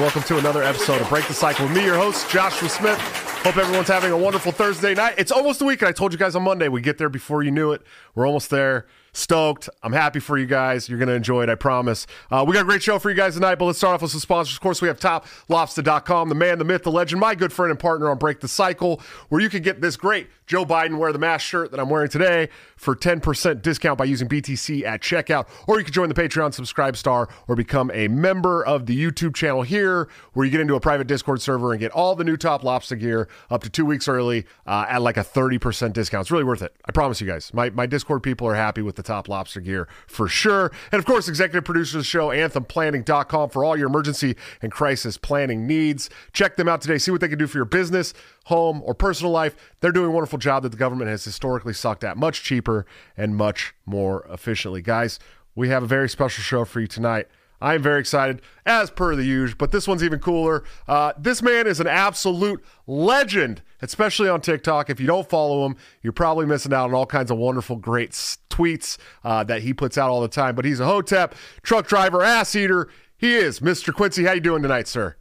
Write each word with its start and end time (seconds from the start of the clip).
Welcome 0.00 0.24
to 0.24 0.38
another 0.38 0.62
episode 0.62 1.00
of 1.00 1.08
Break 1.08 1.26
the 1.28 1.34
Cycle 1.34 1.66
with 1.66 1.76
me, 1.76 1.84
your 1.84 1.96
host, 1.96 2.28
Joshua 2.28 2.68
Smith. 2.68 2.98
Hope 3.44 3.56
everyone's 3.56 3.88
having 3.88 4.10
a 4.10 4.18
wonderful 4.18 4.50
Thursday 4.50 4.92
night. 4.92 5.14
It's 5.18 5.30
almost 5.30 5.62
a 5.62 5.64
week, 5.64 5.82
and 5.82 5.88
I 5.88 5.92
told 5.92 6.12
you 6.12 6.18
guys 6.18 6.34
on 6.34 6.42
Monday 6.42 6.68
we 6.68 6.80
get 6.80 6.98
there 6.98 7.08
before 7.08 7.42
you 7.42 7.50
knew 7.50 7.72
it. 7.72 7.80
We're 8.14 8.26
almost 8.26 8.50
there 8.50 8.86
stoked. 9.12 9.68
I'm 9.82 9.92
happy 9.92 10.18
for 10.18 10.36
you 10.36 10.46
guys. 10.46 10.88
You're 10.88 10.98
going 10.98 11.08
to 11.08 11.14
enjoy 11.14 11.44
it, 11.44 11.48
I 11.48 11.54
promise. 11.54 12.06
Uh, 12.30 12.44
we 12.46 12.52
got 12.52 12.62
a 12.62 12.64
great 12.64 12.82
show 12.82 12.98
for 12.98 13.08
you 13.08 13.16
guys 13.16 13.34
tonight, 13.34 13.54
but 13.54 13.66
let's 13.66 13.78
start 13.78 13.94
off 13.94 14.02
with 14.02 14.10
some 14.10 14.20
sponsors. 14.20 14.54
Of 14.56 14.60
course, 14.60 14.82
we 14.82 14.88
have 14.88 14.98
toplobster.com, 14.98 16.28
the 16.28 16.34
man, 16.34 16.58
the 16.58 16.64
myth, 16.64 16.82
the 16.82 16.90
legend, 16.90 17.20
my 17.20 17.34
good 17.34 17.52
friend 17.52 17.70
and 17.70 17.78
partner 17.78 18.10
on 18.10 18.18
Break 18.18 18.40
the 18.40 18.48
Cycle, 18.48 19.00
where 19.28 19.40
you 19.40 19.48
can 19.48 19.62
get 19.62 19.80
this 19.80 19.96
great 19.96 20.28
Joe 20.46 20.64
Biden 20.64 20.98
wear 20.98 21.12
the 21.12 21.18
mask 21.18 21.46
shirt 21.46 21.70
that 21.70 21.80
I'm 21.80 21.88
wearing 21.88 22.08
today 22.08 22.48
for 22.76 22.94
10% 22.94 23.62
discount 23.62 23.98
by 23.98 24.04
using 24.04 24.28
BTC 24.28 24.84
at 24.84 25.00
checkout. 25.00 25.46
Or 25.66 25.78
you 25.78 25.84
can 25.84 25.92
join 25.92 26.08
the 26.08 26.14
Patreon 26.14 26.52
Subscribe 26.52 26.96
Star 26.96 27.28
or 27.48 27.56
become 27.56 27.90
a 27.94 28.08
member 28.08 28.64
of 28.64 28.86
the 28.86 28.98
YouTube 28.98 29.34
channel 29.34 29.62
here, 29.62 30.08
where 30.34 30.44
you 30.44 30.50
get 30.50 30.60
into 30.60 30.74
a 30.74 30.80
private 30.80 31.06
Discord 31.06 31.40
server 31.40 31.72
and 31.72 31.80
get 31.80 31.92
all 31.92 32.14
the 32.14 32.24
new 32.24 32.36
Top 32.36 32.62
Lobster 32.62 32.96
gear 32.96 33.28
up 33.50 33.62
to 33.62 33.70
two 33.70 33.86
weeks 33.86 34.06
early 34.06 34.44
uh, 34.66 34.86
at 34.88 35.00
like 35.02 35.16
a 35.16 35.24
30% 35.24 35.92
discount. 35.92 36.22
It's 36.22 36.30
really 36.30 36.44
worth 36.44 36.62
it. 36.62 36.74
I 36.84 36.92
promise 36.92 37.20
you 37.20 37.26
guys. 37.26 37.52
My, 37.54 37.70
my 37.70 37.86
Discord 37.86 38.22
people 38.22 38.46
are 38.46 38.54
happy 38.54 38.82
with 38.82 38.96
the 38.96 39.02
Top 39.02 39.28
Lobster 39.28 39.60
gear 39.60 39.88
for 40.06 40.28
sure. 40.28 40.70
And 40.92 40.98
of 40.98 41.06
course, 41.06 41.28
executive 41.28 41.64
producer 41.64 41.98
of 41.98 42.02
the 42.02 42.08
show, 42.08 42.28
anthemplanning.com 42.28 43.50
for 43.50 43.64
all 43.64 43.76
your 43.76 43.88
emergency 43.88 44.36
and 44.60 44.70
crisis 44.70 45.16
planning 45.16 45.66
needs. 45.66 46.10
Check 46.32 46.56
them 46.56 46.68
out 46.68 46.82
today. 46.82 46.98
See 46.98 47.10
what 47.10 47.20
they 47.20 47.28
can 47.28 47.38
do 47.38 47.46
for 47.46 47.58
your 47.58 47.64
business 47.64 48.12
home, 48.44 48.82
or 48.84 48.94
personal 48.94 49.32
life, 49.32 49.54
they're 49.80 49.92
doing 49.92 50.08
a 50.08 50.12
wonderful 50.12 50.38
job 50.38 50.62
that 50.62 50.70
the 50.70 50.78
government 50.78 51.10
has 51.10 51.24
historically 51.24 51.72
sucked 51.72 52.04
at 52.04 52.16
much 52.16 52.42
cheaper 52.42 52.86
and 53.16 53.36
much 53.36 53.74
more 53.86 54.26
efficiently. 54.30 54.82
Guys, 54.82 55.18
we 55.54 55.68
have 55.68 55.82
a 55.82 55.86
very 55.86 56.08
special 56.08 56.42
show 56.42 56.64
for 56.64 56.80
you 56.80 56.86
tonight. 56.86 57.26
I 57.60 57.74
am 57.74 57.82
very 57.82 58.00
excited, 58.00 58.42
as 58.66 58.90
per 58.90 59.16
the 59.16 59.24
usual, 59.24 59.56
but 59.58 59.72
this 59.72 59.88
one's 59.88 60.04
even 60.04 60.18
cooler. 60.18 60.64
Uh, 60.86 61.14
this 61.16 61.40
man 61.40 61.66
is 61.66 61.80
an 61.80 61.86
absolute 61.86 62.62
legend, 62.86 63.62
especially 63.80 64.28
on 64.28 64.42
TikTok. 64.42 64.90
If 64.90 65.00
you 65.00 65.06
don't 65.06 65.26
follow 65.28 65.64
him, 65.64 65.76
you're 66.02 66.12
probably 66.12 66.44
missing 66.44 66.74
out 66.74 66.90
on 66.90 66.94
all 66.94 67.06
kinds 67.06 67.30
of 67.30 67.38
wonderful, 67.38 67.76
great 67.76 68.10
tweets 68.50 68.98
uh, 69.24 69.44
that 69.44 69.62
he 69.62 69.72
puts 69.72 69.96
out 69.96 70.10
all 70.10 70.20
the 70.20 70.28
time. 70.28 70.54
But 70.54 70.66
he's 70.66 70.80
a 70.80 70.84
hotep, 70.84 71.34
truck 71.62 71.86
driver, 71.86 72.22
ass 72.22 72.54
eater. 72.54 72.88
He 73.16 73.34
is 73.34 73.60
Mr. 73.60 73.94
Quincy. 73.94 74.24
How 74.24 74.32
you 74.32 74.40
doing 74.40 74.60
tonight, 74.60 74.86
sir? 74.86 75.16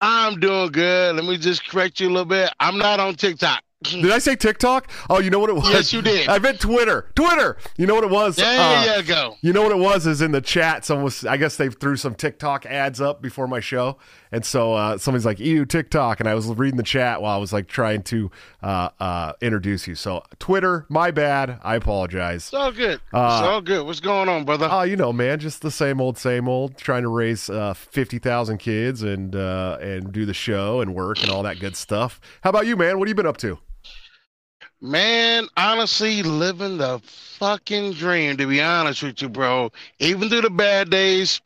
I'm 0.00 0.40
doing 0.40 0.72
good. 0.72 1.16
Let 1.16 1.24
me 1.24 1.36
just 1.36 1.68
correct 1.68 2.00
you 2.00 2.08
a 2.08 2.10
little 2.10 2.24
bit. 2.24 2.50
I'm 2.58 2.78
not 2.78 3.00
on 3.00 3.14
TikTok. 3.14 3.62
Did 3.82 4.10
I 4.10 4.18
say 4.18 4.36
TikTok? 4.36 4.90
Oh, 5.08 5.20
you 5.20 5.30
know 5.30 5.38
what 5.38 5.48
it 5.48 5.56
was? 5.56 5.70
Yes, 5.70 5.92
you 5.92 6.02
did. 6.02 6.28
I 6.28 6.38
meant 6.38 6.60
Twitter. 6.60 7.10
Twitter. 7.14 7.56
You 7.78 7.86
know 7.86 7.94
what 7.94 8.04
it 8.04 8.10
was? 8.10 8.36
There 8.36 8.60
uh, 8.60 8.96
you 8.96 9.02
go. 9.02 9.36
You 9.40 9.54
know 9.54 9.62
what 9.62 9.72
it 9.72 9.78
was? 9.78 10.06
Is 10.06 10.20
in 10.20 10.32
the 10.32 10.42
chat. 10.42 10.84
Someone 10.84 11.04
was. 11.04 11.24
I 11.24 11.38
guess 11.38 11.56
they 11.56 11.70
threw 11.70 11.96
some 11.96 12.14
TikTok 12.14 12.66
ads 12.66 13.00
up 13.00 13.22
before 13.22 13.48
my 13.48 13.60
show, 13.60 13.96
and 14.32 14.44
so 14.44 14.74
uh, 14.74 14.98
somebody's 14.98 15.26
like, 15.26 15.40
"Ew, 15.40 15.64
TikTok," 15.64 16.20
and 16.20 16.28
I 16.28 16.34
was 16.34 16.46
reading 16.46 16.76
the 16.76 16.82
chat 16.82 17.20
while 17.20 17.34
I 17.34 17.38
was 17.38 17.52
like 17.52 17.66
trying 17.66 18.02
to 18.04 18.30
uh, 18.62 18.90
uh, 19.00 19.32
introduce 19.40 19.86
you. 19.86 19.94
So 19.94 20.24
Twitter, 20.38 20.86
my 20.88 21.10
bad. 21.10 21.58
I 21.62 21.76
apologize. 21.76 22.46
It's 22.46 22.54
all 22.54 22.72
good. 22.72 23.00
Uh, 23.12 23.40
it's 23.40 23.48
all 23.48 23.60
good. 23.60 23.86
What's 23.86 24.00
going 24.00 24.28
on, 24.28 24.44
brother? 24.44 24.68
Oh, 24.70 24.82
you 24.82 24.96
know, 24.96 25.12
man, 25.12 25.38
just 25.38 25.62
the 25.62 25.70
same 25.70 26.00
old, 26.00 26.18
same 26.18 26.48
old. 26.48 26.76
Trying 26.76 27.02
to 27.02 27.08
raise 27.08 27.50
uh, 27.50 27.74
fifty 27.74 28.18
thousand 28.18 28.58
kids 28.58 29.02
and 29.02 29.34
uh, 29.34 29.78
and 29.80 30.12
do 30.12 30.24
the 30.24 30.34
show 30.34 30.80
and 30.80 30.94
work 30.94 31.22
and 31.22 31.30
all 31.30 31.42
that 31.42 31.58
good 31.58 31.76
stuff. 31.76 32.20
How 32.42 32.50
about 32.50 32.66
you, 32.66 32.76
man? 32.76 32.98
What 32.98 33.08
have 33.08 33.10
you 33.10 33.16
been 33.16 33.26
up 33.26 33.38
to? 33.38 33.58
Man, 34.82 35.46
honestly, 35.58 36.22
living 36.22 36.78
the 36.78 37.02
fucking 37.38 37.92
dream, 37.92 38.38
to 38.38 38.46
be 38.46 38.62
honest 38.62 39.02
with 39.02 39.20
you, 39.20 39.28
bro. 39.28 39.70
Even 39.98 40.30
through 40.30 40.40
the 40.40 40.50
bad 40.50 40.88
days, 40.88 41.42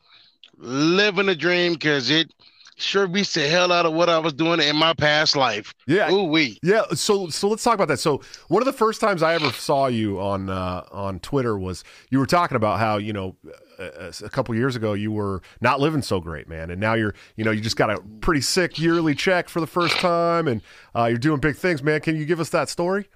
living 0.57 1.25
the 1.25 1.35
dream 1.35 1.73
because 1.73 2.09
it 2.09 2.31
sure 2.75 3.07
beats 3.07 3.33
the 3.33 3.47
hell 3.47 3.71
out 3.71 3.85
of 3.85 3.93
what 3.93 4.09
I 4.09 4.19
was 4.19 4.33
doing 4.33 4.59
in 4.59 4.75
my 4.75 4.93
past 4.93 5.35
life. 5.35 5.73
Yeah. 5.87 6.11
Ooh 6.11 6.23
wee. 6.23 6.59
Yeah. 6.63 6.83
So 6.93 7.29
so 7.29 7.47
let's 7.47 7.63
talk 7.63 7.75
about 7.75 7.87
that. 7.87 7.99
So 7.99 8.21
one 8.47 8.61
of 8.61 8.65
the 8.65 8.73
first 8.73 9.01
times 9.01 9.23
I 9.23 9.33
ever 9.35 9.51
saw 9.51 9.87
you 9.87 10.19
on 10.19 10.49
uh, 10.49 10.83
on 10.91 11.19
Twitter 11.19 11.57
was 11.57 11.83
you 12.09 12.19
were 12.19 12.25
talking 12.25 12.55
about 12.55 12.79
how 12.79 12.97
you 12.97 13.13
know 13.13 13.35
a, 13.79 14.13
a 14.23 14.29
couple 14.29 14.55
years 14.55 14.75
ago 14.75 14.93
you 14.93 15.11
were 15.11 15.41
not 15.61 15.79
living 15.79 16.01
so 16.01 16.19
great, 16.19 16.47
man, 16.47 16.69
and 16.69 16.79
now 16.79 16.93
you're 16.93 17.13
you 17.35 17.43
know 17.43 17.51
you 17.51 17.61
just 17.61 17.77
got 17.77 17.89
a 17.89 18.01
pretty 18.21 18.41
sick 18.41 18.79
yearly 18.79 19.15
check 19.15 19.49
for 19.49 19.59
the 19.59 19.67
first 19.67 19.97
time, 19.97 20.47
and 20.47 20.61
uh, 20.95 21.05
you're 21.05 21.17
doing 21.17 21.39
big 21.39 21.55
things, 21.55 21.81
man. 21.83 22.01
Can 22.01 22.15
you 22.15 22.25
give 22.25 22.39
us 22.39 22.49
that 22.49 22.69
story? 22.69 23.07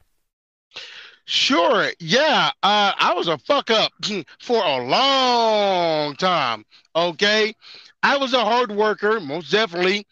Sure. 1.26 1.91
Yeah. 2.00 2.50
Uh, 2.64 2.91
I 2.97 3.14
was 3.14 3.28
a 3.28 3.38
fuck 3.38 3.70
up 3.70 3.91
for 4.41 4.64
a 4.64 4.78
long 4.84 6.16
time. 6.16 6.66
Okay. 6.96 7.53
I 8.02 8.18
was 8.18 8.34
a 8.34 8.44
hard 8.44 8.72
worker, 8.72 9.20
most 9.20 9.52
definitely. 9.52 10.08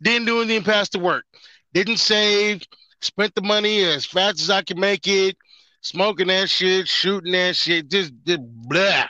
Didn't 0.00 0.26
do 0.26 0.40
anything 0.40 0.62
past 0.62 0.92
the 0.92 0.98
work. 0.98 1.24
Didn't 1.72 1.98
save. 1.98 2.62
Spent 3.00 3.34
the 3.34 3.42
money 3.42 3.82
as 3.82 4.06
fast 4.06 4.40
as 4.40 4.50
I 4.50 4.62
could 4.62 4.78
make 4.78 5.06
it. 5.08 5.36
Smoking 5.80 6.28
that 6.28 6.48
shit, 6.48 6.86
shooting 6.86 7.32
that 7.32 7.56
shit, 7.56 7.90
just, 7.90 8.12
just 8.24 8.40
blah. 8.40 9.08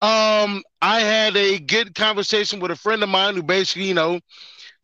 Um, 0.00 0.62
I 0.80 1.00
had 1.00 1.36
a 1.36 1.58
good 1.58 1.94
conversation 1.96 2.60
with 2.60 2.70
a 2.70 2.76
friend 2.76 3.02
of 3.02 3.08
mine 3.08 3.34
who 3.34 3.42
basically, 3.42 3.88
you 3.88 3.94
know, 3.94 4.20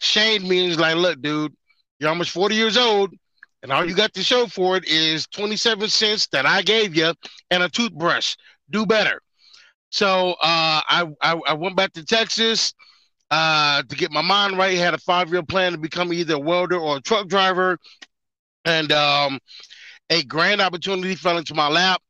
shamed 0.01 0.49
me 0.49 0.59
and 0.61 0.69
was 0.71 0.81
like, 0.81 0.97
"Look, 0.97 1.23
dude, 1.23 1.55
you're 2.01 2.09
almost 2.09 2.31
40 2.31 2.57
years 2.57 2.77
old 2.77 3.15
and 3.63 3.71
all 3.73 3.89
you 3.89 3.95
got 3.95 4.13
to 4.15 4.23
show 4.23 4.47
for 4.47 4.77
it 4.77 4.85
is 4.87 5.27
27 5.29 5.89
cents 5.89 6.27
that 6.29 6.47
I 6.47 6.63
gave 6.63 6.97
you 6.97 7.15
and 7.51 7.63
a 7.63 7.69
toothbrush. 7.69 8.37
Do 8.71 8.85
better. 8.85 9.21
So 9.93 10.31
uh, 10.33 10.81
I, 10.89 11.07
I, 11.21 11.41
I 11.49 11.53
went 11.53 11.77
back 11.77 11.93
to 11.93 12.05
Texas 12.05 12.73
uh, 13.31 13.83
to 13.83 13.97
get 13.97 14.11
my 14.11 14.23
mind 14.23 14.57
right. 14.57 14.77
Had 14.79 14.95
a 14.95 14.99
five 14.99 15.31
year 15.31 15.43
plan 15.43 15.73
to 15.73 15.79
become 15.79 16.13
either 16.15 16.35
a 16.35 16.39
welder 16.39 16.79
or 16.79 16.97
a 16.97 17.01
truck 17.03 17.29
driver, 17.29 17.79
and 18.65 18.91
um, 18.93 19.39
a 20.11 20.23
grand 20.25 20.63
opportunity 20.63 21.15
fell 21.15 21.39
into 21.39 21.55
my 21.55 21.69
lap, 21.69 22.01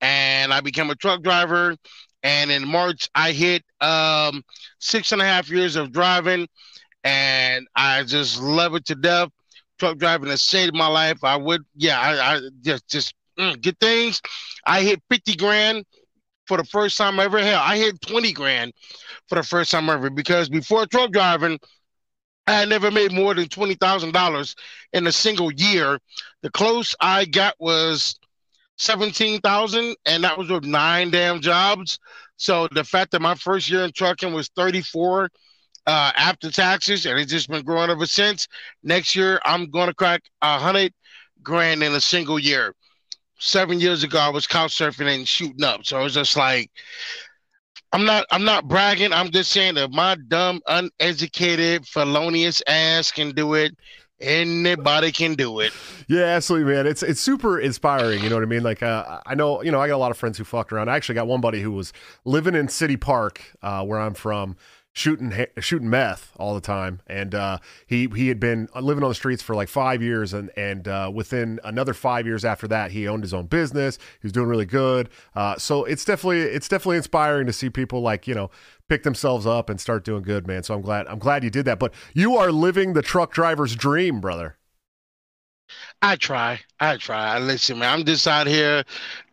and 0.00 0.54
I 0.54 0.60
became 0.60 0.90
a 0.90 0.94
truck 0.94 1.22
driver. 1.22 1.76
And 2.22 2.52
in 2.52 2.68
March, 2.68 3.08
I 3.14 3.32
hit 3.32 3.64
um, 3.80 4.44
six 4.78 5.10
and 5.12 5.20
a 5.20 5.24
half 5.24 5.50
years 5.50 5.74
of 5.74 5.92
driving, 5.92 6.46
and 7.04 7.66
I 7.74 8.04
just 8.04 8.40
love 8.40 8.74
it 8.76 8.86
to 8.86 8.94
death 8.94 9.30
truck 9.78 9.98
driving 9.98 10.30
has 10.30 10.42
saved 10.42 10.74
my 10.76 10.86
life. 10.86 11.24
I 11.24 11.36
would, 11.36 11.62
yeah, 11.74 11.98
I, 12.00 12.36
I 12.36 12.40
just 12.62 12.88
just 12.88 13.14
mm, 13.38 13.60
get 13.60 13.78
things. 13.80 14.20
I 14.64 14.82
hit 14.82 15.02
50 15.10 15.34
grand 15.34 15.84
for 16.46 16.56
the 16.56 16.64
first 16.64 16.96
time 16.98 17.18
ever. 17.20 17.38
Hell, 17.40 17.60
I 17.62 17.76
hit 17.78 18.00
20 18.02 18.32
grand 18.32 18.72
for 19.28 19.36
the 19.36 19.42
first 19.42 19.70
time 19.70 19.88
ever 19.90 20.10
because 20.10 20.48
before 20.48 20.86
truck 20.86 21.12
driving, 21.12 21.58
I 22.46 22.52
had 22.52 22.68
never 22.68 22.90
made 22.90 23.12
more 23.12 23.34
than 23.34 23.48
twenty 23.48 23.74
thousand 23.74 24.12
dollars 24.12 24.54
in 24.92 25.06
a 25.06 25.12
single 25.12 25.52
year. 25.52 25.98
The 26.42 26.50
close 26.50 26.94
I 27.00 27.24
got 27.24 27.54
was 27.60 28.16
seventeen 28.76 29.40
thousand, 29.40 29.96
and 30.06 30.24
that 30.24 30.38
was 30.38 30.50
with 30.50 30.64
nine 30.64 31.10
damn 31.10 31.40
jobs. 31.40 31.98
So 32.36 32.68
the 32.72 32.84
fact 32.84 33.12
that 33.12 33.22
my 33.22 33.34
first 33.36 33.70
year 33.70 33.84
in 33.84 33.92
trucking 33.92 34.32
was 34.34 34.48
thirty 34.56 34.82
four 34.82 35.30
uh, 35.86 36.12
after 36.16 36.50
taxes, 36.50 37.06
and 37.06 37.18
it's 37.18 37.32
just 37.32 37.48
been 37.48 37.64
growing 37.64 37.90
ever 37.90 38.06
since. 38.06 38.48
Next 38.82 39.16
year, 39.16 39.40
I'm 39.44 39.70
going 39.70 39.88
to 39.88 39.94
crack 39.94 40.22
a 40.42 40.58
hundred 40.58 40.92
grand 41.42 41.82
in 41.82 41.94
a 41.94 42.00
single 42.00 42.38
year. 42.38 42.74
Seven 43.38 43.80
years 43.80 44.04
ago, 44.04 44.18
I 44.18 44.28
was 44.28 44.46
couch 44.46 44.76
surfing 44.76 45.12
and 45.12 45.26
shooting 45.26 45.64
up, 45.64 45.84
so 45.84 46.04
it's 46.04 46.14
just 46.14 46.36
like 46.36 46.70
I'm 47.92 48.04
not. 48.06 48.24
I'm 48.30 48.44
not 48.44 48.68
bragging. 48.68 49.12
I'm 49.12 49.30
just 49.30 49.50
saying 49.50 49.74
that 49.74 49.90
my 49.90 50.16
dumb, 50.28 50.62
uneducated, 50.66 51.86
felonious 51.86 52.62
ass 52.66 53.10
can 53.10 53.32
do 53.32 53.54
it. 53.54 53.76
Anybody 54.18 55.12
can 55.12 55.34
do 55.34 55.60
it. 55.60 55.72
Yeah, 56.08 56.22
absolutely, 56.22 56.72
man. 56.72 56.86
It's 56.86 57.02
it's 57.02 57.20
super 57.20 57.58
inspiring. 57.58 58.22
You 58.22 58.30
know 58.30 58.36
what 58.36 58.44
I 58.44 58.46
mean? 58.46 58.62
Like, 58.62 58.82
uh, 58.82 59.20
I 59.26 59.34
know, 59.34 59.62
you 59.62 59.70
know, 59.70 59.80
I 59.80 59.88
got 59.88 59.96
a 59.96 59.98
lot 59.98 60.10
of 60.10 60.16
friends 60.16 60.38
who 60.38 60.44
fucked 60.44 60.72
around. 60.72 60.88
I 60.88 60.96
actually 60.96 61.16
got 61.16 61.26
one 61.26 61.40
buddy 61.40 61.60
who 61.60 61.72
was 61.72 61.92
living 62.24 62.54
in 62.54 62.68
City 62.68 62.96
Park, 62.96 63.42
uh, 63.62 63.84
where 63.84 63.98
I'm 63.98 64.14
from 64.14 64.56
shooting 64.92 65.46
shooting 65.58 65.88
meth 65.88 66.32
all 66.36 66.54
the 66.54 66.60
time, 66.60 67.00
and 67.06 67.34
uh, 67.34 67.58
he 67.86 68.08
he 68.14 68.28
had 68.28 68.38
been 68.38 68.68
living 68.80 69.02
on 69.02 69.10
the 69.10 69.14
streets 69.14 69.42
for 69.42 69.54
like 69.54 69.68
five 69.68 70.02
years, 70.02 70.32
and 70.32 70.50
and 70.56 70.86
uh, 70.86 71.10
within 71.12 71.58
another 71.64 71.94
five 71.94 72.26
years 72.26 72.44
after 72.44 72.68
that, 72.68 72.90
he 72.90 73.08
owned 73.08 73.22
his 73.22 73.34
own 73.34 73.46
business. 73.46 73.96
He 74.20 74.26
was 74.26 74.32
doing 74.32 74.48
really 74.48 74.66
good. 74.66 75.08
Uh, 75.34 75.56
so 75.56 75.84
it's 75.84 76.04
definitely 76.04 76.42
it's 76.42 76.68
definitely 76.68 76.98
inspiring 76.98 77.46
to 77.46 77.52
see 77.52 77.70
people 77.70 78.00
like 78.00 78.26
you 78.26 78.34
know 78.34 78.50
pick 78.88 79.02
themselves 79.02 79.46
up 79.46 79.70
and 79.70 79.80
start 79.80 80.04
doing 80.04 80.22
good, 80.22 80.46
man. 80.46 80.62
So 80.62 80.74
I'm 80.74 80.82
glad 80.82 81.06
I'm 81.06 81.18
glad 81.18 81.44
you 81.44 81.50
did 81.50 81.64
that. 81.64 81.78
But 81.78 81.94
you 82.14 82.36
are 82.36 82.52
living 82.52 82.92
the 82.92 83.02
truck 83.02 83.32
driver's 83.32 83.74
dream, 83.74 84.20
brother. 84.20 84.56
I 86.00 86.16
try. 86.16 86.60
I 86.80 86.96
try. 86.96 87.36
I 87.36 87.38
Listen, 87.38 87.78
man, 87.78 87.98
I'm 88.00 88.04
just 88.04 88.26
out 88.26 88.46
here 88.46 88.84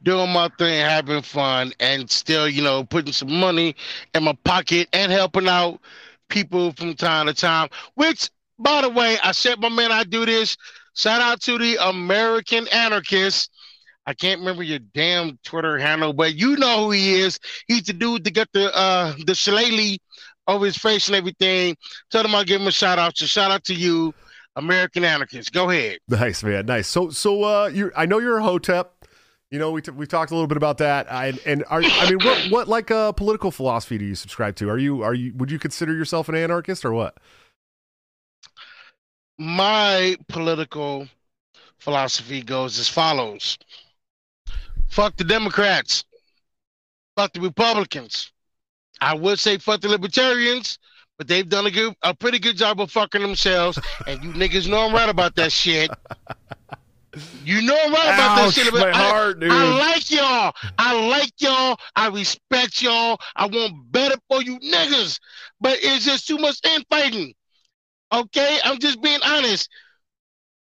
doing 0.04 0.32
my 0.32 0.50
thing, 0.58 0.82
having 0.82 1.22
fun, 1.22 1.74
and 1.80 2.10
still, 2.10 2.48
you 2.48 2.62
know, 2.62 2.84
putting 2.84 3.14
some 3.14 3.32
money 3.32 3.76
in 4.14 4.24
my 4.24 4.38
pocket 4.44 4.88
and 4.94 5.12
helping 5.12 5.48
out 5.48 5.80
people 6.30 6.72
from 6.74 6.94
time 6.94 7.26
to 7.26 7.34
time. 7.34 7.70
Which, 7.96 8.30
by 8.60 8.82
the 8.82 8.90
way, 8.90 9.18
I 9.24 9.32
said, 9.32 9.60
my 9.60 9.70
man, 9.70 9.92
I 9.92 10.04
do 10.04 10.26
this. 10.26 10.58
Shout 10.96 11.22
out 11.22 11.42
to 11.42 11.58
the 11.58 11.78
American 11.90 12.68
Anarchist. 12.70 13.50
I 14.06 14.14
can't 14.14 14.40
remember 14.40 14.64
your 14.64 14.80
damn 14.80 15.38
Twitter 15.44 15.78
handle, 15.78 16.14
but 16.14 16.34
you 16.36 16.56
know 16.58 16.86
who 16.86 16.92
he 16.92 17.20
is. 17.20 17.40
He's 17.68 17.84
the 17.84 17.94
dude 17.94 18.24
that 18.24 18.34
got 18.34 18.48
the 18.54 18.76
uh 18.76 19.14
the 19.26 19.36
shillelagh 19.36 19.98
over 20.48 20.66
his 20.66 20.78
face 20.78 21.08
and 21.08 21.16
everything. 21.16 21.78
Tell 22.10 22.26
him 22.26 22.34
I'll 22.34 22.44
give 22.44 22.60
him 22.60 22.68
a 22.68 22.72
shout 22.72 22.98
out. 22.98 23.18
So 23.18 23.28
shout 23.28 23.52
out 23.52 23.64
to 23.66 23.74
you, 23.76 24.14
American 24.56 25.04
Anarchist. 25.04 25.52
Go 25.54 25.70
ahead. 25.70 26.00
Nice 26.08 26.44
man, 26.44 26.66
nice. 26.66 26.88
So 26.88 27.10
so 27.10 27.44
uh, 27.44 27.68
you 27.68 27.92
I 27.96 28.06
know 28.06 28.20
you're 28.20 28.38
a 28.38 28.44
Hotep. 28.44 28.94
You 29.52 29.58
know, 29.58 29.72
we, 29.72 29.82
t- 29.82 29.90
we 29.90 30.06
talked 30.06 30.30
a 30.30 30.36
little 30.36 30.48
bit 30.48 30.58
about 30.58 30.78
that. 30.78 31.12
I, 31.12 31.34
and 31.44 31.66
are, 31.70 31.82
I 31.84 32.08
mean, 32.08 32.20
what, 32.20 32.52
what 32.52 32.68
like 32.68 32.92
uh, 32.92 33.12
political 33.14 33.50
philosophy 33.50 33.98
do 33.98 34.06
you 34.06 34.14
subscribe 34.14 34.56
to? 34.58 34.70
Are 34.70 34.78
you 34.78 35.02
are 35.02 35.16
you 35.16 35.34
would 35.36 35.50
you 35.50 35.58
consider 35.58 35.94
yourself 35.94 36.30
an 36.30 36.36
anarchist 36.36 36.86
or 36.86 36.94
what? 36.94 37.18
My 39.40 40.18
political 40.28 41.08
philosophy 41.80 42.44
goes 42.44 42.78
as 42.78 42.90
follows: 42.90 43.58
Fuck 44.90 45.16
the 45.18 45.24
Democrats, 45.24 46.06
fuck 47.16 47.34
the 47.34 47.42
Republicans. 47.42 48.32
I 49.02 49.16
would 49.16 49.40
say 49.40 49.58
fuck 49.58 49.82
the 49.82 49.90
Libertarians, 49.90 50.78
but 51.20 51.28
they've 51.28 51.48
done 51.48 51.68
a 51.68 51.72
good, 51.72 51.94
a 52.02 52.16
pretty 52.16 52.40
good 52.40 52.56
job 52.56 52.80
of 52.80 52.90
fucking 52.90 53.22
themselves. 53.22 53.78
and 54.08 54.24
you 54.24 54.32
niggas 54.32 54.68
know 54.68 54.88
I'm 54.88 54.94
right 54.94 55.10
about 55.10 55.36
that 55.36 55.52
shit. 55.52 55.92
You 57.44 57.62
know 57.62 57.78
I'm 57.78 57.92
right 57.92 58.14
about 58.14 58.40
Ouch, 58.40 58.56
that 58.56 58.64
shit. 58.64 58.74
But 58.74 58.96
I, 58.96 59.10
heart. 59.10 59.38
I 59.44 59.78
like 59.78 60.10
y'all. 60.10 60.54
I 60.78 61.08
like 61.10 61.34
y'all. 61.40 61.78
I 61.96 62.08
respect 62.08 62.82
y'all. 62.82 63.20
I 63.36 63.48
want 63.48 63.92
better 63.92 64.16
for 64.30 64.42
you 64.42 64.60
niggas. 64.60 65.20
But 65.60 65.80
it's 65.82 66.06
just 66.06 66.26
too 66.26 66.38
much 66.38 66.58
infighting. 66.66 67.34
Okay? 68.14 68.60
I'm 68.64 68.80
just 68.80 69.02
being 69.02 69.20
honest. 69.26 69.70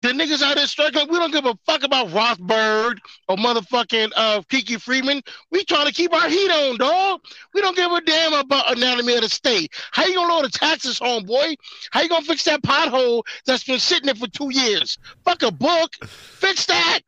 The 0.00 0.10
niggas 0.10 0.42
out 0.42 0.54
there 0.54 0.66
struggling, 0.68 1.08
we 1.08 1.18
don't 1.18 1.32
give 1.32 1.44
a 1.44 1.58
fuck 1.66 1.82
about 1.82 2.08
Rothbard 2.08 2.98
or 3.28 3.36
motherfucking 3.36 4.12
uh, 4.14 4.42
Kiki 4.48 4.76
Freeman. 4.76 5.20
We 5.50 5.64
trying 5.64 5.88
to 5.88 5.92
keep 5.92 6.14
our 6.14 6.28
heat 6.28 6.50
on, 6.52 6.78
dog. 6.78 7.20
We 7.52 7.60
don't 7.60 7.74
give 7.76 7.90
a 7.90 8.00
damn 8.02 8.32
about 8.32 8.76
anatomy 8.76 9.16
of 9.16 9.22
the 9.22 9.28
state. 9.28 9.72
How 9.90 10.06
you 10.06 10.14
gonna 10.14 10.32
lower 10.32 10.42
the 10.42 10.50
taxes, 10.50 11.00
homeboy? 11.00 11.56
How 11.90 12.02
you 12.02 12.08
gonna 12.08 12.24
fix 12.24 12.44
that 12.44 12.62
pothole 12.62 13.24
that's 13.44 13.64
been 13.64 13.80
sitting 13.80 14.06
there 14.06 14.14
for 14.14 14.28
two 14.28 14.50
years? 14.52 14.98
Fuck 15.24 15.42
a 15.42 15.50
book. 15.50 15.92
Fix 16.06 16.66
that. 16.66 17.00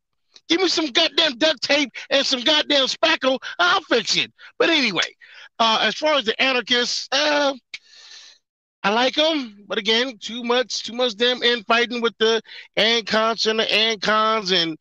Give 0.49 0.61
me 0.61 0.67
some 0.67 0.87
goddamn 0.87 1.39
duct 1.39 1.63
tape 1.63 1.93
and 2.11 2.27
some 2.27 2.41
goddamn 2.41 2.87
spackle. 2.87 3.39
I'll 3.61 3.83
fix 3.83 4.17
it. 4.17 4.33
But 4.59 4.69
anyway, 4.69 5.15
uh, 5.61 5.79
as 5.83 5.95
far 5.95 6.15
as 6.15 6.25
the 6.25 6.43
anarchists, 6.43 7.09
uh, 7.13 7.55
I 8.83 8.91
like 8.91 9.15
them, 9.15 9.65
but 9.69 9.79
again, 9.79 10.17
too 10.19 10.43
much, 10.43 10.85
too 10.85 10.95
much 10.95 11.15
damn 11.17 11.43
infighting 11.43 12.01
with 12.01 12.17
the 12.19 12.41
ANCONs 12.79 13.47
and 13.47 13.61
the 13.61 13.65
ANCONs, 13.65 14.53
and 14.53 14.79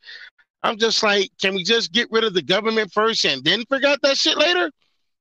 I'm 0.63 0.77
just 0.77 1.03
like, 1.03 1.29
can 1.41 1.55
we 1.55 1.63
just 1.63 1.91
get 1.91 2.09
rid 2.11 2.23
of 2.23 2.33
the 2.33 2.41
government 2.41 2.93
first 2.93 3.25
and 3.25 3.43
then 3.43 3.65
figure 3.65 3.89
out 3.89 4.01
that 4.03 4.17
shit 4.17 4.37
later? 4.37 4.71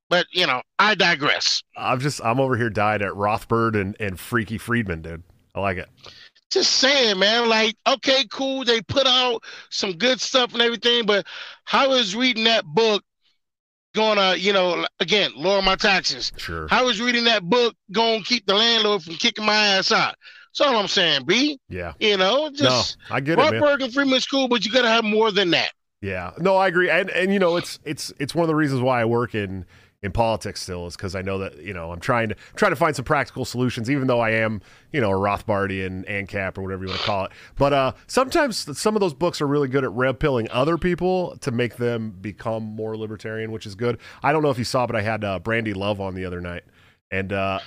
But 0.09 0.25
you 0.31 0.47
know, 0.47 0.61
I 0.79 0.95
digress. 0.95 1.61
I'm 1.77 1.99
just 1.99 2.19
I'm 2.23 2.39
over 2.39 2.57
here 2.57 2.69
dying 2.69 3.01
at 3.01 3.11
Rothbard 3.11 3.79
and 3.79 3.95
and 3.99 4.19
Freaky 4.19 4.57
Friedman, 4.57 5.01
dude. 5.01 5.23
I 5.53 5.59
like 5.59 5.77
it. 5.77 5.89
Just 6.49 6.77
saying, 6.77 7.19
man. 7.19 7.47
Like, 7.47 7.75
okay, 7.87 8.25
cool. 8.31 8.63
They 8.63 8.81
put 8.81 9.05
out 9.05 9.43
some 9.69 9.91
good 9.93 10.19
stuff 10.19 10.53
and 10.53 10.61
everything, 10.61 11.05
but 11.05 11.27
how 11.65 11.91
is 11.91 12.15
reading 12.15 12.45
that 12.45 12.65
book 12.65 13.03
gonna, 13.93 14.35
you 14.35 14.53
know, 14.53 14.85
again, 14.99 15.31
lower 15.35 15.61
my 15.61 15.75
taxes? 15.75 16.31
Sure. 16.37 16.67
How 16.67 16.87
is 16.89 17.01
reading 17.01 17.25
that 17.25 17.43
book 17.43 17.75
gonna 17.91 18.23
keep 18.23 18.45
the 18.45 18.55
landlord 18.55 19.03
from 19.03 19.15
kicking 19.15 19.45
my 19.45 19.55
ass 19.55 19.91
out? 19.91 20.15
That's 20.51 20.61
all 20.67 20.77
I'm 20.77 20.87
saying, 20.87 21.25
B. 21.25 21.59
Yeah. 21.69 21.93
You 21.99 22.17
know, 22.17 22.49
just 22.49 22.97
no, 23.09 23.15
I 23.15 23.19
get 23.19 23.39
it. 23.39 23.41
Rothbard 23.41 23.83
and 23.83 23.93
Freeman's 23.93 24.25
cool, 24.25 24.47
but 24.47 24.65
you 24.65 24.71
gotta 24.71 24.89
have 24.89 25.03
more 25.03 25.31
than 25.31 25.51
that. 25.51 25.71
Yeah. 26.01 26.31
No, 26.39 26.55
I 26.55 26.67
agree. 26.67 26.89
And 26.89 27.09
and 27.09 27.33
you 27.33 27.39
know, 27.39 27.57
it's 27.57 27.79
it's 27.83 28.11
it's 28.19 28.33
one 28.33 28.43
of 28.43 28.47
the 28.47 28.55
reasons 28.55 28.81
why 28.81 29.01
I 29.01 29.05
work 29.05 29.35
in 29.35 29.65
in 30.01 30.11
politics 30.11 30.61
still 30.61 30.87
is 30.87 30.95
because 30.95 31.13
I 31.13 31.21
know 31.21 31.39
that 31.39 31.57
you 31.57 31.73
know 31.73 31.91
I'm 31.91 31.99
trying 31.99 32.29
to 32.29 32.35
try 32.55 32.69
to 32.69 32.75
find 32.75 32.95
some 32.95 33.05
practical 33.05 33.43
solutions, 33.45 33.89
even 33.89 34.07
though 34.07 34.19
I 34.19 34.31
am 34.31 34.61
you 34.91 35.01
know 35.01 35.09
a 35.09 35.15
Rothbardian 35.15 36.09
ANCAP 36.09 36.57
or 36.57 36.61
whatever 36.61 36.83
you 36.83 36.89
want 36.89 37.01
to 37.01 37.05
call 37.05 37.25
it. 37.25 37.31
But 37.57 37.73
uh, 37.73 37.91
sometimes 38.07 38.77
some 38.79 38.95
of 38.95 39.01
those 39.01 39.13
books 39.13 39.41
are 39.41 39.47
really 39.47 39.67
good 39.67 39.83
at 39.83 39.91
red 39.91 40.19
pilling 40.19 40.49
other 40.51 40.77
people 40.77 41.35
to 41.37 41.51
make 41.51 41.75
them 41.75 42.11
become 42.11 42.63
more 42.63 42.95
libertarian, 42.95 43.51
which 43.51 43.65
is 43.65 43.75
good. 43.75 43.99
I 44.23 44.31
don't 44.31 44.41
know 44.41 44.49
if 44.49 44.57
you 44.57 44.63
saw, 44.63 44.87
but 44.87 44.95
I 44.95 45.01
had 45.01 45.23
uh, 45.23 45.39
Brandy 45.39 45.73
Love 45.73 45.99
on 45.99 46.15
the 46.15 46.25
other 46.25 46.39
night, 46.39 46.63
and 47.11 47.33
uh, 47.33 47.59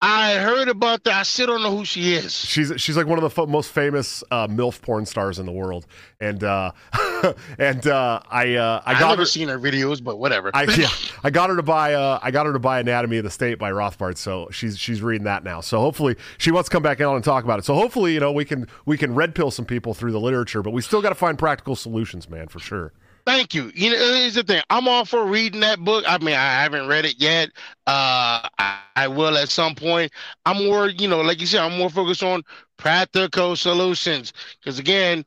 I 0.00 0.34
heard 0.36 0.68
about 0.68 1.02
that. 1.04 1.14
I 1.14 1.22
still 1.24 1.48
don't 1.48 1.62
know 1.62 1.76
who 1.76 1.84
she 1.84 2.14
is. 2.14 2.32
She's 2.32 2.72
she's 2.76 2.96
like 2.96 3.06
one 3.08 3.18
of 3.18 3.34
the 3.34 3.42
f- 3.42 3.48
most 3.48 3.72
famous 3.72 4.22
uh, 4.30 4.46
milf 4.46 4.80
porn 4.80 5.04
stars 5.06 5.40
in 5.40 5.46
the 5.46 5.50
world, 5.50 5.86
and 6.20 6.44
uh, 6.44 6.70
and 7.58 7.84
uh, 7.84 8.20
I 8.30 8.54
uh, 8.54 8.80
I 8.86 8.92
I've 8.92 9.00
got 9.00 9.08
never 9.08 9.22
her. 9.22 9.26
seen 9.26 9.48
her 9.48 9.58
videos, 9.58 10.02
but 10.02 10.18
whatever. 10.20 10.52
I 10.54 10.64
yeah, 10.64 10.86
I 11.24 11.30
got 11.30 11.50
her 11.50 11.56
to 11.56 11.64
buy 11.64 11.94
uh, 11.94 12.20
I 12.22 12.30
got 12.30 12.46
her 12.46 12.52
to 12.52 12.60
buy 12.60 12.78
Anatomy 12.78 13.16
of 13.18 13.24
the 13.24 13.30
State 13.30 13.58
by 13.58 13.72
Rothbard, 13.72 14.18
so 14.18 14.48
she's 14.52 14.78
she's 14.78 15.02
reading 15.02 15.24
that 15.24 15.42
now. 15.42 15.60
So 15.60 15.80
hopefully 15.80 16.14
she 16.38 16.52
wants 16.52 16.68
to 16.68 16.72
come 16.72 16.82
back 16.84 17.00
on 17.00 17.16
and 17.16 17.24
talk 17.24 17.42
about 17.42 17.58
it. 17.58 17.64
So 17.64 17.74
hopefully 17.74 18.14
you 18.14 18.20
know 18.20 18.30
we 18.30 18.44
can 18.44 18.68
we 18.86 18.96
can 18.96 19.16
red 19.16 19.34
pill 19.34 19.50
some 19.50 19.64
people 19.64 19.94
through 19.94 20.12
the 20.12 20.20
literature, 20.20 20.62
but 20.62 20.72
we 20.72 20.80
still 20.80 21.02
got 21.02 21.08
to 21.08 21.16
find 21.16 21.36
practical 21.36 21.74
solutions, 21.74 22.30
man, 22.30 22.46
for 22.46 22.60
sure. 22.60 22.92
Thank 23.28 23.54
you. 23.54 23.72
You 23.74 23.90
know, 23.92 23.98
here's 23.98 24.34
the 24.36 24.44
thing. 24.44 24.62
I'm 24.70 24.88
all 24.88 25.04
for 25.04 25.26
reading 25.26 25.60
that 25.60 25.80
book. 25.80 26.04
I 26.08 26.18
mean, 26.18 26.34
I 26.34 26.62
haven't 26.62 26.88
read 26.88 27.04
it 27.06 27.16
yet. 27.20 27.50
Uh, 27.86 28.48
I, 28.58 28.80
I 28.96 29.08
will 29.08 29.36
at 29.36 29.50
some 29.50 29.74
point. 29.76 30.12
I'm 30.46 30.66
more, 30.66 30.88
you 30.88 31.08
know, 31.08 31.20
like 31.20 31.40
you 31.40 31.46
said, 31.46 31.60
I'm 31.60 31.78
more 31.78 31.90
focused 31.90 32.22
on 32.22 32.42
practical 32.78 33.56
solutions. 33.56 34.32
Because 34.60 34.78
again, 34.78 35.24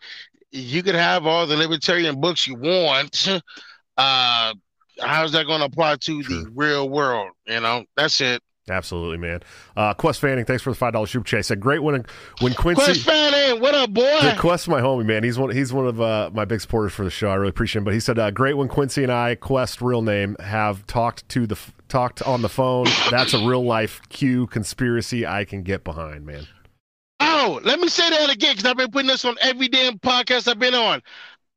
you 0.51 0.83
could 0.83 0.95
have 0.95 1.27
all 1.27 1.45
the 1.47 1.57
libertarian 1.57 2.19
books 2.21 2.47
you 2.47 2.55
want. 2.55 3.27
Uh, 3.97 4.55
how's 5.01 5.33
that 5.33 5.45
going 5.45 5.59
to 5.59 5.65
apply 5.65 5.95
to 5.97 6.23
Sure. 6.23 6.43
the 6.43 6.49
real 6.55 6.89
world? 6.89 7.31
You 7.45 7.59
know, 7.59 7.85
that's 7.97 8.21
it. 8.21 8.41
Absolutely, 8.69 9.17
man. 9.17 9.41
Uh, 9.75 9.93
Quest 9.93 10.21
Fanning, 10.21 10.45
thanks 10.45 10.61
for 10.61 10.69
the 10.69 10.75
five 10.75 10.93
dollars 10.93 11.09
super 11.09 11.25
chase. 11.25 11.47
Said 11.47 11.59
great 11.59 11.81
when 11.81 12.05
when 12.41 12.53
Quincy. 12.53 12.83
Quest 12.83 13.01
Fanning, 13.01 13.59
what 13.59 13.73
up, 13.73 13.91
boy? 13.91 14.03
Yeah, 14.03 14.35
Quest's 14.35 14.67
my 14.67 14.79
homie, 14.79 15.05
man. 15.05 15.23
He's 15.23 15.37
one. 15.37 15.49
He's 15.49 15.73
one 15.73 15.87
of 15.87 15.99
uh, 15.99 16.29
my 16.33 16.45
big 16.45 16.61
supporters 16.61 16.93
for 16.93 17.03
the 17.03 17.09
show. 17.09 17.29
I 17.29 17.35
really 17.35 17.49
appreciate 17.49 17.79
him. 17.79 17.85
But 17.85 17.95
he 17.95 17.99
said, 17.99 18.19
uh, 18.19 18.29
"Great 18.29 18.55
when 18.55 18.67
Quincy 18.67 19.01
and 19.01 19.11
I, 19.11 19.33
Quest 19.35 19.81
real 19.81 20.03
name, 20.03 20.35
have 20.39 20.85
talked 20.85 21.27
to 21.29 21.47
the 21.47 21.57
talked 21.87 22.21
on 22.21 22.43
the 22.43 22.49
phone. 22.49 22.85
That's 23.09 23.33
a 23.33 23.39
real 23.45 23.65
life 23.65 23.99
Q 24.09 24.45
conspiracy 24.47 25.25
I 25.25 25.43
can 25.43 25.63
get 25.63 25.83
behind, 25.83 26.25
man." 26.25 26.47
Oh, 27.19 27.59
let 27.63 27.79
me 27.79 27.87
say 27.87 28.09
that 28.09 28.29
again 28.29 28.55
because 28.55 28.69
I've 28.69 28.77
been 28.77 28.91
putting 28.91 29.07
this 29.07 29.25
on 29.25 29.37
every 29.41 29.67
damn 29.67 29.97
podcast 29.99 30.47
I've 30.47 30.59
been 30.59 30.75
on. 30.75 31.01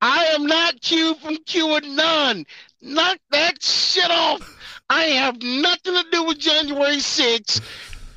I 0.01 0.25
am 0.27 0.47
not 0.47 0.81
Q 0.81 1.15
from 1.17 1.37
QAnon. 1.37 2.47
Knock 2.83 3.19
that 3.31 3.63
shit 3.63 4.11
off. 4.11 4.51
I 4.95 5.07
have 5.07 5.43
nothing 5.43 5.93
to 5.93 6.05
do 6.13 6.23
with 6.23 6.39
January 6.39 6.99
6th 6.99 7.61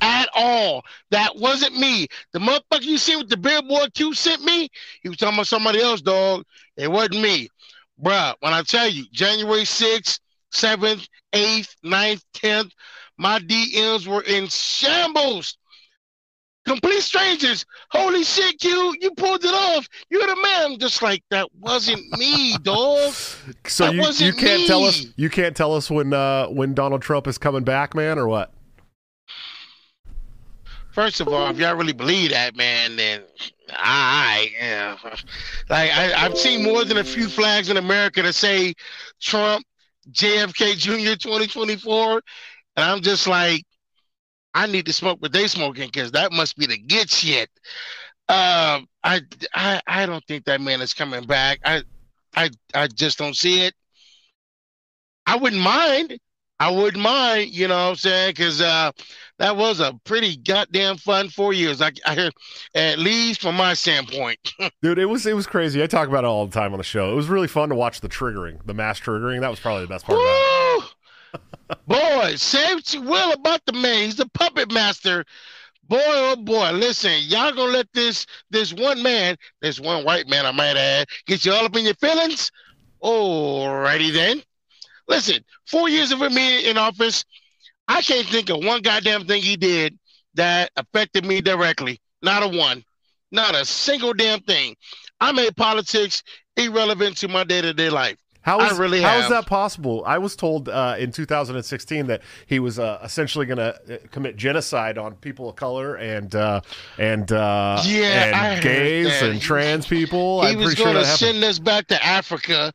at 0.00 0.28
all. 0.32 0.84
That 1.10 1.34
wasn't 1.34 1.76
me. 1.76 2.06
The 2.32 2.38
motherfucker 2.38 2.84
you 2.84 2.98
see 2.98 3.16
with 3.16 3.28
the 3.28 3.36
billboard 3.36 3.94
Q 3.94 4.14
sent 4.14 4.44
me, 4.44 4.68
he 5.02 5.08
was 5.08 5.18
talking 5.18 5.34
about 5.34 5.48
somebody 5.48 5.82
else, 5.82 6.00
dog. 6.00 6.44
It 6.76 6.88
wasn't 6.88 7.20
me. 7.20 7.48
Bruh, 8.00 8.34
when 8.38 8.52
I 8.52 8.62
tell 8.62 8.88
you, 8.88 9.06
January 9.10 9.62
6th, 9.62 10.20
7th, 10.52 11.08
8th, 11.32 11.74
9th, 11.84 12.22
10th, 12.34 12.70
my 13.16 13.40
DMs 13.40 14.06
were 14.06 14.22
in 14.22 14.46
shambles 14.46 15.58
complete 16.68 17.00
strangers. 17.00 17.64
Holy 17.90 18.22
shit, 18.22 18.58
Q, 18.60 18.94
you 19.00 19.10
pulled 19.12 19.44
it 19.44 19.54
off. 19.54 19.88
You're 20.10 20.26
the 20.26 20.36
man. 20.36 20.72
I'm 20.72 20.78
just 20.78 21.02
like 21.02 21.22
that 21.30 21.48
wasn't 21.58 22.02
me, 22.18 22.56
dog. 22.62 23.12
So 23.66 23.86
That 23.86 24.20
you, 24.20 24.26
you 24.26 24.32
can't 24.32 24.66
tell 24.66 24.84
us 24.84 25.06
you 25.16 25.30
can't 25.30 25.56
tell 25.56 25.74
us 25.74 25.90
when 25.90 26.12
uh, 26.12 26.46
when 26.46 26.74
Donald 26.74 27.02
Trump 27.02 27.26
is 27.26 27.38
coming 27.38 27.64
back, 27.64 27.94
man, 27.94 28.18
or 28.18 28.28
what? 28.28 28.52
First 30.92 31.20
of 31.20 31.28
all, 31.28 31.48
if 31.50 31.58
y'all 31.58 31.76
really 31.76 31.92
believe 31.92 32.30
that, 32.30 32.56
man, 32.56 32.96
then 32.96 33.22
I 33.70 34.50
yeah. 34.58 34.96
Like 35.68 35.90
I, 35.92 36.12
I've 36.24 36.36
seen 36.36 36.64
more 36.64 36.84
than 36.84 36.98
a 36.98 37.04
few 37.04 37.28
flags 37.28 37.70
in 37.70 37.76
America 37.76 38.22
that 38.22 38.34
say 38.34 38.74
Trump, 39.20 39.64
JFK 40.10 40.76
Jr. 40.76 41.16
2024, 41.16 42.14
and 42.14 42.84
I'm 42.84 43.00
just 43.00 43.26
like, 43.26 43.64
I 44.58 44.66
need 44.66 44.86
to 44.86 44.92
smoke 44.92 45.22
what 45.22 45.32
they 45.32 45.46
smoking 45.46 45.86
because 45.86 46.10
that 46.12 46.32
must 46.32 46.56
be 46.56 46.66
the 46.66 46.78
good 46.78 47.08
shit. 47.08 47.48
Um, 48.28 48.88
I, 49.04 49.20
I 49.54 49.80
I 49.86 50.04
don't 50.04 50.24
think 50.24 50.46
that 50.46 50.60
man 50.60 50.80
is 50.80 50.92
coming 50.92 51.24
back. 51.26 51.60
I 51.64 51.84
I 52.34 52.50
I 52.74 52.88
just 52.88 53.18
don't 53.18 53.36
see 53.36 53.64
it. 53.66 53.74
I 55.28 55.36
wouldn't 55.36 55.62
mind. 55.62 56.18
I 56.58 56.72
wouldn't 56.72 57.00
mind, 57.00 57.50
you 57.50 57.68
know 57.68 57.76
what 57.76 57.90
I'm 57.90 57.94
saying? 57.94 58.30
Because 58.30 58.60
uh, 58.60 58.90
that 59.38 59.56
was 59.56 59.78
a 59.78 59.94
pretty 60.02 60.36
goddamn 60.36 60.96
fun 60.96 61.28
four 61.28 61.52
years. 61.52 61.80
I, 61.80 61.92
I 62.04 62.28
at 62.74 62.98
least 62.98 63.40
from 63.40 63.54
my 63.54 63.74
standpoint. 63.74 64.54
Dude, 64.82 64.98
it 64.98 65.06
was 65.06 65.24
it 65.24 65.36
was 65.36 65.46
crazy. 65.46 65.80
I 65.84 65.86
talk 65.86 66.08
about 66.08 66.24
it 66.24 66.26
all 66.26 66.46
the 66.46 66.52
time 66.52 66.72
on 66.72 66.78
the 66.78 66.84
show. 66.84 67.12
It 67.12 67.14
was 67.14 67.28
really 67.28 67.46
fun 67.46 67.68
to 67.68 67.76
watch 67.76 68.00
the 68.00 68.08
triggering, 68.08 68.58
the 68.66 68.74
mass 68.74 68.98
triggering. 68.98 69.40
That 69.40 69.50
was 69.50 69.60
probably 69.60 69.82
the 69.82 69.88
best 69.88 70.04
part 70.04 70.18
about 70.18 70.26
it. 70.26 70.52
Woo! 70.52 70.57
Boy, 71.86 72.34
say 72.36 72.74
what 72.74 72.92
you 72.92 73.02
will 73.02 73.32
about 73.32 73.64
the 73.66 73.72
man. 73.72 74.04
He's 74.04 74.16
the 74.16 74.28
puppet 74.30 74.72
master. 74.72 75.24
Boy, 75.88 76.02
oh 76.04 76.36
boy, 76.36 76.72
listen, 76.72 77.12
y'all 77.22 77.52
gonna 77.52 77.72
let 77.72 77.88
this 77.94 78.26
this 78.50 78.74
one 78.74 79.02
man, 79.02 79.36
this 79.62 79.80
one 79.80 80.04
white 80.04 80.28
man, 80.28 80.44
I 80.44 80.52
might 80.52 80.76
add, 80.76 81.08
get 81.26 81.46
you 81.46 81.52
all 81.52 81.64
up 81.64 81.76
in 81.76 81.84
your 81.86 81.94
feelings? 81.94 82.50
Alrighty 83.02 84.12
then. 84.12 84.42
Listen, 85.08 85.42
four 85.66 85.88
years 85.88 86.12
of 86.12 86.20
me 86.20 86.68
in 86.68 86.76
office, 86.76 87.24
I 87.88 88.02
can't 88.02 88.26
think 88.26 88.50
of 88.50 88.62
one 88.62 88.82
goddamn 88.82 89.24
thing 89.24 89.40
he 89.40 89.56
did 89.56 89.98
that 90.34 90.70
affected 90.76 91.24
me 91.24 91.40
directly. 91.40 91.98
Not 92.22 92.42
a 92.42 92.48
one. 92.48 92.84
Not 93.32 93.54
a 93.54 93.64
single 93.64 94.12
damn 94.12 94.40
thing. 94.40 94.76
I 95.20 95.32
made 95.32 95.56
politics 95.56 96.22
irrelevant 96.56 97.16
to 97.18 97.28
my 97.28 97.44
day 97.44 97.62
to 97.62 97.72
day 97.72 97.88
life. 97.88 98.16
How 98.42 98.60
is, 98.60 98.78
really 98.78 99.02
how 99.02 99.10
have. 99.10 99.24
is 99.24 99.28
that 99.30 99.46
possible? 99.46 100.02
I 100.06 100.18
was 100.18 100.34
told 100.34 100.68
uh, 100.68 100.96
in 100.98 101.12
2016 101.12 102.06
that 102.06 102.22
he 102.46 102.60
was 102.60 102.78
uh, 102.78 102.98
essentially 103.02 103.46
going 103.46 103.58
to 103.58 104.00
commit 104.10 104.36
genocide 104.36 104.96
on 104.96 105.16
people 105.16 105.50
of 105.50 105.56
color 105.56 105.96
and 105.96 106.34
uh, 106.34 106.60
and 106.98 107.30
uh, 107.30 107.82
Yeah, 107.84 108.52
and 108.54 108.62
gays 108.62 109.22
and 109.22 109.40
trans 109.40 109.86
people. 109.86 110.42
he 110.42 110.52
I'm 110.52 110.58
was 110.58 110.74
going 110.74 110.94
to 110.94 111.04
send 111.04 111.42
us 111.44 111.58
back 111.58 111.88
to 111.88 112.04
Africa. 112.04 112.72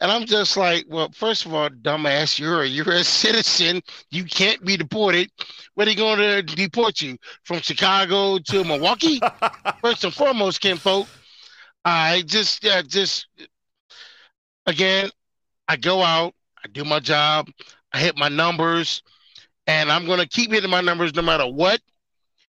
And 0.00 0.10
I'm 0.10 0.24
just 0.24 0.56
like, 0.56 0.84
well, 0.88 1.12
first 1.14 1.46
of 1.46 1.54
all, 1.54 1.68
dumbass, 1.68 2.36
you're 2.36 2.62
a 2.62 2.66
U.S. 2.66 3.06
citizen. 3.24 3.80
You 4.10 4.24
can't 4.24 4.62
be 4.64 4.76
deported. 4.76 5.30
Where 5.74 5.86
they 5.86 5.94
going 5.94 6.18
to 6.18 6.42
deport 6.42 7.00
you? 7.00 7.16
From 7.44 7.60
Chicago 7.60 8.38
to 8.38 8.64
Milwaukee? 8.64 9.20
first 9.80 10.02
and 10.02 10.12
foremost, 10.12 10.60
Kim, 10.60 10.72
kinfolk. 10.72 11.06
I 11.84 12.22
just, 12.26 12.66
uh, 12.66 12.82
just, 12.82 13.28
again, 14.66 15.10
I 15.68 15.76
go 15.76 16.02
out, 16.02 16.34
I 16.64 16.68
do 16.68 16.84
my 16.84 17.00
job, 17.00 17.48
I 17.92 17.98
hit 17.98 18.16
my 18.16 18.28
numbers, 18.28 19.02
and 19.66 19.90
I'm 19.90 20.06
going 20.06 20.20
to 20.20 20.28
keep 20.28 20.52
hitting 20.52 20.70
my 20.70 20.80
numbers 20.80 21.14
no 21.14 21.22
matter 21.22 21.46
what. 21.46 21.80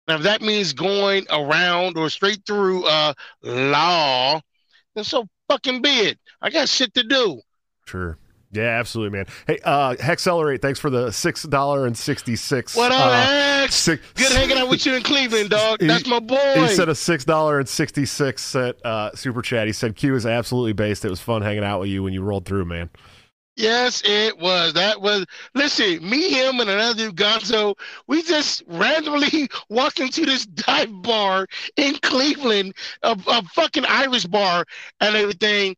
Now, 0.07 0.17
if 0.17 0.23
that 0.23 0.41
means 0.41 0.73
going 0.73 1.25
around 1.31 1.97
or 1.97 2.09
straight 2.09 2.45
through 2.45 2.85
uh, 2.85 3.13
law, 3.41 4.39
then 4.93 5.03
so 5.03 5.27
fucking 5.49 5.81
be 5.81 5.89
it. 5.89 6.19
I 6.41 6.49
got 6.49 6.69
shit 6.69 6.93
to 6.93 7.03
do. 7.03 7.41
Sure. 7.85 8.17
Yeah, 8.55 8.79
absolutely, 8.79 9.17
man. 9.17 9.25
Hey, 9.47 9.59
uh, 9.63 9.95
Hexcelerate, 9.95 10.61
thanks 10.61 10.79
for 10.79 10.89
the 10.89 11.11
six 11.11 11.43
dollar 11.43 11.85
and 11.85 11.97
sixty 11.97 12.35
six. 12.35 12.75
What 12.75 12.91
up, 12.91 12.99
uh, 13.05 13.13
Hex? 13.13 13.75
six, 13.75 14.01
Good 14.15 14.31
hanging 14.31 14.57
out 14.57 14.69
with 14.69 14.85
you 14.85 14.95
in 14.95 15.03
Cleveland, 15.03 15.49
dog. 15.49 15.81
He- 15.81 15.87
That's 15.87 16.07
my 16.07 16.19
boy. 16.19 16.53
He 16.55 16.67
said 16.69 16.89
a 16.89 16.95
six 16.95 17.25
dollar 17.25 17.59
and 17.59 17.67
sixty 17.67 18.05
six 18.05 18.41
cent 18.43 18.77
uh, 18.85 19.11
super 19.15 19.41
chat. 19.41 19.67
He 19.67 19.73
said 19.73 19.95
Q 19.95 20.15
is 20.15 20.25
absolutely 20.25 20.73
based. 20.73 21.03
It 21.05 21.09
was 21.09 21.19
fun 21.21 21.41
hanging 21.41 21.63
out 21.63 21.79
with 21.81 21.89
you 21.89 22.03
when 22.03 22.13
you 22.13 22.21
rolled 22.21 22.45
through, 22.45 22.65
man. 22.65 22.89
Yes, 23.57 24.01
it 24.03 24.37
was. 24.37 24.73
That 24.73 24.99
was. 25.01 25.25
Listen, 25.53 26.07
me, 26.09 26.29
him, 26.29 26.59
and 26.59 26.69
another 26.69 26.93
dude, 27.05 27.15
Gonzo, 27.15 27.75
we 28.05 28.21
just 28.21 28.63
randomly 28.67 29.47
walked 29.69 30.01
into 30.01 30.25
this 30.25 30.45
dive 30.45 30.89
bar 31.01 31.47
in 31.77 31.95
Cleveland, 32.01 32.73
a, 33.03 33.17
a 33.27 33.43
fucking 33.53 33.85
Irish 33.85 34.25
bar 34.25 34.65
and 34.99 35.15
everything. 35.15 35.75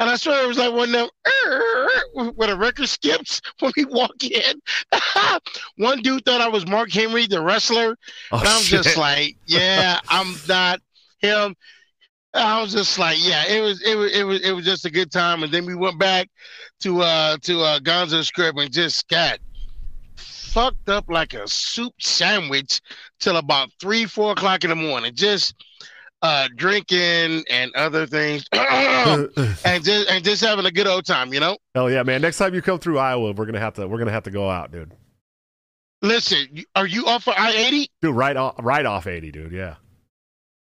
And 0.00 0.08
I 0.08 0.16
swear 0.16 0.42
it 0.42 0.48
was 0.48 0.56
like 0.56 0.72
one 0.72 0.88
of 0.88 0.92
them 0.92 1.08
"Er," 1.46 1.88
where 2.34 2.48
the 2.48 2.56
record 2.56 2.88
skips 2.88 3.42
when 3.60 3.70
we 3.76 3.84
walk 3.84 4.24
in. 4.24 4.60
one 5.76 6.00
dude 6.00 6.24
thought 6.24 6.40
I 6.40 6.48
was 6.48 6.66
Mark 6.66 6.90
Henry, 6.90 7.26
the 7.26 7.42
wrestler. 7.42 7.96
Oh, 8.32 8.38
And 8.38 8.48
I'm 8.48 8.62
shit. 8.62 8.82
just 8.82 8.96
like, 8.96 9.36
yeah, 9.46 10.00
I'm 10.08 10.34
not 10.48 10.80
him. 11.18 11.54
I 12.32 12.62
was 12.62 12.72
just 12.72 12.98
like, 12.98 13.18
yeah, 13.20 13.44
it 13.46 13.60
was, 13.60 13.82
it 13.82 13.94
was, 13.94 14.12
it 14.12 14.22
was, 14.24 14.40
it 14.40 14.52
was 14.52 14.64
just 14.64 14.86
a 14.86 14.90
good 14.90 15.12
time. 15.12 15.42
And 15.42 15.52
then 15.52 15.66
we 15.66 15.74
went 15.74 15.98
back 15.98 16.30
to 16.80 17.02
uh 17.02 17.36
to 17.42 17.60
uh 17.60 17.78
Gonzo's 17.80 18.30
crib 18.30 18.56
and 18.56 18.72
just 18.72 19.06
got 19.08 19.38
fucked 20.16 20.88
up 20.88 21.04
like 21.08 21.34
a 21.34 21.46
soup 21.46 21.92
sandwich 22.00 22.80
till 23.18 23.36
about 23.36 23.68
three, 23.80 24.06
four 24.06 24.32
o'clock 24.32 24.64
in 24.64 24.70
the 24.70 24.76
morning. 24.76 25.12
Just 25.14 25.54
uh 26.22 26.48
drinking 26.56 27.44
and 27.48 27.72
other 27.74 28.06
things, 28.06 28.44
and 28.52 29.30
just 29.84 30.10
and 30.10 30.24
just 30.24 30.42
having 30.42 30.66
a 30.66 30.70
good 30.70 30.86
old 30.86 31.06
time. 31.06 31.32
You 31.32 31.40
know. 31.40 31.56
Hell 31.74 31.90
yeah, 31.90 32.02
man! 32.02 32.20
Next 32.22 32.38
time 32.38 32.54
you 32.54 32.62
come 32.62 32.78
through 32.78 32.98
Iowa, 32.98 33.32
we're 33.32 33.46
gonna 33.46 33.60
have 33.60 33.74
to 33.74 33.86
we're 33.88 33.98
gonna 33.98 34.10
have 34.12 34.24
to 34.24 34.30
go 34.30 34.50
out, 34.50 34.70
dude. 34.72 34.92
Listen, 36.02 36.64
are 36.76 36.86
you 36.86 37.06
off 37.06 37.24
for 37.24 37.34
I 37.36 37.52
eighty? 37.52 37.90
Dude, 38.02 38.14
right 38.14 38.36
off 38.36 38.54
right 38.58 38.86
off 38.86 39.06
eighty, 39.06 39.30
dude. 39.30 39.52
Yeah. 39.52 39.76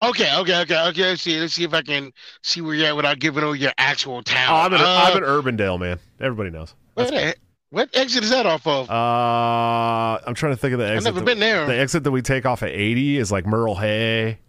Okay, 0.02 0.34
okay, 0.38 0.62
okay, 0.62 0.88
okay. 0.88 1.02
Let's 1.10 1.22
see. 1.22 1.38
Let's 1.40 1.54
see 1.54 1.66
if 1.66 1.74
I 1.74 1.82
can 1.82 2.14
see 2.42 2.62
where 2.62 2.74
you're 2.74 2.88
at 2.88 2.96
without 2.96 3.20
giving 3.20 3.44
away 3.44 3.58
your 3.58 3.74
actual 3.78 4.24
town. 4.24 4.50
Oh, 4.50 4.56
I'm 4.56 4.74
in 4.74 4.80
Uh, 4.80 4.86
I'm 4.86 5.18
in 5.18 5.24
Urbandale, 5.24 5.78
man. 5.80 6.00
Everybody 6.22 6.52
knows. 6.52 6.74
what 6.96 7.90
exit 7.94 8.24
is 8.24 8.30
that 8.30 8.46
off 8.46 8.66
of? 8.66 8.90
Uh, 8.90 10.20
I'm 10.26 10.36
trying 10.36 10.54
to 10.54 10.58
think 10.58 10.72
of 10.74 10.80
the 10.80 10.86
exit. 10.86 11.00
I've 11.00 11.16
never 11.16 11.20
that- 11.20 11.26
been 11.26 11.40
there. 11.40 11.66
The 11.66 11.76
exit 11.78 12.06
that 12.06 12.12
we 12.12 12.22
take 12.22 12.46
off 12.46 12.64
at 12.64 12.70
80 12.70 13.18
is 13.18 13.30
like 13.30 13.46
Merle 13.46 13.76
Hay. 13.76 14.40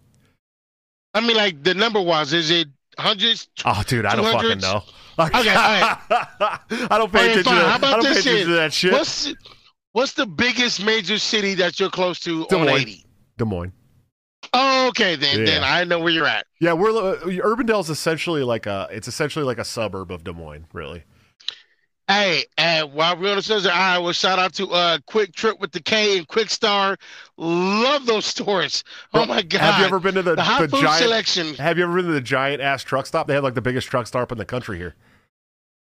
I 1.13 1.19
mean, 1.21 1.35
like 1.35 1.63
the 1.63 1.73
number 1.73 2.01
wise, 2.01 2.33
is 2.33 2.49
it 2.51 2.67
hundreds? 2.97 3.47
Oh, 3.65 3.83
dude, 3.85 4.05
I 4.05 4.15
don't 4.15 4.25
fucking 4.25 4.57
200s? 4.57 4.61
know. 4.61 4.83
Okay, 5.19 5.49
all 5.49 5.55
right. 5.55 5.97
I 6.89 6.97
don't 6.97 7.11
pay 7.11 7.31
Okay, 7.31 7.39
attention. 7.41 7.43
fine. 7.43 7.55
To, 7.59 7.65
How 7.67 7.73
I 7.73 7.75
about 7.75 8.01
this 8.03 8.11
attention 8.19 8.37
shit? 8.37 8.45
to 8.47 8.53
that 8.53 8.73
shit. 8.73 8.91
What's 8.93 9.33
what's 9.91 10.13
the 10.13 10.25
biggest 10.25 10.83
major 10.83 11.17
city 11.17 11.53
that 11.55 11.79
you're 11.79 11.89
close 11.89 12.19
to 12.21 12.45
Des 12.47 12.55
on 12.55 12.65
Moines. 12.65 12.81
80? 12.81 13.05
Des 13.37 13.45
Moines. 13.45 13.73
Oh, 14.53 14.87
okay, 14.87 15.15
then 15.15 15.39
Yeah. 15.39 15.45
then 15.45 15.63
I 15.63 15.83
know 15.83 15.99
where 15.99 16.11
you're 16.11 16.25
at. 16.25 16.47
Yeah, 16.59 16.73
we're 16.73 16.89
uh, 16.91 17.17
Urbandale 17.25 17.81
is 17.81 17.89
essentially 17.89 18.43
like 18.43 18.65
a 18.65 18.87
it's 18.91 19.07
essentially 19.07 19.45
like 19.45 19.59
a 19.59 19.65
suburb 19.65 20.11
of 20.11 20.23
Des 20.23 20.31
Moines, 20.33 20.65
really. 20.73 21.03
Hey, 22.11 22.43
and 22.57 22.91
while 22.91 23.15
we're 23.15 23.29
on 23.29 23.37
the 23.37 23.41
subject 23.41 23.73
of 23.73 23.79
Iowa, 23.79 24.13
shout 24.13 24.37
out 24.37 24.53
to 24.55 24.67
uh 24.69 24.97
Kwik 25.09 25.33
Trip 25.33 25.59
with 25.61 25.71
the 25.71 25.81
K 25.81 26.17
and 26.17 26.27
Kwik 26.27 26.49
Star. 26.49 26.97
Love 27.37 28.05
those 28.05 28.25
stores. 28.25 28.83
Oh 29.13 29.25
my 29.25 29.41
god. 29.41 29.61
Have 29.61 29.79
you 29.79 29.85
ever 29.85 29.99
been 29.99 30.15
to 30.15 30.21
the, 30.21 30.35
the 30.35 30.43
hot 30.43 30.61
the 30.61 30.67
food 30.67 30.81
giant? 30.81 31.03
selection? 31.03 31.53
Have 31.55 31.77
you 31.77 31.85
ever 31.85 31.95
been 31.95 32.07
to 32.07 32.11
the 32.11 32.19
giant 32.19 32.61
ass 32.61 32.83
truck 32.83 33.05
stop? 33.05 33.27
They 33.27 33.33
have 33.33 33.43
like 33.43 33.53
the 33.53 33.61
biggest 33.61 33.87
truck 33.87 34.07
stop 34.07 34.31
in 34.31 34.37
the 34.37 34.45
country 34.45 34.77
here. 34.77 34.95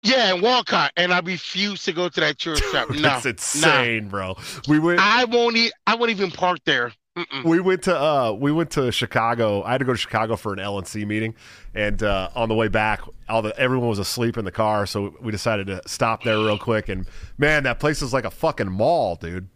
Yeah, 0.02 0.34
in 0.34 0.40
Walcott, 0.40 0.92
and 0.96 1.12
I 1.12 1.18
refuse 1.18 1.82
to 1.84 1.92
go 1.92 2.08
to 2.08 2.20
that 2.20 2.38
church 2.38 2.62
shop. 2.70 2.90
No, 2.94 3.16
it's 3.16 3.26
insane, 3.26 4.08
bro. 4.08 4.36
We 4.68 4.78
went. 4.78 5.00
I 5.00 5.24
won't. 5.24 5.56
E- 5.56 5.72
I 5.86 5.96
won't 5.96 6.10
even 6.10 6.30
park 6.30 6.60
there. 6.64 6.92
Mm-mm. 7.24 7.44
we 7.44 7.60
went 7.60 7.82
to 7.84 7.98
uh 7.98 8.32
we 8.32 8.52
went 8.52 8.70
to 8.72 8.90
Chicago. 8.92 9.62
I 9.62 9.72
had 9.72 9.78
to 9.78 9.84
go 9.84 9.92
to 9.92 9.98
Chicago 9.98 10.36
for 10.36 10.52
an 10.52 10.58
LNC 10.58 11.06
meeting, 11.06 11.34
and 11.74 12.02
uh, 12.02 12.30
on 12.34 12.48
the 12.48 12.54
way 12.54 12.68
back, 12.68 13.00
all 13.28 13.42
the 13.42 13.58
everyone 13.58 13.88
was 13.88 13.98
asleep 13.98 14.36
in 14.36 14.44
the 14.44 14.52
car, 14.52 14.86
so 14.86 15.14
we 15.20 15.32
decided 15.32 15.66
to 15.68 15.82
stop 15.86 16.22
there 16.24 16.38
real 16.38 16.58
quick. 16.58 16.88
And 16.88 17.06
man, 17.38 17.64
that 17.64 17.80
place 17.80 18.02
is 18.02 18.12
like 18.12 18.24
a 18.24 18.30
fucking 18.30 18.70
mall, 18.70 19.16
dude. 19.16 19.48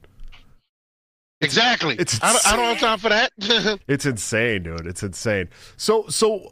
Exactly. 1.41 1.97
it's 1.99 2.23
I, 2.23 2.33
don't, 2.33 2.47
I 2.47 2.57
don't 2.57 2.65
have 2.65 2.79
time 2.79 2.99
for 2.99 3.09
that. 3.11 3.79
It's 3.89 4.07
insane, 4.07 4.63
dude. 4.63 4.87
It's 4.87 5.03
insane. 5.03 5.49
So 5.77 6.07
so, 6.09 6.49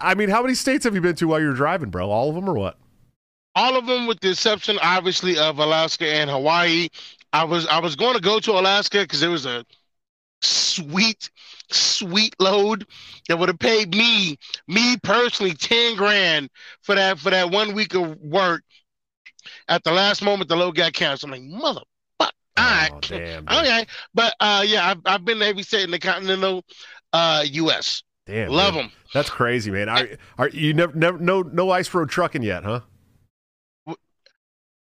I 0.00 0.14
mean, 0.14 0.28
how 0.28 0.42
many 0.42 0.54
states 0.54 0.84
have 0.84 0.94
you 0.94 1.00
been 1.00 1.16
to 1.16 1.28
while 1.28 1.40
you're 1.40 1.54
driving, 1.54 1.90
bro? 1.90 2.10
All 2.10 2.28
of 2.28 2.34
them 2.34 2.48
or 2.48 2.54
what? 2.54 2.78
All 3.56 3.76
of 3.76 3.86
them, 3.86 4.08
with 4.08 4.18
the 4.20 4.30
exception, 4.30 4.78
obviously, 4.82 5.38
of 5.38 5.58
Alaska 5.58 6.06
and 6.06 6.28
Hawaii. 6.28 6.88
I 7.32 7.44
was 7.44 7.66
I 7.66 7.80
was 7.80 7.96
going 7.96 8.14
to 8.14 8.20
go 8.20 8.40
to 8.40 8.52
Alaska 8.52 9.00
because 9.02 9.22
it 9.22 9.28
was 9.28 9.46
a 9.46 9.64
sweet, 10.44 11.30
sweet 11.70 12.34
load 12.38 12.86
that 13.28 13.38
would 13.38 13.48
have 13.48 13.58
paid 13.58 13.94
me, 13.94 14.38
me 14.68 14.96
personally, 15.02 15.54
ten 15.54 15.96
grand 15.96 16.50
for 16.82 16.94
that 16.94 17.18
for 17.18 17.30
that 17.30 17.50
one 17.50 17.74
week 17.74 17.94
of 17.94 18.18
work. 18.20 18.62
At 19.68 19.84
the 19.84 19.92
last 19.92 20.22
moment, 20.22 20.48
the 20.48 20.56
load 20.56 20.74
got 20.76 20.92
canceled. 20.92 21.32
I'm 21.34 21.42
like, 21.42 21.60
mother. 21.60 21.80
All 22.20 22.30
right. 22.64 22.90
Oh, 22.92 23.00
damn. 23.00 23.48
Okay, 23.48 23.84
but 24.14 24.34
uh, 24.40 24.64
yeah, 24.66 24.88
I've, 24.90 25.00
I've 25.04 25.24
been 25.24 25.40
to 25.40 25.46
every 25.46 25.64
state 25.64 25.84
in 25.84 25.90
the 25.90 25.98
continental 25.98 26.64
uh, 27.12 27.44
U.S. 27.44 28.02
Damn, 28.26 28.50
Love 28.50 28.74
them. 28.74 28.90
That's 29.12 29.28
crazy, 29.28 29.70
man. 29.70 29.88
Are, 29.88 30.08
are 30.38 30.48
you 30.48 30.72
never 30.72 30.94
never 30.94 31.18
no 31.18 31.42
no 31.42 31.70
ice 31.70 31.92
road 31.92 32.08
trucking 32.08 32.42
yet, 32.42 32.64
huh? 32.64 32.80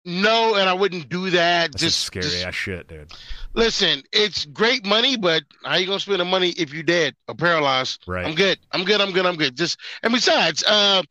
No, 0.06 0.56
and 0.56 0.68
I 0.68 0.74
wouldn't 0.74 1.10
do 1.10 1.30
that. 1.32 1.72
That's 1.72 1.82
just 1.82 1.96
just 1.96 2.06
scary 2.06 2.24
just- 2.26 2.46
ass 2.46 2.56
shit, 2.56 2.88
dude. 2.88 3.14
Listen, 3.54 4.04
it's 4.12 4.46
great 4.46 4.86
money, 4.86 5.18
but 5.18 5.44
how 5.64 5.76
you 5.76 5.88
gonna 5.88 6.00
spend 6.00 6.20
the 6.20 6.26
money 6.26 6.50
if 6.52 6.74
you're 6.74 6.84
dead 6.84 7.16
or 7.28 7.36
paralyzed? 7.36 8.04
Right. 8.08 8.26
I'm 8.26 8.36
good. 8.36 8.60
I'm 8.72 8.84
good. 8.84 9.02
I'm 9.02 9.12
good. 9.12 9.26
I'm 9.26 9.36
good. 9.36 9.56
Just 9.56 9.80
and 10.04 10.14
besides, 10.14 10.64
uh, 10.64 11.02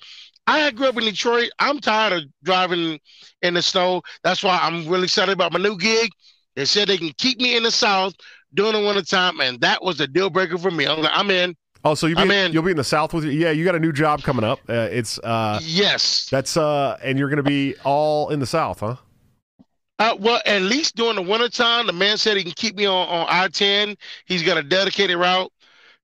I 0.47 0.71
grew 0.71 0.89
up 0.89 0.97
in 0.97 1.05
Detroit. 1.05 1.51
I'm 1.59 1.79
tired 1.79 2.13
of 2.13 2.23
driving 2.43 3.01
in 3.43 3.55
the 3.55 3.63
snow. 3.63 4.03
That's 4.23 4.43
why 4.43 4.59
I'm 4.63 4.89
really 4.89 5.05
excited 5.05 5.33
about 5.33 5.53
my 5.53 5.59
new 5.59 5.77
gig. 5.77 6.11
They 6.57 6.65
said 6.65 6.89
they 6.89 6.97
can 6.97 7.13
keep 7.19 7.39
me 7.41 7.57
in 7.57 7.65
the 7.65 7.71
South 7.71 8.15
during 8.55 8.73
the 8.73 8.81
winter 8.81 9.03
time, 9.03 9.41
and 9.41 9.61
that 9.61 9.83
was 9.83 10.01
a 10.01 10.07
deal 10.07 10.31
breaker 10.31 10.59
for 10.59 10.71
me. 10.71 10.87
I'm 10.87 11.03
like, 11.03 11.13
I'm 11.15 11.31
in. 11.31 11.57
Oh, 11.85 11.95
so 11.95 12.07
you'll 12.07 12.27
be, 12.27 12.35
in, 12.35 12.53
you'll 12.53 12.65
be 12.65 12.73
in 12.73 12.77
the 12.77 12.83
south 12.83 13.15
with 13.15 13.25
you? 13.25 13.31
Yeah, 13.31 13.51
you 13.53 13.65
got 13.65 13.77
a 13.77 13.81
new 13.81 13.93
job 13.93 14.23
coming 14.23 14.45
up. 14.45 14.59
Uh, 14.69 14.89
it's 14.91 15.19
uh, 15.21 15.61
yes. 15.63 16.29
that's 16.29 16.57
uh, 16.57 16.99
and 17.03 17.19
you're 17.19 17.29
gonna 17.29 17.43
be 17.43 17.77
all 17.85 18.31
in 18.31 18.41
the 18.41 18.47
south, 18.47 18.81
huh? 18.81 18.97
Uh, 19.99 20.17
well, 20.21 20.41
at 20.47 20.63
least 20.63 20.95
during 20.97 21.17
the 21.17 21.23
wintertime, 21.23 21.87
the 21.87 21.93
man 21.93 22.17
said 22.17 22.37
he 22.37 22.45
can 22.45 22.53
keep 22.53 22.77
me 22.77 22.87
on, 22.87 23.09
on 23.09 23.27
I 23.29 23.49
10. 23.49 23.97
He's 24.27 24.43
got 24.43 24.57
a 24.57 24.63
dedicated 24.63 25.17
route, 25.17 25.51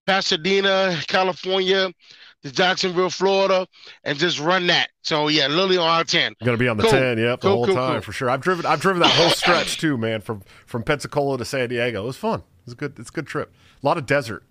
Pasadena, 0.06 0.98
California, 1.06 1.92
to 2.42 2.52
Jacksonville, 2.52 3.08
Florida, 3.10 3.66
and 4.04 4.18
just 4.18 4.40
run 4.40 4.66
that. 4.66 4.90
So, 5.02 5.28
yeah, 5.28 5.46
literally 5.46 5.78
on 5.78 5.88
I 5.88 6.02
10. 6.02 6.34
Gonna 6.44 6.56
be 6.56 6.68
on 6.68 6.76
the 6.76 6.82
Cool. 6.82 6.92
ten, 6.92 7.18
yep, 7.18 7.40
the 7.40 7.48
whole 7.48 7.66
cool, 7.66 7.74
time 7.74 7.92
cool. 7.94 8.02
for 8.02 8.12
sure. 8.12 8.28
I've 8.28 8.40
driven, 8.40 8.66
I've 8.66 8.80
driven 8.80 9.00
that 9.02 9.12
whole 9.12 9.30
stretch 9.42 9.78
too, 9.78 9.96
man, 9.96 10.20
from 10.20 10.42
from 10.66 10.82
Pensacola 10.82 11.38
to 11.38 11.44
San 11.44 11.68
Diego. 11.68 12.02
It 12.02 12.06
was 12.06 12.16
fun. 12.16 12.40
It 12.40 12.66
was 12.66 12.72
a 12.74 12.76
good, 12.76 12.98
it's 12.98 13.10
a 13.10 13.12
good 13.12 13.26
trip. 13.26 13.52
A 13.82 13.86
lot 13.86 13.96
of 13.96 14.06
desert. 14.06 14.42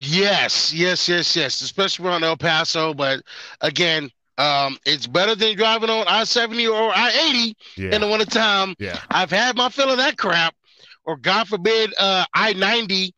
Yes, 0.00 0.72
yes, 0.72 1.08
yes, 1.08 1.34
yes, 1.34 1.60
especially 1.62 2.06
around 2.06 2.24
El 2.24 2.36
Paso. 2.36 2.92
But 2.94 3.22
again, 3.60 4.10
Um, 4.36 4.76
it's 4.84 5.06
better 5.06 5.34
than 5.34 5.56
driving 5.56 5.90
on 5.90 6.06
I 6.08 6.24
seventy 6.24 6.66
or 6.66 6.90
I 6.94 7.10
eighty 7.28 7.56
Yeah. 7.76 7.94
in 7.94 8.00
the 8.00 8.08
wintertime. 8.08 8.74
yeah. 8.78 8.98
I've 9.10 9.30
had 9.30 9.56
my 9.56 9.68
fill 9.68 9.90
of 9.90 9.98
that 9.98 10.16
crap, 10.18 10.54
or 11.04 11.16
God 11.16 11.46
forbid, 11.48 11.94
uh, 11.98 12.24
I 12.34 12.52
ninety 12.54 13.14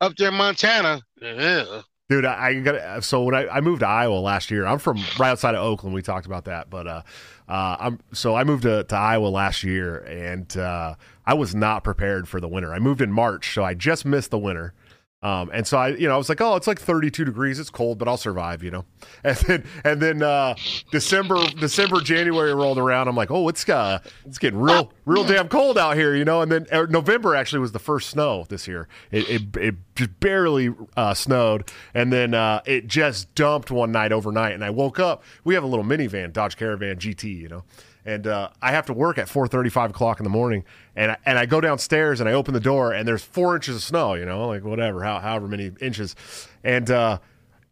up 0.00 0.14
there 0.16 0.28
in 0.28 0.34
Montana. 0.34 1.00
Ugh. 1.24 1.84
Dude, 2.10 2.24
I, 2.24 2.48
I 2.48 2.54
got 2.60 3.04
so 3.04 3.22
when 3.24 3.34
I, 3.34 3.48
I 3.48 3.60
moved 3.60 3.80
to 3.80 3.86
Iowa 3.86 4.14
last 4.18 4.50
year, 4.50 4.64
I'm 4.66 4.78
from 4.78 4.96
right 5.18 5.28
outside 5.30 5.54
of 5.54 5.62
Oakland. 5.62 5.94
We 5.94 6.00
talked 6.02 6.24
about 6.26 6.46
that, 6.46 6.70
but 6.70 6.86
uh, 6.86 7.02
uh, 7.48 7.76
I'm 7.80 8.00
so 8.12 8.34
I 8.34 8.44
moved 8.44 8.62
to, 8.62 8.84
to 8.84 8.96
Iowa 8.96 9.28
last 9.28 9.62
year, 9.62 9.98
and 9.98 10.54
uh, 10.56 10.94
I 11.26 11.34
was 11.34 11.54
not 11.54 11.84
prepared 11.84 12.26
for 12.26 12.40
the 12.40 12.48
winter. 12.48 12.72
I 12.72 12.78
moved 12.78 13.02
in 13.02 13.12
March, 13.12 13.52
so 13.52 13.62
I 13.62 13.74
just 13.74 14.06
missed 14.06 14.30
the 14.30 14.38
winter. 14.38 14.72
Um, 15.20 15.50
and 15.52 15.66
so 15.66 15.78
I, 15.78 15.88
you 15.88 16.06
know, 16.06 16.14
I 16.14 16.16
was 16.16 16.28
like, 16.28 16.40
oh, 16.40 16.54
it's 16.54 16.68
like 16.68 16.80
32 16.80 17.24
degrees. 17.24 17.58
It's 17.58 17.70
cold, 17.70 17.98
but 17.98 18.06
I'll 18.06 18.16
survive, 18.16 18.62
you 18.62 18.70
know. 18.70 18.84
And 19.24 19.36
then, 19.36 19.64
and 19.84 20.00
then 20.00 20.22
uh, 20.22 20.54
December, 20.92 21.44
December, 21.58 22.00
January 22.00 22.54
rolled 22.54 22.78
around. 22.78 23.08
I'm 23.08 23.16
like, 23.16 23.32
oh, 23.32 23.48
it's 23.48 23.68
uh, 23.68 23.98
it's 24.24 24.38
getting 24.38 24.60
real, 24.60 24.92
real 25.06 25.24
damn 25.24 25.48
cold 25.48 25.76
out 25.76 25.96
here, 25.96 26.14
you 26.14 26.24
know. 26.24 26.40
And 26.40 26.52
then 26.52 26.66
uh, 26.70 26.86
November 26.88 27.34
actually 27.34 27.58
was 27.58 27.72
the 27.72 27.80
first 27.80 28.10
snow 28.10 28.46
this 28.48 28.68
year. 28.68 28.86
It 29.10 29.28
it, 29.28 29.56
it 29.56 29.74
just 29.96 30.20
barely 30.20 30.72
uh, 30.96 31.14
snowed, 31.14 31.70
and 31.94 32.12
then 32.12 32.32
uh, 32.32 32.60
it 32.64 32.86
just 32.86 33.34
dumped 33.34 33.72
one 33.72 33.90
night 33.90 34.12
overnight. 34.12 34.54
And 34.54 34.64
I 34.64 34.70
woke 34.70 35.00
up. 35.00 35.24
We 35.42 35.54
have 35.54 35.64
a 35.64 35.66
little 35.66 35.84
minivan, 35.84 36.32
Dodge 36.32 36.56
Caravan 36.56 36.96
GT, 36.96 37.24
you 37.36 37.48
know 37.48 37.64
and 38.04 38.26
uh, 38.26 38.50
I 38.62 38.72
have 38.72 38.86
to 38.86 38.92
work 38.92 39.18
at 39.18 39.28
four 39.28 39.46
thirty, 39.48 39.70
five 39.70 39.90
o'clock 39.90 40.20
in 40.20 40.24
the 40.24 40.30
morning, 40.30 40.64
and 40.96 41.12
I, 41.12 41.16
and 41.26 41.38
I 41.38 41.46
go 41.46 41.60
downstairs 41.60 42.20
and 42.20 42.28
I 42.28 42.32
open 42.32 42.54
the 42.54 42.60
door 42.60 42.92
and 42.92 43.06
there's 43.06 43.22
four 43.22 43.56
inches 43.56 43.76
of 43.76 43.82
snow, 43.82 44.14
you 44.14 44.24
know, 44.24 44.46
like 44.48 44.64
whatever, 44.64 45.02
how, 45.02 45.18
however 45.18 45.48
many 45.48 45.72
inches, 45.80 46.16
and 46.64 46.90
uh, 46.90 47.18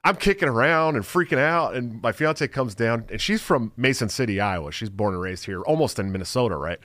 I'm 0.04 0.16
kicking 0.16 0.48
around 0.48 0.96
and 0.96 1.04
freaking 1.04 1.38
out, 1.38 1.74
and 1.74 2.00
my 2.00 2.12
fiance 2.12 2.46
comes 2.48 2.74
down 2.74 3.06
and 3.10 3.20
she's 3.20 3.42
from 3.42 3.72
Mason 3.76 4.08
City, 4.08 4.40
Iowa. 4.40 4.70
She's 4.70 4.90
born 4.90 5.14
and 5.14 5.22
raised 5.22 5.46
here, 5.46 5.62
almost 5.62 5.98
in 5.98 6.12
Minnesota, 6.12 6.56
right? 6.56 6.78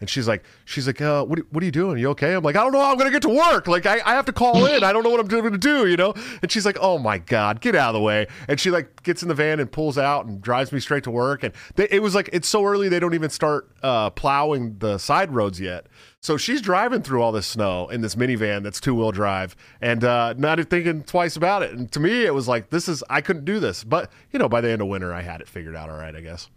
And 0.00 0.10
she's 0.10 0.28
like, 0.28 0.44
she's 0.64 0.86
like, 0.86 1.00
uh, 1.00 1.24
what, 1.24 1.40
what 1.52 1.62
are 1.62 1.66
you 1.66 1.72
doing? 1.72 1.96
Are 1.96 1.98
you 1.98 2.08
okay? 2.10 2.34
I'm 2.34 2.42
like, 2.42 2.56
I 2.56 2.62
don't 2.62 2.72
know. 2.72 2.80
how 2.80 2.90
I'm 2.90 2.98
going 2.98 3.10
to 3.10 3.12
get 3.12 3.22
to 3.22 3.28
work. 3.28 3.66
Like, 3.66 3.86
I, 3.86 4.00
I 4.04 4.14
have 4.14 4.26
to 4.26 4.32
call 4.32 4.66
in. 4.66 4.84
I 4.84 4.92
don't 4.92 5.02
know 5.02 5.10
what 5.10 5.20
I'm 5.20 5.26
going 5.26 5.50
to 5.52 5.58
do, 5.58 5.86
you 5.86 5.96
know? 5.96 6.14
And 6.42 6.50
she's 6.50 6.66
like, 6.66 6.78
oh 6.80 6.98
my 6.98 7.18
God, 7.18 7.60
get 7.60 7.74
out 7.74 7.90
of 7.90 7.94
the 7.94 8.00
way. 8.00 8.26
And 8.48 8.58
she 8.58 8.70
like 8.70 9.02
gets 9.02 9.22
in 9.22 9.28
the 9.28 9.34
van 9.34 9.60
and 9.60 9.70
pulls 9.70 9.98
out 9.98 10.26
and 10.26 10.40
drives 10.40 10.72
me 10.72 10.80
straight 10.80 11.04
to 11.04 11.10
work. 11.10 11.42
And 11.42 11.54
they, 11.76 11.88
it 11.90 12.02
was 12.02 12.14
like, 12.14 12.28
it's 12.32 12.48
so 12.48 12.64
early. 12.64 12.88
They 12.88 13.00
don't 13.00 13.14
even 13.14 13.30
start 13.30 13.70
uh, 13.82 14.10
plowing 14.10 14.78
the 14.78 14.98
side 14.98 15.32
roads 15.32 15.60
yet. 15.60 15.86
So 16.20 16.38
she's 16.38 16.62
driving 16.62 17.02
through 17.02 17.20
all 17.20 17.32
this 17.32 17.46
snow 17.46 17.88
in 17.88 18.00
this 18.00 18.14
minivan 18.14 18.62
that's 18.62 18.80
two 18.80 18.94
wheel 18.94 19.12
drive 19.12 19.54
and 19.82 20.02
uh, 20.02 20.34
not 20.38 20.58
thinking 20.70 21.02
twice 21.02 21.36
about 21.36 21.62
it. 21.62 21.72
And 21.72 21.92
to 21.92 22.00
me, 22.00 22.24
it 22.24 22.32
was 22.32 22.48
like, 22.48 22.70
this 22.70 22.88
is, 22.88 23.04
I 23.10 23.20
couldn't 23.20 23.44
do 23.44 23.60
this. 23.60 23.84
But, 23.84 24.10
you 24.32 24.38
know, 24.38 24.48
by 24.48 24.62
the 24.62 24.70
end 24.70 24.80
of 24.80 24.88
winter, 24.88 25.12
I 25.12 25.20
had 25.20 25.42
it 25.42 25.48
figured 25.48 25.76
out 25.76 25.90
all 25.90 25.98
right, 25.98 26.16
I 26.16 26.20
guess. 26.20 26.48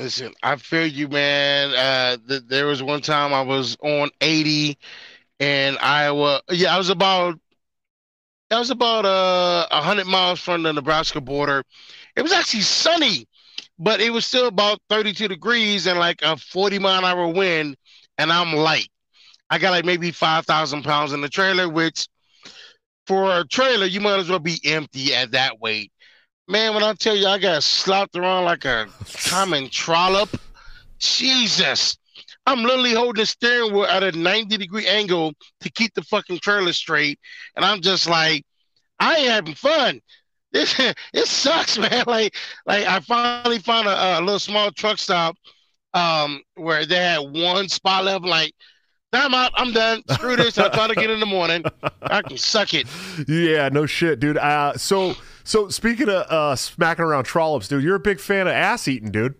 Listen, 0.00 0.32
I 0.42 0.56
feel 0.56 0.86
you, 0.86 1.08
man. 1.08 1.72
Uh, 1.74 2.16
th- 2.26 2.44
there 2.48 2.66
was 2.66 2.82
one 2.82 3.02
time 3.02 3.34
I 3.34 3.42
was 3.42 3.76
on 3.82 4.10
80 4.22 4.78
in 5.38 5.76
Iowa. 5.78 6.40
Yeah, 6.50 6.74
I 6.74 6.78
was 6.78 6.88
about, 6.88 7.38
I 8.50 8.58
was 8.58 8.70
about 8.70 9.04
uh 9.06 9.66
100 9.70 10.06
miles 10.06 10.40
from 10.40 10.62
the 10.62 10.72
Nebraska 10.72 11.20
border. 11.20 11.62
It 12.16 12.22
was 12.22 12.32
actually 12.32 12.62
sunny, 12.62 13.26
but 13.78 14.00
it 14.00 14.10
was 14.10 14.26
still 14.26 14.48
about 14.48 14.80
32 14.88 15.28
degrees 15.28 15.86
and 15.86 15.98
like 15.98 16.22
a 16.22 16.36
40 16.36 16.78
mile 16.78 17.00
an 17.00 17.04
hour 17.04 17.28
wind, 17.28 17.76
and 18.18 18.32
I'm 18.32 18.54
light. 18.54 18.88
I 19.50 19.58
got 19.58 19.72
like 19.72 19.86
maybe 19.86 20.12
5,000 20.12 20.84
pounds 20.84 21.12
in 21.14 21.22
the 21.22 21.30
trailer, 21.30 21.68
which 21.68 22.08
for 23.06 23.38
a 23.40 23.46
trailer, 23.46 23.86
you 23.86 24.00
might 24.00 24.20
as 24.20 24.30
well 24.30 24.38
be 24.40 24.60
empty 24.64 25.14
at 25.14 25.32
that 25.32 25.60
weight. 25.60 25.92
Man, 26.48 26.74
when 26.74 26.82
I 26.82 26.94
tell 26.94 27.16
you 27.16 27.26
I 27.26 27.38
got 27.38 27.62
slapped 27.62 28.16
around 28.16 28.44
like 28.44 28.64
a 28.64 28.88
common 29.24 29.68
trollop, 29.70 30.30
Jesus. 30.98 31.96
I'm 32.46 32.62
literally 32.62 32.92
holding 32.92 33.22
the 33.22 33.26
steering 33.26 33.72
wheel 33.72 33.84
at 33.84 34.02
a 34.02 34.12
90 34.12 34.56
degree 34.56 34.86
angle 34.86 35.32
to 35.60 35.70
keep 35.70 35.94
the 35.94 36.02
fucking 36.02 36.40
trailer 36.40 36.72
straight. 36.72 37.18
And 37.54 37.64
I'm 37.64 37.80
just 37.80 38.08
like, 38.08 38.44
I 38.98 39.16
ain't 39.16 39.30
having 39.30 39.54
fun. 39.54 40.00
This 40.52 40.74
it 40.80 41.28
sucks, 41.28 41.78
man. 41.78 42.02
Like, 42.08 42.34
like 42.66 42.84
I 42.84 42.98
finally 42.98 43.60
found 43.60 43.86
a, 43.86 44.18
a 44.18 44.20
little 44.20 44.40
small 44.40 44.72
truck 44.72 44.98
stop 44.98 45.36
um 45.94 46.42
where 46.56 46.84
they 46.86 46.96
had 46.96 47.18
one 47.18 47.68
spot 47.68 48.04
left, 48.04 48.24
like, 48.24 48.52
I'm 49.12 49.34
out, 49.34 49.52
I'm 49.54 49.72
done. 49.72 50.02
Screw 50.10 50.36
this. 50.36 50.58
I'll 50.58 50.70
try 50.70 50.86
to 50.86 50.94
get 50.94 51.10
in 51.10 51.20
the 51.20 51.26
morning. 51.26 51.64
I 52.02 52.22
can 52.22 52.38
suck 52.38 52.74
it. 52.74 52.86
Yeah, 53.28 53.68
no 53.68 53.86
shit, 53.86 54.20
dude. 54.20 54.38
Uh, 54.38 54.76
so, 54.76 55.14
so 55.44 55.68
speaking 55.68 56.08
of 56.08 56.26
uh, 56.30 56.56
smacking 56.56 57.04
around 57.04 57.24
trollops, 57.24 57.68
dude, 57.68 57.82
you're 57.84 57.96
a 57.96 58.00
big 58.00 58.20
fan 58.20 58.46
of 58.46 58.52
ass 58.54 58.88
eating, 58.88 59.10
dude. 59.10 59.34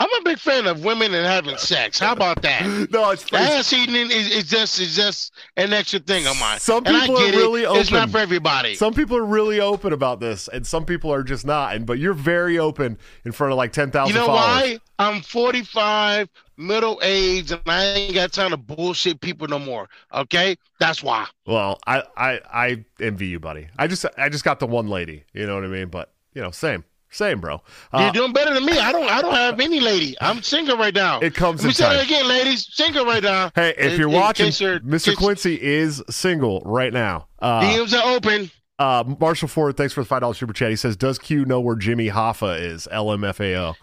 I'm 0.00 0.12
a 0.20 0.24
big 0.24 0.38
fan 0.40 0.66
of 0.66 0.84
women 0.84 1.14
and 1.14 1.24
having 1.24 1.56
sex. 1.56 2.00
How 2.00 2.12
about 2.12 2.42
that? 2.42 2.62
No, 2.90 3.10
it's, 3.10 3.32
Ass 3.32 3.72
eating 3.72 4.10
is, 4.10 4.28
is 4.30 4.44
just 4.44 4.80
is 4.80 4.96
just 4.96 5.32
an 5.56 5.72
extra 5.72 6.00
thing 6.00 6.26
of 6.26 6.38
mine. 6.38 6.58
Some 6.58 6.82
people 6.82 7.16
are 7.16 7.24
get 7.26 7.34
it. 7.34 7.38
really 7.38 7.62
It's 7.62 7.92
not 7.92 8.02
open. 8.02 8.10
for 8.12 8.18
everybody. 8.18 8.74
some 8.74 8.92
people 8.92 9.16
are 9.16 9.24
really 9.24 9.60
open 9.60 9.92
about 9.92 10.18
this, 10.18 10.48
and 10.48 10.66
some 10.66 10.84
people 10.84 11.12
are 11.14 11.22
just 11.22 11.46
not. 11.46 11.76
And 11.76 11.86
but 11.86 11.98
you're 12.00 12.12
very 12.12 12.58
open 12.58 12.98
in 13.24 13.30
front 13.32 13.52
of 13.52 13.56
like 13.56 13.72
ten 13.72 13.88
you 13.88 13.92
thousand 13.92 14.14
know 14.16 14.26
followers. 14.26 14.44
why? 14.72 14.78
I'm 14.98 15.22
45, 15.22 16.28
middle 16.56 16.98
aged, 17.02 17.52
and 17.52 17.60
I 17.66 17.84
ain't 17.84 18.14
got 18.14 18.32
time 18.32 18.50
to 18.50 18.56
bullshit 18.56 19.20
people 19.20 19.46
no 19.48 19.58
more. 19.58 19.88
Okay, 20.12 20.56
that's 20.78 21.02
why. 21.02 21.26
Well, 21.46 21.78
I, 21.86 22.02
I 22.16 22.40
I 22.52 22.84
envy 23.00 23.26
you, 23.28 23.40
buddy. 23.40 23.68
I 23.78 23.86
just 23.86 24.04
I 24.18 24.28
just 24.28 24.44
got 24.44 24.60
the 24.60 24.66
one 24.66 24.88
lady. 24.88 25.24
You 25.32 25.46
know 25.46 25.54
what 25.54 25.64
I 25.64 25.68
mean? 25.68 25.88
But 25.88 26.12
you 26.34 26.42
know, 26.42 26.50
same 26.50 26.84
same, 27.10 27.40
bro. 27.40 27.62
Uh, 27.92 28.00
You're 28.02 28.12
doing 28.12 28.32
better 28.32 28.52
than 28.54 28.64
me. 28.64 28.76
I 28.78 28.90
don't. 28.90 29.08
I 29.08 29.22
don't 29.22 29.34
have 29.34 29.60
any 29.60 29.78
lady. 29.80 30.16
I'm 30.20 30.42
single 30.42 30.76
right 30.76 30.94
now. 30.94 31.20
It 31.20 31.34
comes 31.34 31.62
Let 31.62 31.68
me 31.68 31.72
say 31.74 31.84
time. 31.84 31.96
that 31.98 32.06
again, 32.06 32.26
ladies. 32.26 32.66
Single 32.72 33.04
right 33.04 33.22
now. 33.22 33.52
hey, 33.54 33.72
if 33.78 33.92
In- 33.92 34.00
you're 34.00 34.08
in 34.08 34.14
watching, 34.14 34.50
you're- 34.56 34.80
Mr. 34.80 35.06
case- 35.06 35.16
Quincy 35.16 35.60
is 35.62 36.02
single 36.10 36.60
right 36.64 36.92
now. 36.92 37.28
Uh, 37.38 37.60
DMs 37.62 37.96
are 37.96 38.16
open. 38.16 38.50
uh, 38.80 39.04
Marshall 39.20 39.46
Ford, 39.46 39.76
thanks 39.76 39.92
for 39.92 40.00
the 40.00 40.06
five 40.06 40.22
dollars 40.22 40.38
super 40.38 40.52
chat. 40.52 40.70
He 40.70 40.76
says, 40.76 40.96
"Does 40.96 41.20
Q 41.20 41.44
know 41.44 41.60
where 41.60 41.76
Jimmy 41.76 42.08
Hoffa 42.10 42.60
is?" 42.60 42.88
LMFAO. 42.90 43.76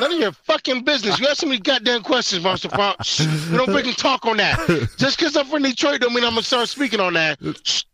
None 0.00 0.12
of 0.12 0.18
your 0.18 0.32
fucking 0.32 0.84
business. 0.84 1.20
You 1.20 1.26
ask 1.28 1.44
me 1.44 1.58
goddamn 1.58 2.02
questions, 2.02 2.42
Monster 2.42 2.70
Fox. 2.70 3.20
We 3.50 3.56
don't 3.56 3.68
freaking 3.68 3.96
talk 3.96 4.26
on 4.26 4.38
that. 4.38 4.58
Just 4.96 5.18
because 5.18 5.36
I'm 5.36 5.46
from 5.46 5.62
Detroit 5.62 6.00
don't 6.00 6.14
mean 6.14 6.24
I'm 6.24 6.30
gonna 6.30 6.42
start 6.42 6.68
speaking 6.68 7.00
on 7.00 7.14
that. 7.14 7.38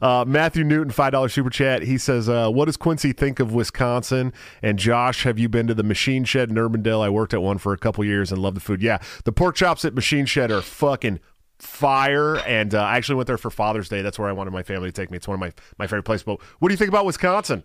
Uh, 0.00 0.24
Matthew 0.26 0.64
Newton, 0.64 0.90
five 0.90 1.12
dollars 1.12 1.34
super 1.34 1.50
chat. 1.50 1.82
He 1.82 1.98
says, 1.98 2.30
uh, 2.30 2.48
"What 2.48 2.64
does 2.64 2.78
Quincy 2.78 3.12
think 3.12 3.40
of 3.40 3.52
Wisconsin?" 3.52 4.32
And 4.62 4.78
Josh, 4.78 5.24
have 5.24 5.38
you 5.38 5.50
been 5.50 5.66
to 5.66 5.74
the 5.74 5.82
Machine 5.82 6.24
Shed 6.24 6.48
in 6.48 6.56
Urbandale? 6.56 7.02
I 7.02 7.10
worked 7.10 7.34
at 7.34 7.42
one 7.42 7.58
for 7.58 7.74
a 7.74 7.76
couple 7.76 8.02
years 8.04 8.32
and 8.32 8.40
love 8.40 8.54
the 8.54 8.60
food. 8.60 8.80
Yeah, 8.80 8.98
the 9.24 9.32
pork 9.32 9.54
chops 9.54 9.84
at 9.84 9.94
Machine 9.94 10.24
Shed 10.24 10.50
are 10.50 10.62
fucking 10.62 11.20
fire. 11.58 12.38
And 12.38 12.74
uh, 12.74 12.82
I 12.82 12.96
actually 12.96 13.16
went 13.16 13.26
there 13.26 13.36
for 13.38 13.50
Father's 13.50 13.88
Day. 13.88 14.00
That's 14.00 14.18
where 14.18 14.28
I 14.28 14.32
wanted 14.32 14.52
my 14.52 14.62
family 14.62 14.88
to 14.88 14.92
take 14.92 15.10
me. 15.10 15.16
It's 15.16 15.28
one 15.28 15.34
of 15.34 15.40
my 15.40 15.52
my 15.78 15.86
favorite 15.86 16.04
places. 16.04 16.22
But 16.24 16.40
what 16.60 16.68
do 16.68 16.72
you 16.72 16.78
think 16.78 16.88
about 16.88 17.04
Wisconsin? 17.04 17.64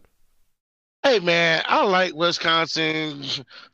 Hey 1.05 1.19
man, 1.19 1.61
I 1.67 1.83
like 1.83 2.15
Wisconsin. 2.15 3.25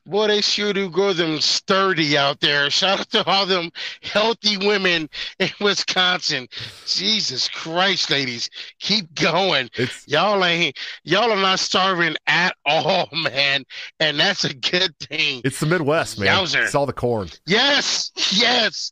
Boy, 0.07 0.27
they 0.27 0.41
sure 0.41 0.73
do 0.73 0.89
grow 0.89 1.13
them 1.13 1.39
sturdy 1.39 2.17
out 2.17 2.39
there. 2.39 2.71
Shout 2.71 3.01
out 3.01 3.09
to 3.11 3.23
all 3.29 3.45
them 3.45 3.69
healthy 4.01 4.57
women 4.57 5.07
in 5.37 5.49
Wisconsin. 5.61 6.47
Jesus 6.87 7.47
Christ, 7.47 8.09
ladies, 8.09 8.49
keep 8.79 9.13
going. 9.13 9.69
It's 9.75 10.07
Y'all 10.07 10.43
ain't 10.43 10.75
y'all 11.03 11.31
are 11.31 11.35
not 11.39 11.59
starving 11.59 12.15
at 12.25 12.55
all, 12.65 13.07
man. 13.13 13.63
And 13.99 14.19
that's 14.19 14.43
a 14.45 14.53
good 14.55 14.97
thing. 14.99 15.41
it's 15.45 15.59
the 15.59 15.67
Midwest, 15.67 16.19
man. 16.19 16.29
Yowzer. 16.35 16.63
It's 16.63 16.73
all 16.73 16.87
the 16.87 16.93
corn. 16.93 17.29
Yes, 17.45 18.11
yes. 18.31 18.91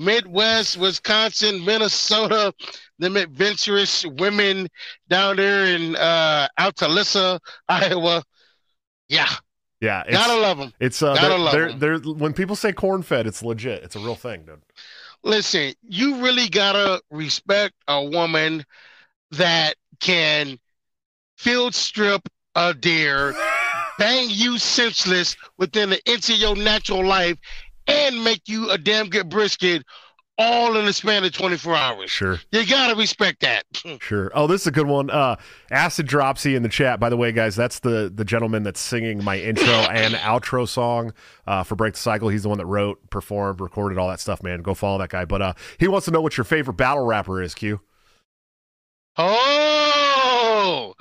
Midwest, 0.00 0.78
Wisconsin, 0.78 1.64
Minnesota, 1.64 2.52
them 2.98 3.16
adventurous 3.16 4.04
women 4.06 4.66
down 5.08 5.36
there 5.36 5.66
in 5.66 5.94
uh 5.96 6.48
Altalissa, 6.58 7.38
Iowa. 7.68 8.24
Yeah, 9.08 9.28
Yeah, 9.80 10.02
gotta 10.10 10.40
love 10.40 10.58
them. 10.58 10.72
It's 10.80 11.02
uh, 11.02 11.14
Gotta 11.14 11.28
they're, 11.28 11.38
love 11.38 11.52
they're, 11.52 11.68
'em. 11.68 11.78
they're, 12.02 12.14
when 12.14 12.32
people 12.32 12.56
say 12.56 12.72
corn 12.72 13.02
fed, 13.02 13.26
it's 13.26 13.42
legit. 13.42 13.82
It's 13.82 13.96
a 13.96 13.98
real 14.00 14.14
thing, 14.14 14.44
dude. 14.44 14.62
Listen, 15.22 15.74
you 15.82 16.22
really 16.22 16.48
gotta 16.48 17.02
respect 17.10 17.74
a 17.88 18.02
woman 18.02 18.64
that 19.32 19.74
can 20.00 20.58
field 21.36 21.74
strip 21.74 22.26
a 22.54 22.72
deer, 22.72 23.34
bang 23.98 24.28
you 24.30 24.58
senseless 24.58 25.36
within 25.58 25.90
the 25.90 26.00
inch 26.10 26.30
of 26.30 26.36
your 26.36 26.56
natural 26.56 27.04
life, 27.04 27.36
and 27.90 28.24
make 28.24 28.42
you 28.48 28.70
a 28.70 28.78
damn 28.78 29.08
good 29.08 29.28
brisket 29.28 29.84
all 30.38 30.76
in 30.78 30.86
the 30.86 30.92
span 30.92 31.22
of 31.22 31.32
24 31.32 31.76
hours. 31.76 32.10
Sure, 32.10 32.40
You 32.50 32.66
gotta 32.66 32.96
respect 32.96 33.40
that. 33.40 33.64
sure. 34.00 34.30
Oh, 34.34 34.46
this 34.46 34.62
is 34.62 34.66
a 34.68 34.70
good 34.70 34.86
one. 34.86 35.10
Uh, 35.10 35.36
Acid 35.70 36.06
Dropsy 36.06 36.54
in 36.54 36.62
the 36.62 36.68
chat. 36.68 36.98
By 36.98 37.10
the 37.10 37.16
way, 37.16 37.30
guys, 37.30 37.54
that's 37.54 37.80
the 37.80 38.10
the 38.12 38.24
gentleman 38.24 38.62
that's 38.62 38.80
singing 38.80 39.22
my 39.22 39.38
intro 39.38 39.66
and 39.68 40.14
outro 40.14 40.66
song 40.66 41.12
uh, 41.46 41.62
for 41.62 41.74
Break 41.76 41.92
the 41.94 42.00
Cycle. 42.00 42.30
He's 42.30 42.44
the 42.44 42.48
one 42.48 42.58
that 42.58 42.66
wrote, 42.66 43.10
performed, 43.10 43.60
recorded 43.60 43.98
all 43.98 44.08
that 44.08 44.20
stuff. 44.20 44.42
Man, 44.42 44.62
go 44.62 44.72
follow 44.72 44.98
that 44.98 45.10
guy. 45.10 45.26
But 45.26 45.42
uh, 45.42 45.52
he 45.78 45.88
wants 45.88 46.06
to 46.06 46.10
know 46.10 46.22
what 46.22 46.38
your 46.38 46.44
favorite 46.44 46.74
battle 46.78 47.04
rapper 47.04 47.42
is. 47.42 47.54
Q. 47.54 47.80
Oh, 49.16 50.94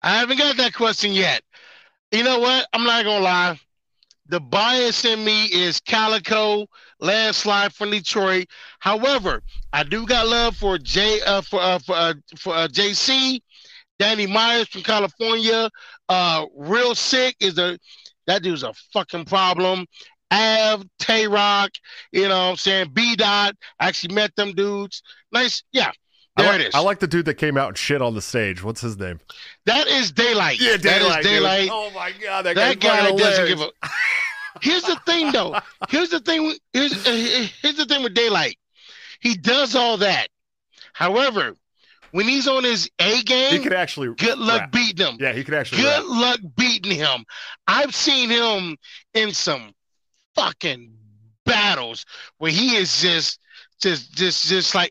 I 0.00 0.18
haven't 0.18 0.38
got 0.38 0.56
that 0.56 0.72
question 0.72 1.12
yet. 1.12 1.42
You 2.10 2.22
know 2.22 2.38
what? 2.38 2.66
I'm 2.72 2.84
not 2.84 3.04
gonna 3.04 3.22
lie. 3.22 3.60
The 4.32 4.40
bias 4.40 5.04
in 5.04 5.22
me 5.22 5.44
is 5.52 5.78
Calicoe, 5.78 6.66
landslide 7.00 7.74
from 7.74 7.90
Detroit. 7.90 8.46
However, 8.78 9.42
I 9.74 9.82
do 9.82 10.06
got 10.06 10.26
love 10.26 10.56
for 10.56 10.78
J 10.78 11.20
uh, 11.20 11.42
for 11.42 11.60
uh, 11.60 11.78
for 11.80 11.94
uh, 11.94 12.14
for 12.38 12.54
uh, 12.54 12.66
JC, 12.66 13.42
Danny 13.98 14.26
Myers 14.26 14.68
from 14.68 14.84
California. 14.84 15.68
Uh, 16.08 16.46
real 16.56 16.94
sick 16.94 17.36
is 17.40 17.58
a 17.58 17.78
that 18.26 18.42
dude's 18.42 18.62
a 18.62 18.72
fucking 18.94 19.26
problem. 19.26 19.84
Av, 20.32 20.82
Tay 20.98 21.28
Roc, 21.28 21.68
you 22.10 22.22
know 22.22 22.28
what 22.28 22.50
I'm 22.52 22.56
saying? 22.56 22.88
B 22.94 23.14
Dot. 23.16 23.54
Actually 23.80 24.14
met 24.14 24.34
them 24.34 24.54
dudes. 24.54 25.02
Nice. 25.30 25.62
Yeah. 25.72 25.90
There 26.38 26.46
I 26.46 26.52
like, 26.52 26.60
it 26.60 26.66
is. 26.68 26.74
I 26.74 26.78
like 26.78 27.00
the 27.00 27.06
dude 27.06 27.26
that 27.26 27.34
came 27.34 27.58
out 27.58 27.68
and 27.68 27.76
shit 27.76 28.00
on 28.00 28.14
the 28.14 28.22
stage. 28.22 28.64
What's 28.64 28.80
his 28.80 28.96
name? 28.96 29.20
that 29.66 29.86
is 29.88 30.10
Daylyt. 30.10 30.58
Yeah, 30.58 30.78
That 30.78 31.02
is 31.02 31.26
Daylyt. 31.26 31.68
Oh 31.70 31.90
my 31.94 32.12
god, 32.24 32.46
that, 32.46 32.56
that 32.56 32.80
guy's 32.80 33.10
guy 33.10 33.16
doesn't 33.18 33.46
give 33.48 33.60
a. 33.60 33.68
Here's 34.60 34.82
the 34.82 34.96
thing, 35.06 35.32
though. 35.32 35.56
Here's 35.88 36.10
the 36.10 36.20
thing. 36.20 36.54
Here's 36.72 36.92
uh, 37.06 37.46
here's 37.62 37.76
the 37.76 37.86
thing 37.86 38.02
with 38.02 38.14
Daylyt. 38.14 38.54
He 39.20 39.34
does 39.36 39.74
all 39.76 39.96
that. 39.98 40.28
However, 40.92 41.56
when 42.10 42.28
he's 42.28 42.46
on 42.48 42.64
his 42.64 42.90
A 42.98 43.22
game, 43.22 43.52
He 43.52 43.58
could 43.60 43.72
actually 43.72 44.14
good 44.16 44.38
luck 44.38 44.60
rap. 44.62 44.72
beating 44.72 45.06
him. 45.06 45.16
Yeah, 45.18 45.32
he 45.32 45.42
could 45.44 45.54
actually. 45.54 45.82
Good 45.82 46.02
rap. 46.02 46.04
luck 46.08 46.40
beating 46.56 46.92
him. 46.96 47.24
I've 47.66 47.94
seen 47.94 48.28
him 48.30 48.76
in 49.14 49.32
some 49.32 49.72
fucking 50.34 50.92
battles 51.46 52.04
where 52.38 52.50
he 52.52 52.76
is 52.76 53.00
just, 53.00 53.40
just, 53.80 54.12
just, 54.14 54.46
just 54.48 54.74
like 54.74 54.90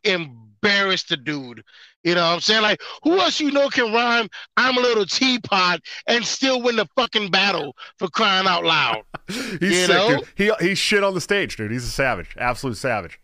embarrassed 0.61 1.09
the 1.09 1.17
dude. 1.17 1.63
You 2.03 2.15
know 2.15 2.21
what 2.21 2.33
I'm 2.35 2.39
saying? 2.41 2.61
Like, 2.63 2.81
who 3.03 3.19
else 3.19 3.39
you 3.39 3.51
know 3.51 3.69
can 3.69 3.93
rhyme 3.93 4.27
I'm 4.57 4.77
a 4.77 4.81
little 4.81 5.05
teapot 5.05 5.79
and 6.07 6.25
still 6.25 6.61
win 6.61 6.75
the 6.77 6.87
fucking 6.95 7.29
battle 7.29 7.75
for 7.99 8.07
crying 8.09 8.47
out 8.47 8.63
loud? 8.63 9.03
He's 9.27 9.61
You 9.61 9.85
sick, 9.85 9.89
know? 9.89 10.17
dude. 10.17 10.27
He 10.59 10.67
he 10.67 10.75
shit 10.75 11.03
on 11.03 11.13
the 11.13 11.21
stage, 11.21 11.55
dude. 11.57 11.71
He's 11.71 11.83
a 11.85 11.89
savage, 11.89 12.35
absolute 12.37 12.77
savage. 12.77 13.19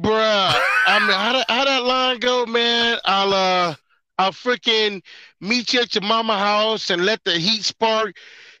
Bruh. 0.00 0.52
I 0.86 0.98
mean, 1.00 1.10
how 1.10 1.32
that, 1.32 1.46
how 1.48 1.64
that 1.64 1.82
line 1.82 2.18
go, 2.20 2.46
man? 2.46 2.98
I'll, 3.04 3.32
uh, 3.32 3.74
I'll 4.18 4.32
freaking 4.32 5.02
meet 5.40 5.72
you 5.72 5.80
at 5.80 5.94
your 5.94 6.02
mama 6.02 6.38
house 6.38 6.90
and 6.90 7.04
let 7.04 7.22
the 7.24 7.32
heat 7.32 7.64
spark. 7.64 8.14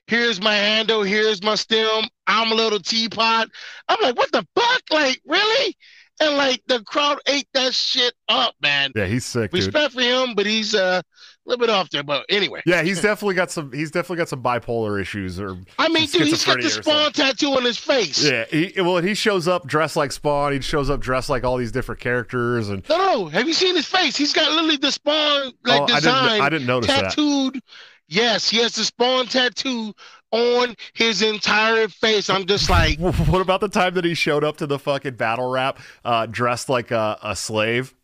Here's 0.06 0.40
my 0.40 0.54
handle. 0.54 1.02
Here's 1.02 1.42
my 1.42 1.54
stem. 1.56 2.04
I'm 2.26 2.52
a 2.52 2.54
little 2.54 2.78
teapot. 2.78 3.48
I'm 3.88 4.00
like, 4.02 4.16
what 4.16 4.30
the 4.32 4.46
fuck? 4.54 4.82
Like, 4.90 5.20
really? 5.26 5.76
And 6.18 6.36
like 6.36 6.62
the 6.66 6.80
crowd 6.82 7.18
ate 7.26 7.46
that 7.52 7.74
shit 7.74 8.14
up, 8.28 8.54
man. 8.62 8.90
Yeah, 8.96 9.04
he's 9.04 9.26
sick, 9.26 9.50
dude. 9.50 9.64
Respect 9.66 9.92
for 9.92 10.00
him, 10.00 10.34
but 10.34 10.46
he's 10.46 10.74
uh, 10.74 11.02
a 11.04 11.48
little 11.48 11.60
bit 11.60 11.68
off 11.70 11.90
there. 11.90 12.02
But 12.02 12.24
anyway, 12.30 12.62
Yeah, 12.64 12.82
he's 12.82 13.02
definitely 13.02 13.34
got 13.34 13.50
some. 13.50 13.70
He's 13.70 13.90
definitely 13.90 14.16
got 14.16 14.30
some 14.30 14.42
bipolar 14.42 14.98
issues, 14.98 15.38
or 15.38 15.58
I 15.78 15.88
mean, 15.88 16.06
dude, 16.08 16.22
he's 16.28 16.42
got 16.44 16.60
the 16.62 16.70
spawn 16.70 17.12
tattoo 17.12 17.50
on 17.52 17.64
his 17.64 17.76
face. 17.76 18.24
yeah. 18.24 18.46
He, 18.50 18.72
well, 18.80 18.96
he 18.98 19.14
shows 19.14 19.46
up 19.46 19.66
dressed 19.66 19.94
like 19.96 20.10
Spawn. 20.10 20.52
He 20.52 20.60
shows 20.62 20.88
up 20.88 21.00
dressed 21.00 21.28
like 21.28 21.44
all 21.44 21.58
these 21.58 21.72
different 21.72 22.00
characters, 22.00 22.70
and 22.70 22.82
No, 22.88 22.96
no. 22.96 23.26
Have 23.26 23.46
you 23.46 23.52
seen 23.54 23.76
his 23.76 23.86
face? 23.86 24.16
He's 24.16 24.32
got 24.32 24.50
literally 24.52 24.78
the 24.78 24.92
spawn 24.92 25.52
like 25.64 25.82
oh, 25.82 25.84
I 25.84 25.96
design. 25.96 26.28
didn't. 26.30 26.42
I 26.44 26.48
didn't 26.48 26.66
notice 26.66 26.88
that. 26.88 27.02
tattooed. 27.10 27.60
Yes, 28.08 28.48
he 28.48 28.58
has 28.58 28.74
the 28.76 28.84
spawn 28.84 29.26
tattoo 29.26 29.92
on 30.32 30.74
his 30.94 31.22
entire 31.22 31.88
face. 31.88 32.28
I'm 32.30 32.46
just 32.46 32.68
like, 32.68 32.98
What 32.98 33.40
about 33.40 33.60
the 33.60 33.68
time 33.68 33.94
that 33.94 34.04
he 34.04 34.14
showed 34.14 34.44
up 34.44 34.56
to 34.58 34.66
the 34.66 34.78
fucking 34.78 35.14
battle 35.16 35.50
rap 35.50 35.78
uh, 36.04 36.26
dressed 36.26 36.68
like 36.68 36.90
a, 36.90 37.18
a 37.22 37.36
slave? 37.36 37.94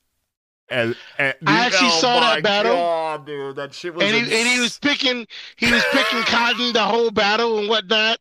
And, 0.69 0.97
and 1.19 1.35
I 1.45 1.67
actually 1.67 1.89
oh 1.89 2.01
saw 2.01 2.21
that 2.21 2.43
battle. 2.43 2.75
God, 2.75 3.27
dude, 3.27 3.57
that 3.57 3.75
shit 3.75 3.95
was. 3.95 4.05
and 4.05 4.27
he, 4.27 4.39
and 4.41 4.49
he 4.49 4.61
was 4.61 4.79
picking, 4.79 5.27
he 5.57 5.71
was 5.71 5.85
picking 5.85 6.23
cotton 6.25 6.73
the 6.73 6.83
whole 6.83 7.11
battle 7.11 7.59
and 7.59 7.69
whatnot. 7.69 8.19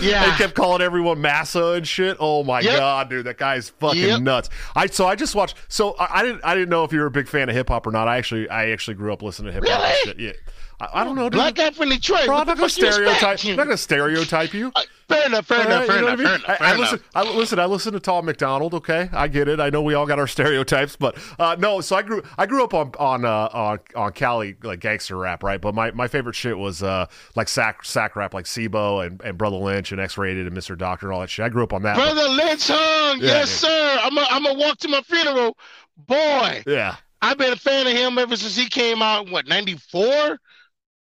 Yeah, 0.00 0.26
they 0.26 0.36
kept 0.36 0.54
calling 0.54 0.82
everyone 0.82 1.20
massa 1.22 1.68
and 1.72 1.88
shit. 1.88 2.18
Oh 2.20 2.44
my 2.44 2.60
Yep. 2.62 2.74
god, 2.76 3.08
dude, 3.08 3.24
that 3.24 3.38
guy's 3.38 3.70
fucking 3.70 4.00
Yep. 4.00 4.20
nuts. 4.22 4.50
I 4.76 4.86
so 4.86 5.06
I 5.06 5.14
just 5.14 5.34
watched. 5.34 5.56
So 5.68 5.92
I, 5.98 6.20
I 6.20 6.22
didn't 6.22 6.44
I 6.44 6.54
didn't 6.54 6.68
know 6.68 6.84
if 6.84 6.92
you 6.92 7.00
were 7.00 7.06
a 7.06 7.10
big 7.10 7.26
fan 7.26 7.48
of 7.48 7.54
hip 7.54 7.68
hop 7.68 7.86
or 7.86 7.90
not. 7.90 8.06
I 8.06 8.18
actually 8.18 8.48
I 8.50 8.68
actually 8.70 8.94
grew 8.96 9.12
up 9.14 9.22
listening 9.22 9.46
to 9.46 9.52
hip 9.52 9.66
hop. 9.66 9.88
Really? 10.04 10.14
Yeah, 10.18 10.32
I, 10.80 11.00
I 11.00 11.04
don't 11.04 11.16
know. 11.16 11.24
Dude. 11.28 11.38
black 11.38 11.54
guy 11.54 11.70
from 11.70 11.88
Detroit. 11.88 12.26
Bro, 12.26 12.36
I'm 12.36 12.46
not 12.46 12.56
gonna 12.56 12.68
stereotype. 12.68 13.44
I'm 13.44 13.56
not 13.56 13.64
gonna 13.64 13.76
stereotype 13.76 14.54
you. 14.54 14.70
Uh, 14.76 14.82
Fair 15.08 15.24
enough. 15.26 15.46
Fair 15.46 15.64
enough. 15.64 15.86
Fair 15.86 15.98
enough. 16.00 16.10
I 16.12 16.16
Fair 16.22 16.34
enough. 16.34 16.48
I, 16.50 16.56
Fair 16.56 16.66
I 16.66 16.74
enough. 16.74 16.78
listen. 16.92 17.00
I 17.14 17.22
listen. 17.22 17.58
I 17.58 17.64
listen 17.64 17.92
to 17.94 18.00
Tom 18.00 18.26
MacDonald. 18.26 18.74
Okay, 18.74 19.08
I 19.12 19.26
get 19.26 19.48
it. 19.48 19.58
I 19.58 19.70
know 19.70 19.80
we 19.82 19.94
all 19.94 20.04
got 20.06 20.18
our 20.18 20.26
stereotypes, 20.36 20.96
but 20.96 21.16
uh, 21.38 21.56
no. 21.58 21.80
So 21.80 21.96
I 21.96 22.02
grew. 22.02 22.22
I 22.36 22.44
grew 22.46 22.62
up 22.62 22.74
on 22.74 22.92
on 22.98 23.24
uh, 23.24 23.48
on 23.52 23.78
on 23.96 24.12
Cali 24.12 24.54
like 24.62 24.80
gangster 24.80 25.16
rap, 25.16 25.42
right? 25.42 25.60
But 25.60 25.74
my, 25.74 25.90
my 25.92 26.08
favorite 26.08 26.34
shit 26.36 26.58
was 26.58 26.82
uh, 26.82 27.06
like 27.34 27.48
sack 27.48 27.84
sack 27.86 28.14
rap, 28.16 28.34
like 28.34 28.46
C-Bo 28.46 29.00
and, 29.00 29.20
and 29.22 29.38
Brotha 29.38 29.60
Lynch 29.60 29.92
and 29.92 30.00
X-Raided 30.00 30.46
and 30.46 30.54
Mr. 30.56 30.76
Doctor 30.76 31.06
and 31.06 31.14
all 31.14 31.20
that 31.22 31.30
shit. 31.30 31.44
I 31.44 31.48
grew 31.48 31.62
up 31.62 31.72
on 31.72 31.82
that. 31.84 31.96
but- 31.96 32.14
Brotha 32.14 32.36
Lynch 32.36 32.68
hung. 32.68 33.18
Yeah, 33.20 33.26
yes, 33.26 33.48
dude. 33.48 33.70
sir. 33.70 33.98
I'm 34.02 34.14
gonna 34.14 34.26
I'm 34.30 34.42
gonna 34.44 34.58
walk 34.58 34.76
to 34.80 34.88
my 34.88 35.00
funeral. 35.02 35.56
Boy, 35.96 36.62
yeah, 36.66 36.96
I've 37.22 37.38
been 37.38 37.52
a 37.52 37.56
fan 37.56 37.86
of 37.86 37.92
him 37.94 38.18
ever 38.18 38.36
since 38.36 38.54
he 38.56 38.68
came 38.68 39.00
out. 39.02 39.26
in, 39.26 39.32
What 39.32 39.46
'94? 39.48 40.38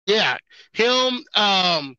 Yeah, 0.10 0.38
him. 0.74 1.24
Um, 1.36 1.96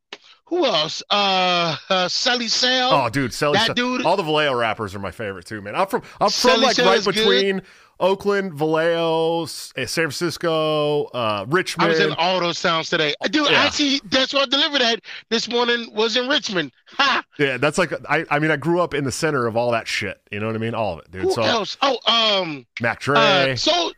who 0.46 0.64
else? 0.66 1.02
Uh, 1.10 1.76
uh 1.88 2.06
Celly 2.08 2.48
Cel. 2.48 2.92
Oh, 2.92 3.08
dude, 3.08 3.30
Celly, 3.30 3.54
that 3.54 3.76
dude- 3.76 4.04
all 4.04 4.16
the 4.16 4.22
Vallejo 4.22 4.54
rappers 4.54 4.94
are 4.94 4.98
my 4.98 5.12
favorite 5.12 5.46
too, 5.46 5.60
man. 5.62 5.74
I'm 5.76 5.86
from 5.86 6.02
I'm 6.20 6.30
from 6.30 6.60
like 6.60 6.74
Cel 6.76 6.86
right 6.86 6.98
is 6.98 7.04
good. 7.06 7.14
between 7.14 7.62
Oakland, 8.00 8.54
Vallejo, 8.54 9.42
eh, 9.44 9.46
San 9.86 10.04
Francisco, 10.06 11.04
uh, 11.04 11.44
Richmond. 11.48 11.86
I 11.86 11.90
was 11.90 12.00
in 12.00 12.12
all 12.14 12.40
those 12.40 12.56
sounds 12.58 12.88
today. 12.88 13.14
Dude, 13.30 13.50
Yeah. 13.50 13.58
actually, 13.60 14.00
that's 14.06 14.32
what 14.32 14.42
I 14.42 14.46
delivered 14.46 14.80
at 14.80 15.00
this 15.28 15.48
morning 15.48 15.94
was 15.94 16.16
in 16.16 16.26
Richmond. 16.28 16.72
Ha! 16.96 17.22
yeah, 17.38 17.56
that's 17.56 17.78
like 17.78 17.92
I 18.08 18.24
I 18.30 18.40
mean 18.40 18.50
I 18.50 18.56
grew 18.56 18.80
up 18.80 18.94
in 18.94 19.04
the 19.04 19.12
center 19.12 19.46
of 19.46 19.56
all 19.56 19.70
that 19.70 19.86
shit. 19.86 20.20
You 20.32 20.40
know 20.40 20.46
what 20.46 20.56
I 20.56 20.58
mean? 20.58 20.74
All 20.74 20.94
of 20.94 21.04
it, 21.04 21.12
dude. 21.12 21.22
Who 21.22 21.30
so 21.32 21.42
else? 21.42 21.76
Oh, 21.82 21.98
um, 22.42 22.66
Mac 22.80 22.98
Dre. 23.00 23.16
uh, 23.52 23.54
so 23.56 23.92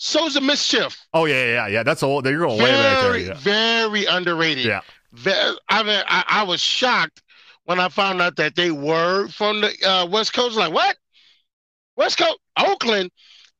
Souls 0.00 0.36
of 0.36 0.44
Mischief. 0.44 0.96
oh 1.12 1.24
yeah, 1.26 1.44
yeah, 1.44 1.66
yeah. 1.66 1.82
That's 1.82 2.02
old. 2.04 2.24
You're 2.24 2.38
going 2.38 2.58
way 2.62 2.70
back 2.70 3.00
there. 3.00 3.10
Very, 3.10 3.26
Yeah. 3.26 3.34
very 3.34 4.04
underrated. 4.06 4.64
Yeah. 4.64 4.80
Very, 5.12 5.56
I 5.68 5.82
mean, 5.82 6.00
I, 6.06 6.24
I 6.28 6.42
was 6.44 6.60
shocked 6.60 7.20
when 7.64 7.80
I 7.80 7.88
found 7.88 8.22
out 8.22 8.36
that 8.36 8.54
they 8.54 8.70
were 8.70 9.26
from 9.28 9.60
the 9.62 9.74
uh, 9.84 10.06
West 10.06 10.34
Coast. 10.34 10.56
Like, 10.56 10.72
what? 10.72 10.96
West 11.96 12.18
Coast, 12.18 12.38
Oakland. 12.58 13.10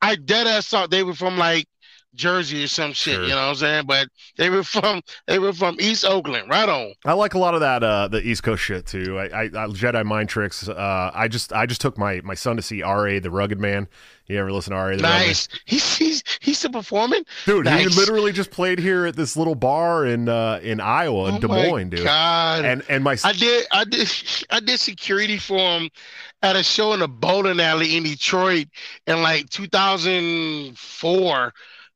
I 0.01 0.14
dead 0.14 0.46
ass 0.46 0.68
thought 0.68 0.90
they 0.90 1.03
were 1.03 1.14
from 1.14 1.38
like 1.38 1.66
Jersey 2.14 2.62
or 2.64 2.68
some 2.68 2.92
shit. 2.92 3.14
Sure. 3.14 3.22
You 3.24 3.31
know 3.31 3.37
what 3.37 3.48
I'm 3.48 3.55
saying? 3.57 3.85
But 3.87 4.09
they 4.37 4.48
were 4.48 4.62
from 4.62 5.03
they 5.27 5.40
were 5.40 5.53
from 5.53 5.77
East 5.81 6.05
Oakland. 6.05 6.48
Right 6.48 6.68
on. 6.68 6.92
I 7.05 7.14
like 7.14 7.35
a 7.35 7.38
lot 7.38 7.55
of 7.55 7.61
that 7.61 7.83
uh 7.83 8.07
the 8.07 8.20
East 8.22 8.44
Coast 8.44 8.62
shit 8.62 8.87
too. 8.87 9.18
I, 9.18 9.24
I, 9.24 9.42
I 9.44 9.48
Jedi 9.68 10.05
mind 10.07 10.29
tricks. 10.29 10.68
Uh, 10.68 11.11
I 11.12 11.27
just 11.27 11.53
I 11.53 11.66
just 11.66 11.81
took 11.81 11.98
my 11.98 12.20
my 12.22 12.35
son 12.35 12.55
to 12.57 12.62
see 12.62 12.83
Ra 12.83 13.18
the 13.18 13.31
Rugged 13.31 13.59
Man. 13.59 13.88
You 14.29 14.38
ever 14.38 14.53
listen 14.53 14.75
to 14.75 14.79
Rugged 14.79 15.01
Nice. 15.01 15.49
He's 15.64 15.97
he's 15.97 16.23
he's 16.41 16.59
still 16.59 16.71
performing. 16.71 17.23
Dude, 17.47 17.67
he 17.67 17.87
literally 17.87 18.31
just 18.31 18.51
played 18.51 18.79
here 18.79 19.07
at 19.07 19.17
this 19.17 19.38
little 19.38 19.55
bar 19.55 20.05
in 20.05 20.29
uh, 20.29 20.61
in 20.62 20.81
Iowa 20.81 21.31
in 21.31 21.35
Oh 21.37 21.41
Des 21.41 21.49
Moines, 21.49 21.88
dude. 21.88 22.05
God. 22.05 22.67
And 22.67 22.83
and 22.91 23.03
my 23.03 23.17
I 23.25 23.33
did 23.33 23.67
I 23.73 23.85
did 23.85 24.12
I 24.51 24.61
did 24.61 24.79
security 24.81 25.38
for 25.38 25.57
him 25.57 25.88
at 26.43 26.57
a 26.57 26.62
show 26.62 26.93
in 26.93 27.01
a 27.01 27.09
bowling 27.09 27.59
alley 27.59 27.97
in 27.97 28.03
Detroit 28.05 28.67
in 29.07 29.23
like 29.23 29.49
2004. 29.49 31.53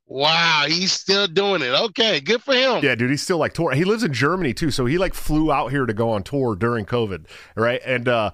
Wow, 0.07 0.65
he's 0.69 0.93
still 0.93 1.27
doing 1.27 1.63
it. 1.63 1.71
Okay, 1.71 2.21
good 2.21 2.43
for 2.43 2.55
him. 2.55 2.85
yeah, 2.85 2.95
dude, 2.95 3.11
he's 3.11 3.23
still 3.23 3.39
like 3.39 3.55
tour. 3.55 3.73
He 3.73 3.85
lives 3.85 4.05
in 4.05 4.13
Germany 4.13 4.53
too, 4.53 4.71
so 4.71 4.85
he 4.85 4.99
like 4.99 5.15
flew 5.15 5.51
out 5.53 5.71
here 5.71 5.87
to 5.87 5.95
go 5.95 6.11
on 6.11 6.23
tour 6.23 6.55
during 6.55 6.85
COVID, 6.87 7.27
right? 7.57 7.81
And 7.85 8.09
uh 8.09 8.31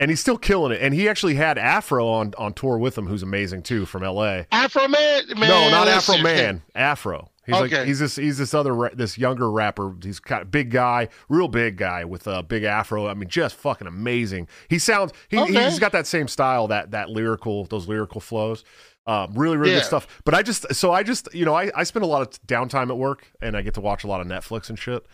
and 0.00 0.10
he's 0.10 0.20
still 0.20 0.38
killing 0.38 0.72
it. 0.72 0.80
And 0.82 0.94
he 0.94 1.08
actually 1.08 1.34
had 1.34 1.58
Afro 1.58 2.06
on 2.06 2.34
on 2.38 2.52
tour 2.54 2.78
with 2.78 2.96
him, 2.96 3.06
who's 3.06 3.22
amazing 3.22 3.62
too 3.62 3.86
from 3.86 4.02
L.A. 4.04 4.46
Afro 4.52 4.88
man, 4.88 5.22
man. 5.36 5.48
no, 5.48 5.70
not 5.70 5.86
listen. 5.86 6.14
Afro 6.16 6.22
Man, 6.22 6.62
Afro. 6.74 7.30
He's 7.46 7.54
like 7.54 7.72
he's 7.86 7.98
this 7.98 8.16
he's 8.16 8.36
this 8.36 8.52
other 8.52 8.90
this 8.92 9.16
younger 9.16 9.50
rapper. 9.50 9.94
He's 10.02 10.20
kind 10.20 10.42
of 10.42 10.50
big 10.50 10.70
guy, 10.70 11.08
real 11.30 11.48
big 11.48 11.78
guy 11.78 12.04
with 12.04 12.26
a 12.26 12.42
big 12.42 12.64
afro. 12.64 13.06
I 13.08 13.14
mean, 13.14 13.30
just 13.30 13.54
fucking 13.56 13.86
amazing. 13.86 14.48
He 14.68 14.78
sounds 14.78 15.12
he, 15.30 15.38
Okay. 15.38 15.64
he's 15.64 15.78
got 15.78 15.92
that 15.92 16.06
same 16.06 16.28
style 16.28 16.68
that 16.68 16.90
that 16.90 17.08
lyrical 17.08 17.64
those 17.64 17.88
lyrical 17.88 18.20
flows. 18.20 18.64
Um, 19.06 19.32
really, 19.34 19.56
really 19.56 19.72
Yeah. 19.72 19.78
good 19.78 19.86
stuff. 19.86 20.20
But 20.26 20.34
I 20.34 20.42
just 20.42 20.74
so 20.74 20.92
I 20.92 21.02
just 21.02 21.32
you 21.34 21.46
know 21.46 21.54
I 21.54 21.70
I 21.74 21.84
spend 21.84 22.04
a 22.04 22.06
lot 22.06 22.20
of 22.20 22.38
downtime 22.46 22.90
at 22.90 22.98
work 22.98 23.26
and 23.40 23.56
I 23.56 23.62
get 23.62 23.72
to 23.74 23.80
watch 23.80 24.04
a 24.04 24.08
lot 24.08 24.20
of 24.20 24.26
Netflix 24.26 24.68
and 24.68 24.78
shit. 24.78 25.06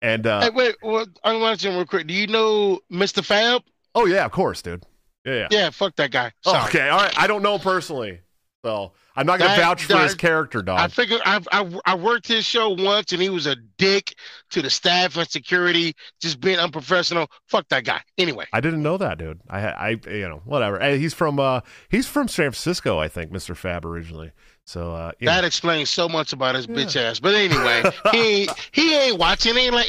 And 0.00 0.28
uh, 0.28 0.42
Hey, 0.42 0.50
wait, 0.50 0.76
well, 0.82 1.06
I'm 1.24 1.56
to 1.58 1.68
real 1.70 1.86
quick. 1.86 2.06
Do 2.06 2.14
you 2.14 2.28
know 2.28 2.78
Mr. 2.92 3.24
Fab? 3.24 3.62
Oh 3.94 4.06
yeah, 4.06 4.24
of 4.24 4.32
course, 4.32 4.62
dude. 4.62 4.84
Yeah, 5.24 5.34
yeah. 5.34 5.48
Yeah, 5.50 5.70
fuck 5.70 5.96
that 5.96 6.10
guy. 6.10 6.32
Oh, 6.46 6.52
Sorry. 6.52 6.68
okay, 6.68 6.88
all 6.88 6.98
right. 6.98 7.18
I 7.18 7.26
don't 7.26 7.42
know 7.42 7.58
personally, 7.58 8.20
so 8.64 8.92
I'm 9.16 9.26
not 9.26 9.38
gonna 9.38 9.56
That- 9.56 9.60
vouch 9.60 9.84
for 9.84 9.94
that- 9.94 10.04
his 10.04 10.14
character, 10.14 10.62
dog. 10.62 10.78
I 10.80 10.88
figured 10.88 11.20
I, 11.24 11.40
I 11.52 11.80
I 11.84 11.94
worked 11.94 12.28
his 12.28 12.44
show 12.44 12.70
once 12.70 13.12
and 13.12 13.20
he 13.20 13.28
was 13.28 13.46
a 13.46 13.56
dick 13.76 14.14
to 14.50 14.62
the 14.62 14.70
staff 14.70 15.16
and 15.16 15.28
security, 15.28 15.94
just 16.20 16.40
being 16.40 16.58
unprofessional. 16.58 17.30
Fuck 17.48 17.68
that 17.68 17.84
guy. 17.84 18.00
Anyway, 18.18 18.46
I 18.52 18.60
didn't 18.60 18.82
know 18.82 18.96
that, 18.98 19.18
dude. 19.18 19.40
I, 19.48 19.60
I, 19.68 19.88
you 20.08 20.28
know, 20.28 20.42
whatever. 20.44 20.78
Hey, 20.78 20.98
he's 20.98 21.14
from, 21.14 21.38
uh, 21.38 21.60
he's 21.88 22.06
from 22.06 22.28
San 22.28 22.50
Francisco, 22.50 22.98
I 22.98 23.08
think, 23.08 23.32
Mr. 23.32 23.56
Fab 23.56 23.84
originally. 23.84 24.32
So 24.70 24.92
uh. 24.94 25.10
That 25.22 25.44
explains 25.44 25.90
so 25.90 26.08
much 26.08 26.32
about 26.32 26.54
his 26.54 26.68
bitch 26.68 26.94
ass. 26.94 27.18
But 27.18 27.34
anyway, 27.34 27.82
he 28.12 28.48
he 28.70 28.94
ain't 28.94 29.18
watching. 29.18 29.56
He 29.56 29.66
ain't 29.66 29.74
like 29.74 29.88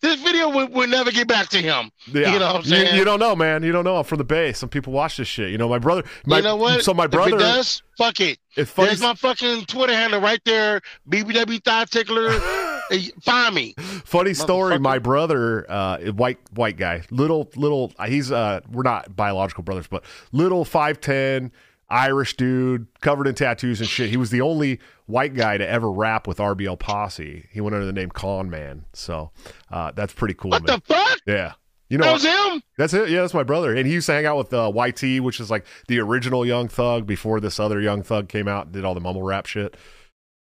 this 0.00 0.20
video 0.22 0.48
would, 0.48 0.72
would 0.72 0.88
never 0.88 1.10
get 1.10 1.28
back 1.28 1.48
to 1.50 1.58
him. 1.58 1.90
Yeah. 2.06 2.32
You 2.32 2.38
know 2.38 2.54
what 2.54 2.66
I'm 2.66 2.72
You, 2.72 2.98
you 2.98 3.04
don't 3.04 3.20
know, 3.20 3.36
man. 3.36 3.62
You 3.62 3.72
don't 3.72 3.84
know. 3.84 3.98
I'm 3.98 4.04
from 4.04 4.16
the 4.18 4.24
Bay. 4.24 4.54
Some 4.54 4.70
people 4.70 4.94
watch 4.94 5.18
this 5.18 5.28
shit. 5.28 5.50
You 5.50 5.58
know, 5.58 5.68
my 5.68 5.78
brother. 5.78 6.04
My, 6.24 6.38
you 6.38 6.42
know 6.42 6.56
what? 6.56 6.82
So 6.82 6.94
my 6.94 7.06
brother. 7.06 7.36
Does, 7.36 7.82
fuck 7.98 8.18
it. 8.20 8.38
It's 8.56 8.70
funny. 8.70 8.88
There's 8.88 9.00
my 9.00 9.14
fucking 9.14 9.64
Twitter 9.66 9.92
handle 9.92 10.20
right 10.20 10.40
there. 10.44 10.80
BBW 11.08 11.62
Thigh 11.64 11.84
Tickler. 11.86 12.32
Find 13.22 13.54
me. 13.54 13.74
Funny 14.04 14.34
story. 14.34 14.78
My 14.78 14.98
brother, 14.98 15.70
uh, 15.70 15.98
white 16.12 16.38
white 16.52 16.76
guy, 16.76 17.02
little 17.10 17.50
little. 17.56 17.92
He's 18.06 18.30
uh, 18.30 18.60
we're 18.70 18.82
not 18.82 19.16
biological 19.16 19.64
brothers, 19.64 19.86
but 19.86 20.04
little 20.32 20.64
five 20.64 21.00
ten 21.00 21.50
Irish 21.88 22.36
dude, 22.36 22.86
covered 23.00 23.26
in 23.26 23.34
tattoos 23.34 23.80
and 23.80 23.88
shit. 23.88 24.10
He 24.10 24.16
was 24.16 24.30
the 24.30 24.40
only 24.40 24.80
white 25.06 25.34
guy 25.34 25.58
to 25.58 25.68
ever 25.68 25.90
rap 25.90 26.26
with 26.26 26.38
RBL 26.38 26.78
Posse. 26.78 27.46
He 27.50 27.60
went 27.60 27.74
under 27.74 27.86
the 27.86 27.92
name 27.92 28.10
Con 28.10 28.50
Man. 28.50 28.84
So 28.92 29.30
uh, 29.70 29.92
that's 29.92 30.12
pretty 30.12 30.34
cool. 30.34 30.50
What 30.50 30.66
man. 30.66 30.80
the 30.86 30.94
fuck? 30.94 31.18
yeah. 31.26 31.52
You 31.94 31.98
know, 31.98 32.06
That 32.06 32.12
was 32.14 32.24
him? 32.24 32.62
That's 32.76 32.92
it. 32.92 33.08
Yeah, 33.08 33.20
that's 33.20 33.34
my 33.34 33.44
brother, 33.44 33.72
and 33.72 33.86
he 33.86 33.92
used 33.92 34.06
to 34.06 34.14
hang 34.14 34.26
out 34.26 34.36
with 34.36 34.52
uh, 34.52 34.72
YT, 34.74 35.22
which 35.22 35.38
is 35.38 35.48
like 35.48 35.64
the 35.86 36.00
original 36.00 36.44
Young 36.44 36.66
Thug 36.66 37.06
before 37.06 37.38
this 37.38 37.60
other 37.60 37.80
Young 37.80 38.02
Thug 38.02 38.28
came 38.28 38.48
out 38.48 38.64
and 38.64 38.72
did 38.74 38.84
all 38.84 38.94
the 38.94 39.00
mumble 39.00 39.22
rap 39.22 39.46
shit. 39.46 39.76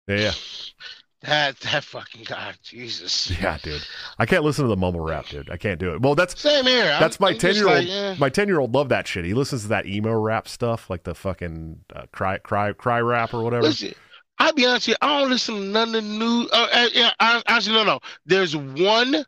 Yeah, 0.07 0.17
yeah, 0.17 0.33
That 1.23 1.59
that 1.61 1.83
fucking 1.83 2.23
god, 2.25 2.57
Jesus. 2.63 3.33
yeah, 3.41 3.59
dude. 3.61 3.83
I 4.17 4.27
can't 4.27 4.45
listen 4.45 4.63
to 4.63 4.69
the 4.69 4.77
mumble 4.77 5.01
rap, 5.01 5.27
dude. 5.27 5.51
I 5.51 5.57
can't 5.57 5.81
do 5.81 5.93
it. 5.95 6.03
Well, 6.03 6.15
that's 6.15 6.41
Same 6.41 6.67
here. 6.67 6.85
I'm- 6.85 7.01
that's 7.01 7.19
my 7.19 7.33
ten 7.33 7.57
year 7.57 7.67
old. 7.69 7.85
eh. 7.85 8.15
My 8.21 8.29
ten 8.29 8.47
year 8.47 8.61
old 8.61 8.73
loved 8.73 8.91
that 8.91 9.09
shit. 9.09 9.25
He 9.25 9.35
listens 9.35 9.63
to 9.63 9.69
that 9.69 9.87
emo 9.87 10.13
rap 10.13 10.47
stuff, 10.47 10.89
like 10.89 11.03
the 11.03 11.17
fucking 11.17 11.81
uh, 11.97 12.03
cry 12.13 12.39
cry 12.39 12.73
cry 12.75 13.01
rap 13.01 13.35
or 13.35 13.43
whatever. 13.43 13.65
Listen, 13.65 13.93
I'll 14.39 14.53
be 14.53 14.67
honest 14.67 14.87
with 14.87 14.93
you. 15.01 15.09
I 15.09 15.21
don't 15.21 15.31
listen 15.31 15.55
to 15.57 15.61
none 15.63 15.89
of 15.89 15.95
the 15.95 16.03
new. 16.03 16.49
Uh, 16.53 16.69
uh, 16.73 16.89
yeah, 16.93 17.11
I, 17.19 17.43
actually, 17.49 17.75
no, 17.77 17.85
no. 17.85 18.01
There's 18.27 18.55
one 18.55 19.25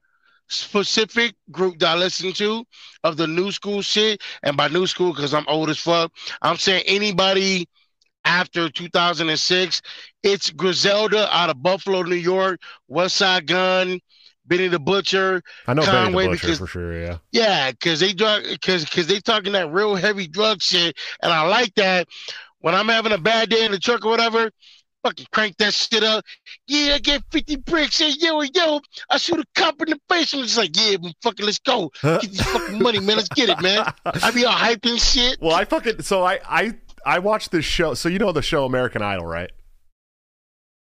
specific 0.49 1.35
group 1.51 1.79
that 1.79 1.89
I 1.89 1.95
listen 1.97 2.33
to 2.35 2.65
of 3.05 3.17
the 3.17 3.27
new 3.27 3.51
school 3.53 3.83
shit, 3.83 4.23
and 4.43 4.57
by 4.57 4.69
new 4.69 4.87
school, 4.87 5.13
because 5.13 5.35
I'm 5.35 5.47
old 5.49 5.71
as 5.71 5.79
fuck, 5.79 6.13
I'm 6.43 6.57
saying 6.57 6.85
anybody 6.87 7.69
after 8.25 8.69
2006. 8.69 9.83
It's 10.23 10.51
Griselda 10.51 11.29
out 11.35 11.51
of 11.51 11.63
Buffalo, 11.63 12.03
New 12.03 12.17
York, 12.17 12.61
Westside 12.91 13.47
Gunn, 13.47 14.01
Benny 14.47 14.69
the 14.69 14.81
Butcher. 14.81 15.43
I 15.67 15.75
know 15.75 15.83
Benny 15.83 15.93
Conway 16.07 16.25
the 16.25 16.31
Butcher 16.31 16.41
because- 16.47 16.59
for 16.59 16.67
sure. 16.67 17.01
Yeah, 17.01 17.19
Yeah, 17.33 17.71
because 17.71 18.01
they 18.01 18.13
drug 18.13 18.43
because 18.49 18.85
because 18.85 19.07
they 19.07 19.21
talking 19.21 19.53
that 19.53 19.71
real 19.73 19.95
heavy 19.95 20.27
drug 20.27 20.61
shit, 20.63 20.97
and 21.23 21.33
I 21.33 21.43
like 21.43 21.75
that. 21.77 22.09
When 22.61 22.75
I'm 22.75 22.89
having 22.89 23.13
a 23.13 23.19
bad 23.19 23.51
day 23.51 23.65
in 23.65 23.71
the 23.71 23.79
truck 23.79 24.05
or 24.05 24.11
whatever, 24.11 24.51
fucking 25.07 25.27
crank 25.33 25.57
that 25.59 25.73
shit 25.73 26.03
up. 26.03 26.25
Yeah, 26.67 26.95
I 26.95 26.99
get 26.99 27.23
50 27.31 27.57
bricks. 27.57 27.99
Hey, 27.99 28.11
yo, 28.19 28.41
yo, 28.43 28.81
I 29.11 29.19
shoot 29.19 29.39
a 29.39 29.45
cop 29.55 29.81
in 29.83 29.91
the 29.91 30.01
face. 30.09 30.33
I'm 30.35 30.43
just 30.43 30.57
like, 30.59 30.71
yeah, 30.77 30.97
fucking, 31.23 31.47
let's 31.47 31.59
go. 31.61 31.91
Get 32.03 32.23
this 32.23 32.41
fucking 32.43 32.83
money, 32.83 32.99
man. 33.01 33.17
Let's 33.17 33.29
get 33.29 33.49
it, 33.49 33.61
man. 33.61 33.85
I 34.05 34.31
be 34.33 34.45
all 34.45 34.53
hyped 34.55 34.89
and 34.91 35.01
shit. 35.01 35.39
well, 35.41 35.55
I 35.55 35.65
fucking 35.65 36.03
so 36.03 36.25
I 36.25 36.41
I 36.45 36.75
I 37.05 37.19
watched 37.21 37.51
this 37.53 37.65
show. 37.65 37.95
So 37.95 38.09
you 38.09 38.19
know 38.19 38.33
the 38.33 38.43
show 38.43 38.65
American 38.65 39.01
Idol, 39.03 39.27
right? 39.27 39.51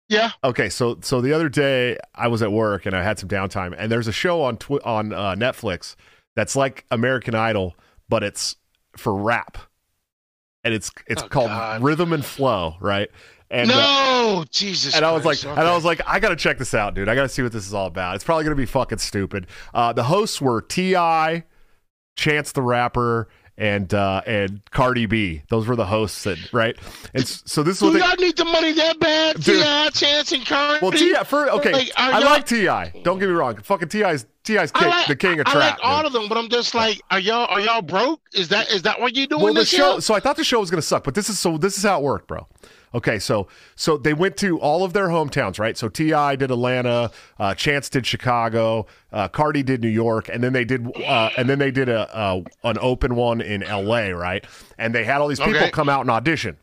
Yeah. 0.09 0.31
Okay, 0.43 0.69
so 0.71 0.99
so 1.03 1.21
the 1.21 1.33
other 1.33 1.49
day 1.49 1.99
I 2.15 2.29
was 2.29 2.43
at 2.43 2.51
work 2.51 2.87
and 2.87 2.97
I 2.97 3.03
had 3.03 3.19
some 3.19 3.29
downtime, 3.29 3.75
and 3.77 3.93
there's 3.93 4.09
a 4.09 4.13
show 4.13 4.43
on 4.43 4.57
twi- 4.57 4.81
on 4.85 5.13
uh, 5.13 5.35
Netflix 5.35 5.97
that's 6.35 6.57
like 6.57 6.85
American 6.91 7.35
Idol, 7.35 7.77
but 8.09 8.23
it's 8.23 8.57
for 8.97 9.15
rap, 9.15 9.59
and 10.65 10.73
it's 10.73 10.91
it's 11.07 11.23
Oh, 11.23 11.29
called 11.29 11.49
God. 11.51 11.83
Rhythm 11.83 12.13
and 12.15 12.25
Flow, 12.25 12.77
right? 12.81 13.11
And 13.51 13.71
uh, 13.71 13.75
no, 13.75 14.45
Jesus. 14.51 14.95
and 14.95 15.05
I 15.05 15.13
was 15.13 15.25
like, 15.25 15.41
Christ. 15.41 15.59
and 15.59 15.67
I 15.67 15.75
was 15.75 15.85
like, 15.85 16.01
I 16.07 16.21
gotta 16.21 16.37
check 16.37 16.59
this 16.59 16.75
out, 16.75 16.95
dude. 16.95 17.09
I 17.09 17.15
gotta 17.15 17.29
see 17.29 17.43
what 17.43 17.53
this 17.53 17.67
is 17.67 17.73
all 17.73 17.87
about. 17.87 18.15
It's 18.15 18.25
probably 18.25 18.45
gonna 18.45 18.57
be 18.57 18.67
fucking 18.67 18.99
stupid. 18.99 19.47
Uh, 19.73 19.93
the 19.93 20.05
hosts 20.05 20.41
were 20.41 20.61
T.I., 20.61 21.45
Chance 22.17 22.53
the 22.53 22.63
Rapper, 22.63 23.29
and 23.57 23.93
uh, 23.93 24.23
and 24.27 24.61
Cardi 24.71 25.07
B. 25.07 25.43
Those 25.49 25.67
were 25.67 25.77
the 25.77 25.87
hosts, 25.87 26.25
that, 26.25 26.53
right? 26.53 26.77
And 27.15 27.27
so 27.27 27.63
this 27.63 27.81
was. 27.81 27.93
do 27.93 27.99
y'all 27.99 28.15
need 28.17 28.37
the 28.37 28.45
money 28.45 28.73
that 28.73 29.01
bad? 29.01 29.43
T.I., 29.43 29.91
Chance, 29.91 30.33
and 30.33 30.47
Curry. 30.47 30.79
Well, 30.83 30.93
T.I. 30.93 31.25
for 31.25 31.51
okay, 31.53 31.73
Like, 31.73 31.91
I 31.97 32.19
like 32.21 32.47
Ti. 32.47 32.67
Don't 33.03 33.19
get 33.19 33.29
me 33.29 33.35
wrong. 33.35 33.57
Fucking 33.57 33.89
T.I.'s 33.89 34.27
T.I.'s 34.45 34.73
king, 34.73 34.89
like, 34.89 35.07
the 35.09 35.17
king 35.17 35.41
of 35.41 35.47
I 35.49 35.53
trap. 35.53 35.73
like 35.73 35.79
all 35.83 35.99
dude. 36.03 36.07
of 36.07 36.13
them, 36.13 36.29
but 36.29 36.39
I'm 36.39 36.49
just 36.49 36.75
like, 36.75 37.01
are 37.11 37.19
y'all 37.19 37.47
are 37.49 37.61
y'all 37.61 37.83
broke? 37.83 38.21
Is 38.33 38.49
that 38.49 38.71
is 38.71 38.83
that 38.83 39.01
what 39.01 39.17
you 39.17 39.27
doing 39.27 39.43
well, 39.43 39.55
the 39.55 39.65
show. 39.65 39.93
year? 39.95 40.01
So 40.01 40.15
I 40.15 40.21
thought 40.21 40.37
the 40.37 40.45
show 40.45 40.61
was 40.61 40.71
gonna 40.71 40.81
suck, 40.83 41.03
but 41.03 41.15
this 41.15 41.29
is 41.29 41.39
so. 41.39 41.59
This 41.59 41.77
is 41.79 41.85
how 41.85 41.99
it 41.99 42.05
worked, 42.05 42.29
bro. 42.29 42.47
Okay, 42.95 43.19
so 43.19 43.47
so 43.77 43.97
they 43.99 44.15
went 44.15 44.37
to 44.39 44.59
all 44.61 44.85
of 44.85 44.93
their 44.93 45.09
hometowns, 45.09 45.59
right? 45.59 45.77
So 45.77 45.89
T.I. 45.89 46.37
did 46.37 46.51
Atlanta, 46.51 47.11
uh, 47.39 47.55
Chance 47.55 47.91
did 47.91 48.07
Chicago, 48.07 48.87
uh, 49.13 49.29
Cardi 49.29 49.63
did 49.63 49.83
New 49.83 49.89
York, 49.89 50.29
and 50.29 50.43
then 50.43 50.53
they 50.53 50.65
did 50.65 50.87
uh, 51.05 51.31
and 51.37 51.49
then 51.49 51.59
they 51.59 51.71
did 51.71 51.89
a, 51.89 52.09
a 52.19 52.45
an 52.65 52.79
open 52.81 53.15
one 53.15 53.41
in 53.41 53.63
L.A. 53.63 54.13
Right? 54.15 54.45
And 54.79 54.95
they 54.95 55.05
had 55.05 55.21
all 55.21 55.29
these 55.29 55.41
people 55.41 55.57
Okay. 55.57 55.71
come 55.71 55.89
out 55.89 56.01
and 56.03 56.11
audition, 56.11 56.57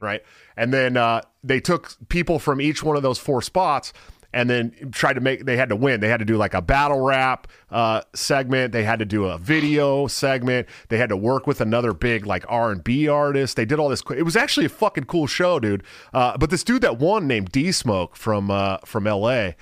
right? 0.00 0.22
And 0.56 0.72
then 0.72 0.96
uh, 0.96 1.22
they 1.42 1.60
took 1.60 1.96
people 2.08 2.38
from 2.38 2.60
each 2.60 2.82
one 2.82 2.96
of 2.96 3.02
those 3.02 3.18
four 3.18 3.40
spots 3.42 3.92
and 4.32 4.48
then 4.48 4.90
tried 4.92 5.14
to 5.14 5.20
make 5.20 5.44
they 5.44 5.56
had 5.56 5.68
to 5.68 5.76
win. 5.76 6.00
They 6.00 6.08
had 6.08 6.18
to 6.18 6.24
do 6.24 6.36
like 6.36 6.54
a 6.54 6.62
battle 6.62 7.00
rap 7.00 7.48
uh, 7.70 8.02
segment. 8.14 8.72
They 8.72 8.84
had 8.84 8.98
to 8.98 9.04
do 9.04 9.26
a 9.26 9.38
video 9.38 10.06
segment. 10.06 10.68
They 10.88 10.98
had 10.98 11.08
to 11.10 11.16
work 11.16 11.46
with 11.46 11.60
another 11.60 11.92
big 11.92 12.26
like 12.26 12.44
r&b 12.48 13.08
artist. 13.08 13.56
They 13.56 13.64
did 13.64 13.78
all 13.78 13.88
this 13.88 14.02
it 14.14 14.22
was 14.22 14.36
actually 14.36 14.66
a 14.66 14.70
fucking 14.70 15.04
cool 15.04 15.26
show 15.26 15.58
dude. 15.58 15.82
Uh, 16.12 16.36
but 16.36 16.50
this 16.50 16.64
dude 16.64 16.82
that 16.82 16.98
won 16.98 17.26
named 17.26 17.50
d-smoke 17.52 18.16
from 18.16 18.50
uh, 18.50 18.78
from 18.84 19.04
la 19.04 19.52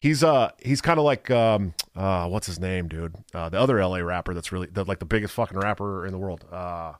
he's 0.00 0.22
uh 0.22 0.50
he's 0.62 0.80
kind 0.80 0.98
of 0.98 1.04
like 1.04 1.30
um 1.30 1.74
uh 1.96 2.28
what's 2.28 2.46
his 2.46 2.58
name 2.58 2.88
dude? 2.88 3.14
Uh, 3.34 3.48
the 3.48 3.58
other 3.58 3.84
la 3.84 3.98
rapper 3.98 4.34
that's 4.34 4.52
really 4.52 4.68
the, 4.68 4.84
like 4.84 4.98
the 4.98 5.04
biggest 5.04 5.34
fucking 5.34 5.58
rapper 5.58 6.06
in 6.06 6.12
the 6.12 6.18
world. 6.18 6.44
Uh 6.50 6.92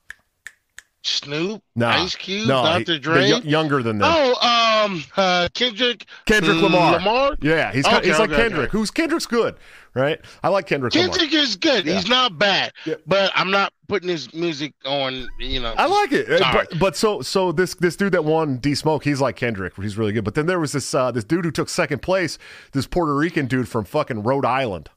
Snoop, 1.05 1.63
nah, 1.77 1.91
Ice 2.03 2.17
Cube, 2.17 2.49
no, 2.49 2.63
Dr. 2.63 2.99
Dre. 2.99 3.31
y- 3.33 3.41
younger 3.45 3.83
than 3.83 3.99
them 3.99 4.11
oh, 4.13 4.85
um, 4.85 5.03
uh, 5.17 5.49
Kendrick, 5.55 6.05
Kendrick 6.27 6.61
Lamar. 6.61 6.93
Lamar. 6.95 7.37
Yeah, 7.41 7.73
he's 7.73 7.85
kind 7.85 7.99
Okay, 7.99 8.09
he's 8.09 8.19
like 8.19 8.31
okay, 8.31 8.43
Kendrick. 8.43 8.69
okay. 8.69 8.77
Who's 8.79 8.91
Kendrick's 8.91 9.25
good, 9.27 9.57
right? 9.95 10.21
I 10.43 10.49
like 10.49 10.67
Kendrick 10.67 10.95
Lamar. 10.95 11.09
Kendrick 11.17 11.33
is 11.33 11.55
good. 11.57 11.87
Yeah. 11.87 11.95
He's 11.95 12.09
not 12.09 12.37
bad, 12.39 12.73
Yeah. 12.85 12.97
but 13.07 13.31
I'm 13.37 13.51
not 13.51 13.73
putting 13.87 14.09
his 14.09 14.35
music 14.35 14.75
on. 14.85 15.29
You 15.39 15.61
know, 15.61 15.73
I 15.79 15.87
like 15.87 16.11
it, 16.13 16.29
but 16.53 16.79
but 16.81 16.97
so 16.97 17.23
so 17.23 17.53
this 17.53 17.75
this 17.77 17.95
dude 17.97 18.13
that 18.13 18.25
won 18.25 18.57
D 18.59 18.75
Smoke, 18.75 19.05
he's 19.05 19.21
like 19.21 19.37
Kendrick. 19.37 19.75
He's 19.77 19.97
really 19.97 20.13
good. 20.13 20.25
But 20.25 20.35
then 20.35 20.47
there 20.47 20.59
was 20.61 20.73
this 20.73 20.93
uh, 20.95 21.13
this 21.13 21.25
dude 21.25 21.45
who 21.45 21.51
took 21.53 21.69
second 21.69 22.03
place, 22.03 22.39
this 22.73 22.87
Puerto 22.89 23.15
Rican 23.15 23.47
dude 23.47 23.69
from 23.69 23.85
fucking 23.85 24.25
Rhode 24.25 24.45
Island, 24.45 24.91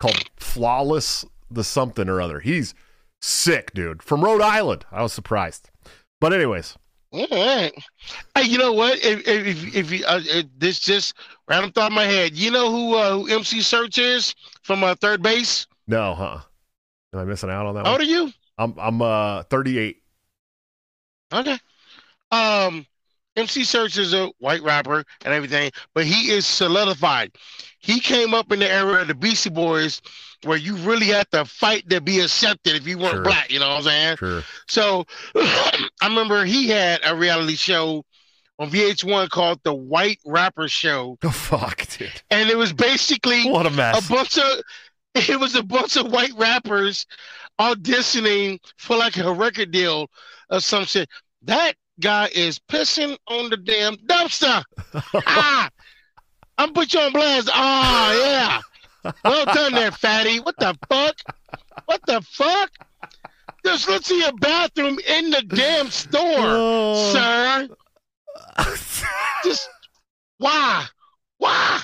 called 0.00 0.24
Flawless 0.36 1.24
the 1.50 1.62
something 1.62 2.08
or 2.08 2.20
other. 2.22 2.40
He's 2.40 2.74
sick, 3.20 3.72
dude, 3.74 4.02
from 4.02 4.22
Rhode 4.24 4.42
Island. 4.42 4.84
I 4.92 5.02
was 5.02 5.12
surprised, 5.12 5.70
but 6.20 6.32
anyways, 6.32 6.76
All 7.12 7.26
right. 7.30 7.72
Hey, 8.34 8.42
you 8.42 8.58
know 8.58 8.72
what? 8.72 8.98
If 9.04 9.26
if 9.26 9.74
if 9.74 9.90
you, 9.92 10.04
uh, 10.06 10.20
uh, 10.34 10.42
this 10.58 10.78
just 10.78 11.14
random 11.48 11.72
thought 11.72 11.90
in 11.90 11.94
my 11.96 12.04
head, 12.04 12.34
you 12.34 12.50
know 12.50 12.70
who 12.70 12.94
uh, 12.94 13.18
who 13.18 13.28
MC 13.28 13.58
Serch 13.60 13.98
is 13.98 14.34
from 14.62 14.84
uh, 14.84 14.94
3rd 14.96 15.22
Bass? 15.22 15.66
no, 15.86 16.14
huh? 16.14 16.38
Am 17.14 17.20
I 17.20 17.24
missing 17.24 17.48
out 17.50 17.66
on 17.66 17.74
that 17.76 17.86
How 17.86 17.92
old 17.92 18.00
one? 18.00 18.00
are 18.00 18.10
you? 18.10 18.32
I'm 18.58 18.74
I'm 18.78 19.00
uh 19.02 19.42
38. 19.44 20.02
Okay. 21.32 21.58
Um, 22.30 22.86
MC 23.38 23.62
Serch 23.62 23.98
is 23.98 24.12
a 24.14 24.30
white 24.38 24.62
rapper 24.62 25.04
and 25.24 25.32
everything, 25.34 25.70
but 25.94 26.04
he 26.04 26.30
is 26.30 26.46
solidified. 26.46 27.32
He 27.80 28.00
came 28.00 28.34
up 28.34 28.50
in 28.52 28.58
the 28.58 28.70
era 28.70 29.00
of 29.02 29.08
the 29.08 29.14
Beastie 29.14 29.50
Boys, 29.50 30.02
where 30.44 30.56
you 30.58 30.74
really 30.76 31.06
had 31.06 31.30
to 31.32 31.44
fight 31.44 31.88
to 31.90 32.00
be 32.00 32.20
accepted 32.20 32.74
if 32.76 32.86
you 32.86 32.98
weren't 32.98 33.12
Sure. 33.14 33.22
black. 33.22 33.50
You 33.50 33.60
know 33.60 33.68
what 33.68 33.76
I'm 33.78 33.82
saying? 33.84 34.16
Sure. 34.16 34.42
So 34.68 35.04
I 35.36 35.88
remember 36.04 36.44
he 36.44 36.68
had 36.68 37.00
a 37.04 37.14
reality 37.14 37.54
show 37.54 38.04
on 38.58 38.70
VH1 38.70 39.30
called 39.30 39.60
The 39.62 39.72
White 39.74 40.18
Rapper 40.26 40.66
Show, 40.68 41.16
Oh 41.24 41.30
fuck, 41.30 41.86
dude. 41.96 42.10
and 42.30 42.50
it 42.50 42.56
was 42.58 42.72
basically 42.72 43.48
What 43.48 43.66
a 43.66 43.70
mess. 43.70 44.04
a 44.04 44.12
bunch 44.12 44.36
of 44.36 44.44
it 45.28 45.38
was 45.38 45.54
a 45.54 45.62
bunch 45.62 45.96
of 45.96 46.10
white 46.12 46.32
rappers 46.36 47.06
auditioning 47.60 48.58
for 48.76 48.96
like 48.96 49.16
a 49.16 49.32
record 49.32 49.70
deal 49.70 50.10
or 50.50 50.60
some 50.60 50.84
shit. 50.84 51.08
That 51.42 51.74
guy 52.00 52.28
is 52.34 52.58
pissing 52.58 53.16
on 53.26 53.50
the 53.50 53.56
damn 53.56 53.96
dumpster. 53.96 54.62
ah, 55.26 55.68
I'm 56.56 56.72
put 56.72 56.92
you 56.94 57.00
on 57.00 57.12
blast. 57.12 57.48
Oh 57.54 58.20
yeah. 58.24 59.12
Well 59.24 59.44
done 59.46 59.72
there, 59.74 59.92
fatty. 59.92 60.40
What 60.40 60.56
the 60.58 60.76
fuck? 60.88 61.16
What 61.86 62.00
the 62.06 62.20
fuck? 62.22 62.70
Just 63.64 63.88
let's 63.88 64.06
see 64.06 64.20
your 64.20 64.32
bathroom 64.34 64.98
in 65.08 65.30
the 65.30 65.42
damn 65.42 65.90
store, 65.90 66.20
Oh. 66.22 67.12
sir. 67.12 67.68
Just 69.44 69.68
why? 70.38 70.86
Why? 71.38 71.80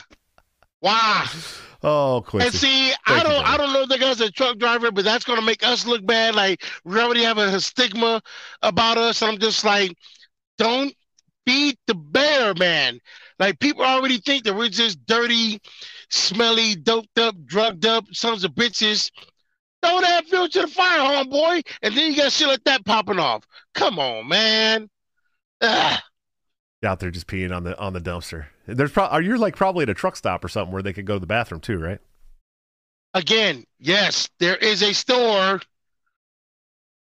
Why? 0.80 1.28
Oh, 1.84 2.24
And 2.34 2.52
see, 2.52 2.86
Thank 2.88 2.98
I 3.06 3.22
don't, 3.22 3.46
I 3.46 3.56
don't 3.56 3.72
know 3.72 3.82
if 3.82 3.88
the 3.88 3.98
guy's 3.98 4.20
a 4.20 4.30
truck 4.30 4.58
driver, 4.58 4.90
but 4.90 5.04
that's 5.04 5.24
gonna 5.24 5.42
make 5.42 5.64
us 5.66 5.86
look 5.86 6.04
bad. 6.04 6.34
Like 6.34 6.64
we 6.84 6.98
already 6.98 7.22
have 7.22 7.38
a, 7.38 7.60
stigma 7.60 8.20
about 8.62 8.98
us. 8.98 9.22
And 9.22 9.32
I'm 9.32 9.38
just 9.38 9.64
like, 9.64 9.96
don't 10.58 10.94
feed 11.46 11.76
the 11.86 11.94
bear, 11.94 12.54
man. 12.54 12.98
Like 13.38 13.58
people 13.58 13.84
already 13.84 14.18
think 14.18 14.44
that 14.44 14.54
we're 14.54 14.68
just 14.68 15.04
dirty, 15.06 15.60
smelly, 16.10 16.74
doped 16.74 17.18
up, 17.18 17.36
drugged 17.44 17.86
up 17.86 18.04
sons 18.12 18.44
of 18.44 18.52
bitches. 18.52 19.10
Throw 19.82 20.00
that 20.00 20.24
fuel 20.24 20.48
to 20.48 20.60
the 20.62 20.66
fire, 20.66 21.00
homeboy, 21.00 21.62
and 21.82 21.94
then 21.94 22.10
you 22.10 22.16
got 22.16 22.32
shit 22.32 22.48
like 22.48 22.64
that 22.64 22.86
popping 22.86 23.18
off. 23.18 23.44
Come 23.74 23.98
on, 23.98 24.26
man. 24.26 24.88
Ugh. 25.60 26.00
Out 26.84 27.00
there 27.00 27.10
just 27.10 27.26
peeing 27.26 27.54
on 27.54 27.64
the 27.64 27.78
on 27.78 27.92
the 27.92 28.00
dumpster. 28.00 28.46
There's 28.66 28.92
probably 28.92 29.16
are 29.16 29.22
you 29.22 29.38
like 29.38 29.56
probably 29.56 29.84
at 29.84 29.88
a 29.88 29.94
truck 29.94 30.16
stop 30.16 30.44
or 30.44 30.48
something 30.48 30.72
where 30.72 30.82
they 30.82 30.92
could 30.92 31.06
go 31.06 31.14
to 31.14 31.20
the 31.20 31.26
bathroom 31.26 31.60
too, 31.60 31.78
right? 31.78 32.00
Again, 33.14 33.64
yes, 33.78 34.28
there 34.38 34.56
is 34.56 34.82
a 34.82 34.92
store 34.92 35.60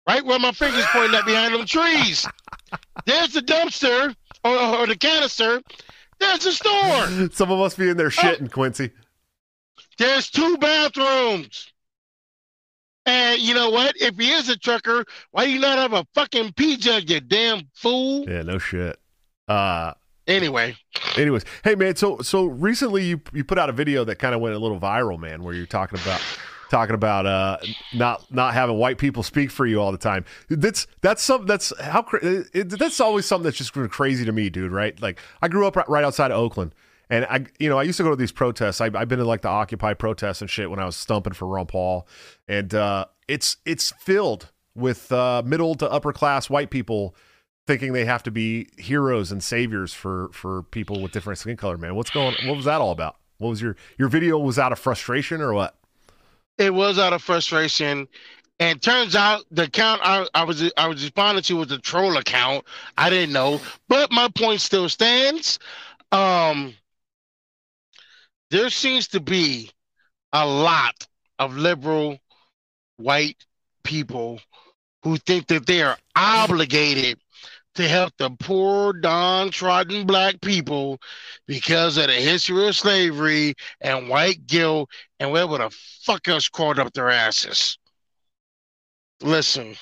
right 0.06 0.24
where 0.24 0.38
my 0.38 0.52
finger's 0.52 0.84
pointing 0.86 1.18
at 1.18 1.24
behind 1.24 1.54
them 1.54 1.66
trees. 1.66 2.26
There's 3.06 3.32
the 3.32 3.40
dumpster 3.40 4.14
or, 4.44 4.56
or 4.56 4.86
the 4.86 4.96
canister. 4.96 5.62
There's 6.20 6.44
the 6.44 6.52
store. 6.52 7.30
Someone 7.32 7.58
must 7.58 7.78
be 7.78 7.88
in 7.88 7.96
there 7.96 8.06
oh. 8.06 8.10
shitting, 8.10 8.52
Quincy. 8.52 8.90
There's 9.98 10.30
two 10.30 10.56
bathrooms. 10.58 11.72
And 13.06 13.40
you 13.40 13.54
know 13.54 13.70
what? 13.70 13.94
If 13.96 14.16
he 14.16 14.30
is 14.30 14.48
a 14.48 14.56
trucker, 14.56 15.04
why 15.30 15.44
do 15.44 15.50
you 15.50 15.58
not 15.58 15.78
have 15.78 15.92
a 15.92 16.06
fucking 16.14 16.52
pee 16.54 16.76
jug, 16.76 17.10
you 17.10 17.20
damn 17.20 17.62
fool? 17.74 18.24
Yeah, 18.28 18.42
no 18.42 18.58
shit. 18.58 18.98
Uh 19.48 19.94
Anyway, 20.26 20.74
anyways, 21.18 21.44
hey 21.64 21.74
man, 21.74 21.96
so 21.96 22.18
so 22.20 22.46
recently 22.46 23.04
you 23.04 23.20
you 23.34 23.44
put 23.44 23.58
out 23.58 23.68
a 23.68 23.72
video 23.72 24.04
that 24.04 24.18
kind 24.18 24.34
of 24.34 24.40
went 24.40 24.54
a 24.54 24.58
little 24.58 24.80
viral, 24.80 25.18
man, 25.18 25.42
where 25.42 25.52
you're 25.52 25.66
talking 25.66 25.98
about 26.00 26.20
talking 26.70 26.94
about 26.94 27.26
uh 27.26 27.58
not 27.92 28.24
not 28.32 28.54
having 28.54 28.78
white 28.78 28.96
people 28.96 29.22
speak 29.22 29.50
for 29.50 29.66
you 29.66 29.82
all 29.82 29.92
the 29.92 29.98
time. 29.98 30.24
That's 30.48 30.86
that's 31.02 31.22
something 31.22 31.46
that's 31.46 31.78
how 31.78 32.06
it, 32.22 32.70
that's 32.70 33.00
always 33.00 33.26
something 33.26 33.44
that's 33.44 33.58
just 33.58 33.74
crazy 33.90 34.24
to 34.24 34.32
me, 34.32 34.48
dude. 34.48 34.72
Right? 34.72 34.98
Like 35.02 35.20
I 35.42 35.48
grew 35.48 35.66
up 35.66 35.76
right, 35.76 35.88
right 35.90 36.04
outside 36.04 36.30
of 36.30 36.38
Oakland. 36.38 36.74
And 37.10 37.26
I, 37.26 37.44
you 37.58 37.68
know, 37.68 37.78
I 37.78 37.82
used 37.82 37.98
to 37.98 38.02
go 38.02 38.08
to 38.08 38.16
these 38.16 38.32
protests. 38.32 38.80
I, 38.80 38.86
I've 38.86 39.08
been 39.08 39.18
to 39.18 39.26
like 39.26 39.42
the 39.42 39.50
Occupy 39.50 39.92
protests 39.92 40.40
and 40.40 40.48
shit 40.48 40.70
when 40.70 40.78
I 40.78 40.86
was 40.86 40.96
stumping 40.96 41.34
for 41.34 41.46
Ron 41.46 41.66
Paul, 41.66 42.08
and 42.48 42.74
uh, 42.74 43.04
it's 43.28 43.58
it's 43.66 43.92
filled 43.98 44.50
with 44.74 45.12
uh, 45.12 45.42
middle 45.44 45.74
to 45.74 45.90
upper 45.90 46.14
class 46.14 46.48
white 46.48 46.70
people 46.70 47.14
thinking 47.66 47.92
they 47.92 48.04
have 48.04 48.22
to 48.24 48.30
be 48.30 48.68
heroes 48.78 49.32
and 49.32 49.42
saviors 49.42 49.92
for 49.94 50.28
for 50.32 50.62
people 50.64 51.00
with 51.02 51.12
different 51.12 51.38
skin 51.38 51.56
color. 51.56 51.78
Man, 51.78 51.94
what's 51.94 52.10
going? 52.10 52.36
What 52.46 52.56
was 52.56 52.64
that 52.66 52.80
all 52.80 52.90
about? 52.90 53.16
What 53.38 53.50
was 53.50 53.62
your 53.62 53.76
your 53.98 54.08
video? 54.08 54.38
Was 54.38 54.58
out 54.58 54.72
of 54.72 54.78
frustration 54.78 55.40
or 55.40 55.52
what? 55.52 55.76
it 56.58 56.72
was 56.72 56.98
out 56.98 57.12
of 57.12 57.22
frustration. 57.22 58.08
And 58.60 58.80
turns 58.80 59.16
out 59.16 59.44
the 59.50 59.64
account 59.64 60.00
I, 60.04 60.26
I 60.32 60.44
was 60.44 60.70
I 60.76 60.86
was 60.86 61.02
responding 61.02 61.42
to 61.42 61.56
was 61.56 61.72
a 61.72 61.78
troll 61.78 62.16
account. 62.16 62.64
I 62.96 63.10
didn't 63.10 63.32
know, 63.32 63.60
but 63.88 64.12
my 64.12 64.28
point 64.28 64.60
still 64.60 64.88
stands. 64.88 65.58
Um, 66.12 66.74
there 68.50 68.70
seems 68.70 69.08
to 69.08 69.20
be 69.20 69.70
a 70.32 70.46
lot 70.46 71.08
of 71.40 71.56
liberal 71.56 72.18
white 72.96 73.44
people 73.82 74.40
who 75.02 75.16
think 75.16 75.48
that 75.48 75.66
they 75.66 75.82
are 75.82 75.98
obligated 76.14 77.18
to 77.74 77.88
help 77.88 78.12
the 78.18 78.30
poor, 78.30 78.92
downtrodden 78.92 80.06
black 80.06 80.40
people 80.40 81.00
because 81.46 81.96
of 81.96 82.06
the 82.06 82.12
history 82.12 82.68
of 82.68 82.76
slavery 82.76 83.54
and 83.80 84.08
white 84.08 84.46
guilt 84.46 84.90
and 85.18 85.32
we're 85.32 85.46
the 85.46 85.70
fuck 86.02 86.28
else 86.28 86.48
crawled 86.48 86.78
up 86.78 86.92
their 86.92 87.10
asses. 87.10 87.78
Listen, 89.20 89.74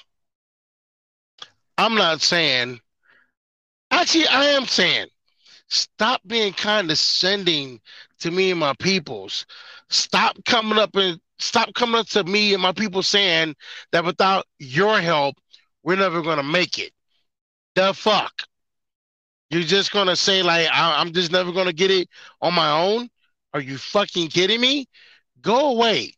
I'm 1.76 1.94
not 1.94 2.20
saying, 2.20 2.80
actually, 3.90 4.26
I 4.28 4.44
am 4.44 4.66
saying, 4.66 5.08
stop 5.68 6.20
being 6.26 6.52
condescending 6.52 7.80
to 8.20 8.30
me 8.30 8.50
and 8.50 8.60
my 8.60 8.74
peoples. 8.78 9.46
Stop 9.90 10.36
coming 10.44 10.78
up 10.78 10.94
and 10.96 11.20
stop 11.38 11.74
coming 11.74 11.98
up 11.98 12.06
to 12.08 12.24
me 12.24 12.54
and 12.54 12.62
my 12.62 12.72
people 12.72 13.02
saying 13.02 13.54
that 13.90 14.04
without 14.04 14.46
your 14.58 15.00
help, 15.00 15.36
we're 15.82 15.96
never 15.96 16.22
going 16.22 16.36
to 16.36 16.42
make 16.42 16.78
it. 16.78 16.92
The 17.74 17.94
fuck? 17.94 18.32
You're 19.50 19.62
just 19.62 19.92
gonna 19.92 20.16
say 20.16 20.42
like 20.42 20.68
I- 20.70 21.00
I'm 21.00 21.12
just 21.12 21.30
never 21.32 21.52
gonna 21.52 21.72
get 21.72 21.90
it 21.90 22.08
on 22.40 22.54
my 22.54 22.70
own? 22.70 23.08
Are 23.54 23.60
you 23.60 23.76
fucking 23.78 24.28
kidding 24.28 24.60
me? 24.60 24.86
Go 25.42 25.72
away. 25.72 26.14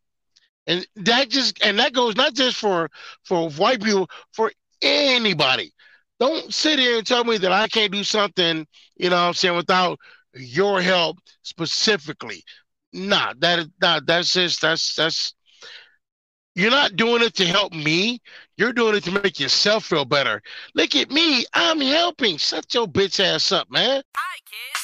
And 0.67 0.87
that 0.97 1.31
just 1.31 1.62
and 1.64 1.79
that 1.79 1.93
goes 1.93 2.17
not 2.17 2.35
just 2.35 2.57
for 2.57 2.90
for 3.25 3.51
white 3.51 3.83
people, 3.83 4.11
for 4.33 4.53
anybody. 4.83 5.73
Don't 6.21 6.55
sit 6.55 6.79
here 6.79 6.99
and 6.99 7.07
tell 7.07 7.25
me 7.25 7.38
that 7.38 7.53
I 7.53 7.69
can't 7.69 7.93
do 7.93 8.05
something, 8.05 8.67
you 8.97 9.11
know 9.11 9.17
what 9.17 9.29
I'm 9.29 9.35
saying, 9.35 9.57
without 9.57 9.99
your 10.35 10.81
help 10.83 11.19
specifically. 11.43 12.45
Nah, 12.93 13.35
that 13.38 13.69
nah, 13.83 14.01
that's 14.07 14.33
just 14.33 14.61
that's 14.62 14.95
that's 14.95 15.35
you're 16.55 16.71
not 16.71 16.97
doing 16.97 17.23
it 17.23 17.35
to 17.35 17.47
help 17.47 17.73
me. 17.73 18.21
You're 18.57 18.73
doing 18.73 18.95
it 18.95 19.05
to 19.05 19.11
make 19.11 19.40
yourself 19.40 19.85
feel 19.85 20.05
better. 20.05 20.43
Look 20.75 20.95
at 20.95 21.11
me. 21.11 21.45
I'm 21.53 21.81
helping. 21.81 22.37
Shut 22.37 22.73
your 22.73 22.87
bitch 22.87 23.19
ass 23.23 23.51
up, 23.51 23.71
man. 23.71 24.03
Hi, 24.17 24.38
kids. 24.47 24.84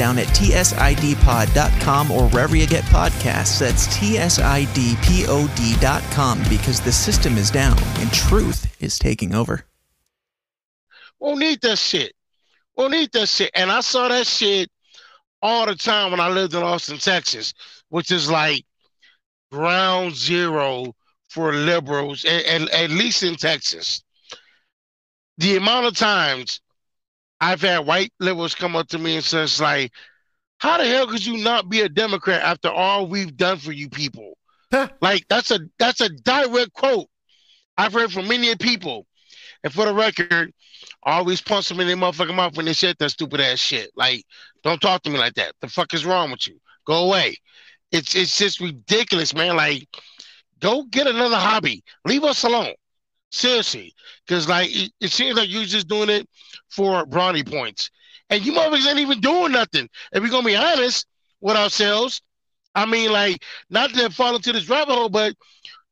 at 0.00 0.26
tsidpod.com 0.28 2.10
or 2.10 2.28
wherever 2.30 2.56
you 2.56 2.66
get 2.66 2.84
podcasts. 2.84 3.58
That's 3.58 3.86
tsidpod.com 3.88 4.78
because 6.48 6.80
the 6.80 6.92
system 6.92 7.36
is 7.36 7.50
down 7.50 7.76
and 7.98 8.12
truth 8.12 8.74
is 8.80 8.98
taking 8.98 9.34
over. 9.34 9.64
Won't 11.18 11.40
need 11.40 11.60
that 11.60 11.78
shit. 11.78 12.14
Won't 12.76 12.92
need 12.92 13.12
that 13.12 13.28
shit. 13.28 13.50
And 13.54 13.70
I 13.70 13.80
saw 13.80 14.08
that 14.08 14.26
shit 14.26 14.70
all 15.42 15.66
the 15.66 15.74
time 15.74 16.10
when 16.10 16.20
I 16.20 16.28
lived 16.28 16.54
in 16.54 16.62
Austin, 16.62 16.98
Texas, 16.98 17.52
which 17.90 18.10
is 18.10 18.30
like 18.30 18.64
ground 19.52 20.14
zero 20.14 20.94
for 21.28 21.52
liberals, 21.52 22.24
at 22.24 22.90
least 22.90 23.22
in 23.22 23.36
Texas. 23.36 24.02
The 25.38 25.56
amount 25.56 25.86
of 25.86 25.94
times 25.94 26.60
I've 27.40 27.62
had 27.62 27.86
white 27.86 28.12
liberals 28.20 28.54
come 28.54 28.76
up 28.76 28.88
to 28.88 28.98
me 28.98 29.16
and 29.16 29.24
says 29.24 29.60
like, 29.60 29.92
"How 30.58 30.78
the 30.78 30.86
hell 30.86 31.06
could 31.06 31.24
you 31.24 31.38
not 31.38 31.68
be 31.68 31.80
a 31.80 31.88
Democrat 31.88 32.42
after 32.42 32.68
all 32.68 33.06
we've 33.06 33.36
done 33.36 33.58
for 33.58 33.72
you 33.72 33.88
people?" 33.88 34.36
Huh? 34.72 34.88
like 35.00 35.26
that's 35.28 35.50
a 35.50 35.60
that's 35.78 36.00
a 36.00 36.08
direct 36.08 36.72
quote 36.74 37.08
I've 37.80 37.94
heard 37.94 38.12
from 38.12 38.28
many 38.28 38.54
people. 38.56 39.06
And 39.64 39.72
for 39.72 39.86
the 39.86 39.94
record, 39.94 40.52
I 41.02 41.12
always 41.12 41.40
punch 41.40 41.68
them 41.68 41.80
in 41.80 41.86
their 41.86 41.96
motherfucking 41.96 42.34
mouth 42.34 42.56
when 42.56 42.66
they 42.66 42.74
said 42.74 42.96
that 42.98 43.10
stupid 43.10 43.40
ass 43.40 43.58
shit. 43.58 43.90
Like, 43.96 44.24
don't 44.62 44.80
talk 44.80 45.02
to 45.02 45.10
me 45.10 45.18
like 45.18 45.34
that. 45.34 45.54
The 45.60 45.68
fuck 45.68 45.94
is 45.94 46.04
wrong 46.04 46.30
with 46.30 46.46
you? 46.46 46.58
Go 46.86 47.06
away. 47.06 47.36
It's 47.90 48.14
it's 48.14 48.36
just 48.36 48.60
ridiculous, 48.60 49.34
man. 49.34 49.56
Like, 49.56 49.88
go 50.60 50.84
get 50.84 51.06
another 51.06 51.36
hobby. 51.36 51.82
Leave 52.04 52.24
us 52.24 52.44
alone. 52.44 52.74
Seriously. 53.30 53.94
Cause 54.28 54.48
like 54.48 54.68
it, 54.70 54.92
it 55.00 55.10
seems 55.10 55.36
like 55.36 55.48
you're 55.48 55.64
just 55.64 55.88
doing 55.88 56.10
it 56.10 56.28
for 56.70 57.04
brownie 57.06 57.44
points. 57.44 57.90
And 58.30 58.44
you 58.44 58.52
motherfuckers 58.52 58.86
ain't 58.86 59.00
even 59.00 59.20
doing 59.20 59.52
nothing. 59.52 59.88
If 60.12 60.22
we're 60.22 60.30
gonna 60.30 60.46
be 60.46 60.56
honest 60.56 61.06
with 61.40 61.56
ourselves, 61.56 62.22
I 62.74 62.86
mean, 62.86 63.12
like, 63.12 63.44
not 63.68 63.92
to 63.94 64.10
fall 64.10 64.36
into 64.36 64.52
this 64.52 64.68
rabbit 64.68 64.94
hole, 64.94 65.08
but 65.08 65.34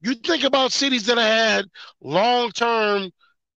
you 0.00 0.14
think 0.14 0.44
about 0.44 0.72
cities 0.72 1.06
that 1.06 1.18
had 1.18 1.66
long 2.00 2.50
term 2.52 3.10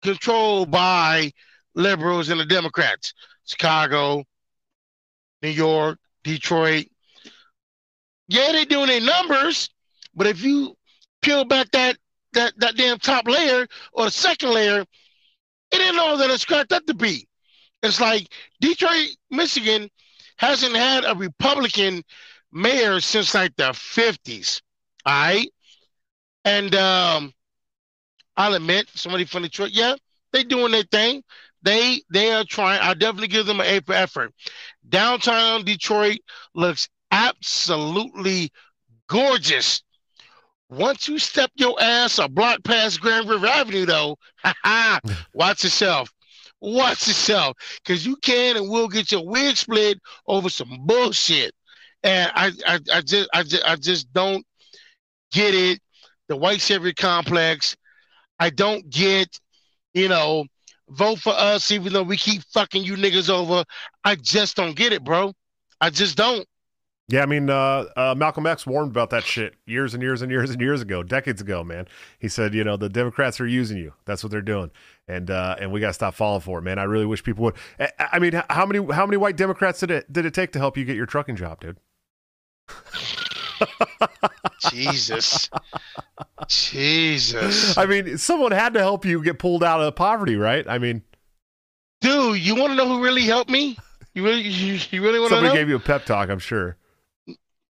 control 0.02 0.66
by 0.66 1.32
liberals 1.76 2.30
and 2.30 2.40
the 2.40 2.46
Democrats 2.46 3.14
Chicago, 3.46 4.24
New 5.42 5.50
York, 5.50 6.00
Detroit. 6.24 6.88
Yeah, 8.28 8.52
they're 8.52 8.66
doing 8.66 8.88
their 8.88 9.02
numbers, 9.02 9.70
but 10.14 10.28
if 10.28 10.44
you 10.44 10.76
peel 11.22 11.46
back 11.46 11.72
that 11.72 11.98
that 12.34 12.54
that 12.58 12.76
damn 12.78 13.00
top 13.00 13.28
layer 13.28 13.68
or 13.92 14.06
the 14.06 14.12
second 14.12 14.52
layer, 14.52 14.86
it 15.72 15.82
ain't 15.82 16.00
all 16.00 16.18
that 16.18 16.30
it's 16.30 16.46
cracked 16.46 16.72
up 16.74 16.86
to 16.86 16.94
be. 16.94 17.28
It's 17.84 18.02
like 18.02 18.28
Detroit, 18.62 19.10
Michigan 19.30 19.90
hasn't 20.38 20.76
had 20.76 21.06
a 21.06 21.16
Republican 21.16 22.04
mayor 22.52 23.00
since 23.00 23.34
like 23.34 23.56
the 23.58 23.72
50s. 23.74 24.62
All 25.06 25.14
right. 25.14 25.50
And 26.46 26.76
um 26.76 27.34
I'll 28.38 28.54
admit 28.54 28.90
somebody 28.96 29.26
from 29.26 29.44
Detroit, 29.44 29.72
yeah, 29.72 29.96
they 30.32 30.44
doing 30.44 30.72
their 30.72 30.84
thing. 30.84 31.24
they 31.62 32.02
they 32.10 32.32
are 32.32 32.46
trying. 32.46 32.80
I 32.82 32.94
definitely 32.94 33.28
give 33.28 33.46
them 33.46 33.60
an 33.60 33.68
A 33.68 33.82
for 33.82 33.94
effort. 33.94 34.34
Downtown 34.88 35.64
Detroit 35.66 36.20
looks 36.56 36.88
absolutely 37.12 38.52
gorgeous. 39.08 39.84
Once 40.70 41.08
you 41.08 41.18
step 41.18 41.52
your 41.56 41.76
ass 41.82 42.20
a 42.20 42.28
block 42.28 42.64
past 42.64 43.02
Grand 43.02 43.28
River 43.28 43.48
Avenue, 43.48 43.86
though, 43.86 44.18
watch 45.34 45.64
yourself. 45.64 46.12
Watch 46.62 47.08
yourself, 47.08 47.58
because 47.84 48.06
you 48.06 48.18
can 48.18 48.58
and 48.58 48.70
will 48.70 48.88
get 48.88 49.12
your 49.12 49.26
wig 49.26 49.56
split 49.56 49.98
over 50.28 50.50
some 50.50 50.86
bullshit. 50.86 51.54
And 52.04 52.32
I, 52.36 52.52
I, 52.68 52.80
I 52.94 53.02
just, 53.02 53.30
I 53.34 53.44
just, 53.44 53.64
I 53.66 53.76
just 53.78 54.14
don't 54.14 54.46
get 55.32 55.56
it. 55.56 55.80
The 56.28 56.36
white 56.36 56.62
Chevy 56.62 56.94
complex. 56.94 57.76
I 58.40 58.50
don't 58.50 58.90
get, 58.90 59.40
you 59.94 60.08
know, 60.08 60.46
vote 60.90 61.20
for 61.20 61.34
us 61.34 61.72
even 61.72 61.94
though 61.94 62.04
we 62.04 62.18
keep 62.18 62.44
fucking 62.54 62.84
you 62.84 62.96
niggas 62.96 63.30
over. 63.30 63.64
I 64.04 64.16
just 64.16 64.56
don't 64.56 64.76
get 64.76 64.94
it, 64.94 65.04
bro. 65.04 65.34
I 65.82 65.90
just 65.90 66.18
don't. 66.18 66.46
Yeah, 67.10 67.24
I 67.24 67.26
mean, 67.26 67.50
uh, 67.50 67.86
uh, 67.96 68.16
Malcolm 68.16 68.46
X 68.46 68.68
warned 68.68 68.92
about 68.92 69.10
that 69.10 69.24
shit 69.24 69.56
years 69.66 69.94
and 69.94 70.04
years 70.04 70.22
and 70.22 70.32
years 70.32 70.52
and 70.52 70.62
years 70.62 70.82
ago, 70.82 71.02
decades 71.04 71.42
ago, 71.42 71.64
man. 71.64 71.88
He 72.20 72.28
said, 72.28 72.54
you 72.54 72.64
know, 72.64 72.78
the 72.78 72.88
Democrats 72.88 73.42
are 73.42 73.48
using 73.48 73.78
you. 73.78 73.94
That's 74.06 74.24
what 74.24 74.32
they're 74.32 74.42
doing, 74.42 74.70
and 75.08 75.32
uh, 75.32 75.56
and 75.60 75.72
we 75.72 75.80
got 75.80 75.88
to 75.88 75.94
stop 75.94 76.14
falling 76.14 76.42
for 76.42 76.60
it, 76.60 76.62
man. 76.62 76.78
I 76.78 76.84
really 76.84 77.06
wish 77.06 77.24
people 77.24 77.46
would. 77.46 77.56
I, 77.80 77.92
I 78.14 78.20
mean, 78.20 78.42
how 78.50 78.66
many 78.66 78.86
how 78.94 79.06
many 79.06 79.18
white 79.18 79.36
Democrats 79.38 79.80
did 79.80 79.92
it 79.92 80.14
did 80.14 80.26
it 80.26 80.34
take 80.34 80.52
to 80.54 80.60
help 80.60 80.78
you 80.78 80.86
get 80.86 80.96
your 80.96 81.08
trucking 81.08 81.36
job, 81.36 81.62
dude? 81.62 81.78
Jesus. 84.72 85.50
Jesus. 86.48 87.78
I 87.78 87.86
mean, 87.86 88.18
someone 88.18 88.52
had 88.52 88.74
to 88.76 88.80
help 88.80 89.04
you 89.04 89.24
get 89.24 89.40
pulled 89.40 89.64
out 89.64 89.82
of 89.82 89.96
poverty, 89.96 90.36
right? 90.36 90.66
I 90.68 90.78
mean, 90.78 91.04
Dude, 92.02 92.40
you 92.40 92.56
want 92.56 92.72
to 92.72 92.76
know 92.76 92.88
who 92.88 93.04
really 93.04 93.24
helped 93.24 93.50
me? 93.50 93.78
You 94.14 94.24
really, 94.24 94.42
you, 94.42 94.80
you 94.92 95.04
really 95.04 95.20
want 95.20 95.32
to 95.32 95.36
somebody 95.36 95.58
gave 95.58 95.70
you 95.70 95.76
a 95.76 95.80
pep 95.80 96.06
talk, 96.06 96.30
I'm 96.30 96.40
sure. 96.40 96.78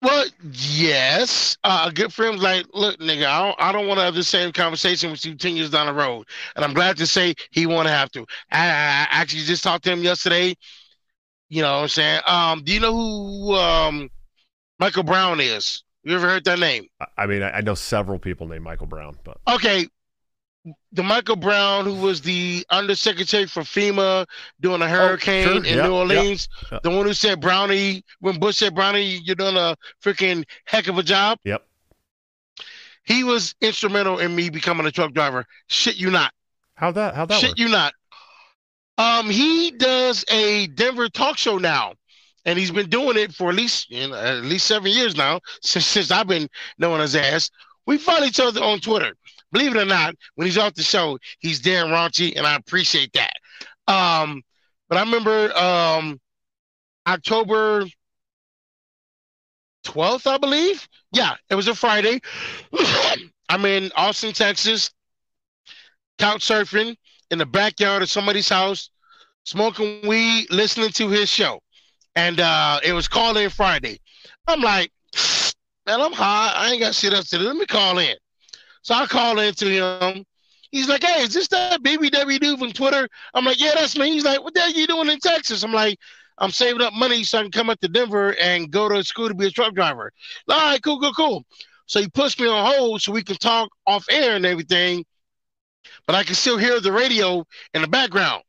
Well, 0.01 0.25
yes. 0.51 1.57
Uh, 1.63 1.85
a 1.89 1.91
good 1.91 2.13
friend 2.13 2.33
was 2.33 2.43
like, 2.43 2.65
look, 2.73 2.99
nigga, 2.99 3.25
I 3.25 3.41
don't, 3.41 3.55
I 3.59 3.71
don't 3.71 3.87
want 3.87 3.99
to 3.99 4.03
have 4.05 4.13
the 4.13 4.23
same 4.23 4.51
conversation 4.51 5.09
with 5.11 5.25
you 5.25 5.35
10 5.35 5.55
years 5.55 5.71
down 5.71 5.87
the 5.87 5.93
road. 5.93 6.27
And 6.55 6.63
I'm 6.63 6.73
glad 6.73 6.97
to 6.97 7.07
say 7.07 7.33
he 7.51 7.65
won't 7.65 7.87
have 7.87 8.11
to. 8.11 8.25
I, 8.51 8.65
I 8.67 9.07
actually 9.09 9.43
just 9.43 9.63
talked 9.63 9.83
to 9.85 9.91
him 9.91 10.03
yesterday. 10.03 10.55
You 11.49 11.61
know 11.61 11.73
what 11.77 11.81
I'm 11.83 11.87
saying? 11.89 12.21
Um, 12.27 12.63
do 12.63 12.73
you 12.73 12.79
know 12.79 12.93
who 12.93 13.55
um, 13.55 14.09
Michael 14.79 15.03
Brown 15.03 15.39
is? 15.39 15.83
You 16.03 16.15
ever 16.15 16.27
heard 16.27 16.45
that 16.45 16.59
name? 16.59 16.85
I- 17.17 17.25
mean, 17.25 17.41
I 17.41 17.61
know 17.61 17.73
several 17.73 18.19
people 18.19 18.47
named 18.47 18.63
Michael 18.63 18.87
Brown, 18.87 19.17
but 19.23 19.37
Okay, 19.47 19.87
the 20.91 21.03
Michael 21.03 21.35
Brown 21.35 21.85
who 21.85 21.93
was 21.95 22.21
the 22.21 22.65
undersecretary 22.69 23.45
for 23.45 23.61
FEMA 23.61 24.25
during 24.61 24.81
a 24.81 24.87
hurricane 24.87 25.47
sure. 25.47 25.65
in 25.65 25.77
New 25.77 25.93
Orleans, 25.93 26.47
the 26.83 26.89
one 26.89 27.05
who 27.05 27.13
said 27.13 27.39
Brownie 27.39 28.03
when 28.19 28.39
Bush 28.39 28.57
said 28.57 28.73
Brownie, 28.73 29.21
you're 29.23 29.35
doing 29.35 29.57
a 29.57 29.75
freaking 30.03 30.43
heck 30.65 30.87
of 30.87 30.97
a 30.97 31.03
job. 31.03 31.39
yep. 31.43 31.63
He 33.03 33.23
was 33.23 33.53
instrumental 33.61 34.17
in 34.17 34.35
me 34.35 34.49
becoming 34.49 34.87
a 34.87 34.91
truck 34.91 35.13
driver. 35.13 35.45
Shit, 35.67 35.95
you 35.97 36.09
not. 36.09 36.33
How'd 36.75 36.95
that 36.95 37.13
how'd 37.15 37.29
that 37.29 37.39
Shit, 37.39 37.51
work? 37.51 37.59
you 37.59 37.69
not. 37.69 37.93
Um, 38.97 39.29
he 39.29 39.71
does 39.71 40.25
a 40.29 40.67
Denver 40.67 41.09
talk 41.09 41.37
show 41.37 41.57
now, 41.57 41.93
and 42.45 42.57
he's 42.57 42.71
been 42.71 42.89
doing 42.89 43.17
it 43.17 43.33
for 43.33 43.49
at 43.49 43.55
least 43.55 43.89
you 43.91 44.07
know, 44.07 44.15
at 44.15 44.43
least 44.43 44.65
seven 44.65 44.91
years 44.91 45.15
now 45.15 45.41
since 45.61 45.85
since 45.85 46.11
I've 46.11 46.27
been 46.27 46.49
knowing 46.77 47.01
his 47.01 47.15
ass. 47.15 47.51
We 47.85 47.97
follow 47.99 48.25
each 48.25 48.39
other 48.39 48.63
on 48.63 48.79
Twitter. 48.79 49.15
Believe 49.55 49.73
it 49.73 49.81
or 49.81 49.85
not, 49.85 50.15
when 50.35 50.47
he's 50.47 50.57
off 50.57 50.73
the 50.73 50.83
show, 50.83 51.17
he's 51.39 51.61
damn 51.61 51.87
raunchy, 51.87 52.35
and 52.35 52.45
I 52.45 52.57
appreciate 52.57 53.13
that. 53.13 53.31
Um, 53.87 54.41
but 54.89 54.97
I 54.97 54.99
remember 54.99 55.57
um, 55.57 56.19
October 57.07 57.85
12th, 59.85 60.27
I 60.27 60.37
believe. 60.39 60.85
Yeah, 61.13 61.35
it 61.49 61.55
was 61.55 61.69
a 61.69 61.73
Friday. 61.73 62.19
I'm 63.49 63.63
in 63.63 63.93
Austin, 63.95 64.33
Texas, 64.33 64.91
couch 66.19 66.41
surfing 66.41 66.97
in 67.31 67.37
the 67.37 67.45
backyard 67.45 68.01
of 68.01 68.09
somebody's 68.09 68.49
house, 68.49 68.89
smoking 69.45 70.05
weed, 70.05 70.47
listening 70.51 70.89
to 70.89 71.07
his 71.07 71.29
show. 71.29 71.61
And 72.17 72.41
uh, 72.41 72.81
it 72.83 72.91
was 72.91 73.07
call 73.07 73.37
in 73.37 73.49
Friday. 73.49 74.01
I'm 74.47 74.59
like, 74.59 74.91
man, 75.87 76.01
I'm 76.01 76.11
high. 76.11 76.51
I 76.53 76.71
ain't 76.71 76.81
got 76.81 76.93
shit 76.93 77.13
else 77.13 77.29
to 77.29 77.37
do. 77.37 77.45
Let 77.45 77.55
me 77.55 77.65
call 77.65 77.99
in. 77.99 78.17
So 78.85 78.93
I 78.93 79.07
call 79.07 79.39
into 79.39 79.65
him. 79.65 80.23
He's 80.69 80.87
like, 80.87 81.03
hey, 81.03 81.23
is 81.23 81.33
this 81.33 81.47
that 81.47 81.81
BBW 81.81 82.39
dude 82.39 82.59
from 82.59 82.71
Twitter? 82.71 83.09
I'm 83.33 83.43
like, 83.43 83.59
yeah, 83.59 83.71
that's 83.73 83.97
me. 83.97 84.11
He's 84.11 84.23
like, 84.23 84.43
what 84.43 84.53
the 84.53 84.59
hell 84.59 84.69
are 84.69 84.73
you 84.73 84.85
doing 84.85 85.09
in 85.09 85.17
Texas? 85.17 85.63
I'm 85.63 85.73
like, 85.73 85.97
I'm 86.37 86.51
saving 86.51 86.83
up 86.83 86.93
money 86.93 87.23
so 87.23 87.39
I 87.39 87.41
can 87.41 87.49
come 87.49 87.71
up 87.71 87.79
to 87.79 87.87
Denver 87.87 88.35
and 88.39 88.69
go 88.69 88.87
to 88.87 89.03
school 89.03 89.27
to 89.27 89.33
be 89.33 89.47
a 89.47 89.49
truck 89.49 89.73
driver. 89.73 90.11
All 90.47 90.69
right, 90.69 90.79
cool, 90.83 90.99
cool, 90.99 91.13
cool. 91.13 91.43
So 91.87 91.99
he 91.99 92.07
puts 92.09 92.39
me 92.39 92.47
on 92.47 92.75
hold 92.75 93.01
so 93.01 93.11
we 93.11 93.23
can 93.23 93.37
talk 93.37 93.69
off 93.87 94.05
air 94.07 94.35
and 94.35 94.45
everything, 94.45 95.03
but 96.05 96.15
I 96.15 96.23
can 96.23 96.35
still 96.35 96.59
hear 96.59 96.79
the 96.79 96.91
radio 96.91 97.43
in 97.73 97.81
the 97.81 97.87
background. 97.87 98.43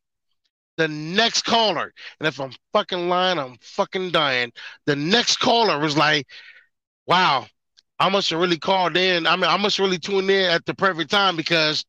The 0.76 0.89
next 0.89 1.47
caller, 1.47 1.95
and 2.20 2.26
if 2.28 2.39
I'm 2.39 2.53
fucking 2.74 3.09
lying, 3.09 3.39
I'm 3.39 3.57
fucking 3.62 4.11
dying. 4.11 4.53
The 4.84 4.97
next 4.97 5.39
caller 5.39 5.78
was 5.78 5.97
like, 5.97 6.26
wow, 7.07 7.47
I 7.99 8.09
must 8.09 8.30
have 8.30 8.40
really 8.40 8.59
called 8.59 8.97
in. 8.97 9.26
I 9.26 9.36
mean, 9.36 9.47
I 9.47 9.57
must 9.57 9.78
really 9.78 9.99
tuned 9.99 10.30
in 10.30 10.51
at 10.51 10.66
the 10.66 10.74
perfect 10.74 11.11
time 11.11 11.36
because 11.36 11.84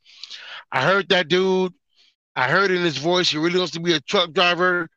I 0.72 0.84
heard 0.84 1.10
that 1.10 1.28
dude. 1.28 1.74
I 2.36 2.48
heard 2.48 2.72
in 2.72 2.84
his 2.84 2.98
voice 2.98 3.30
he 3.30 3.38
really 3.38 3.58
wants 3.58 3.74
to 3.74 3.80
be 3.80 3.94
a 3.94 4.00
truck 4.00 4.32
driver. 4.32 4.88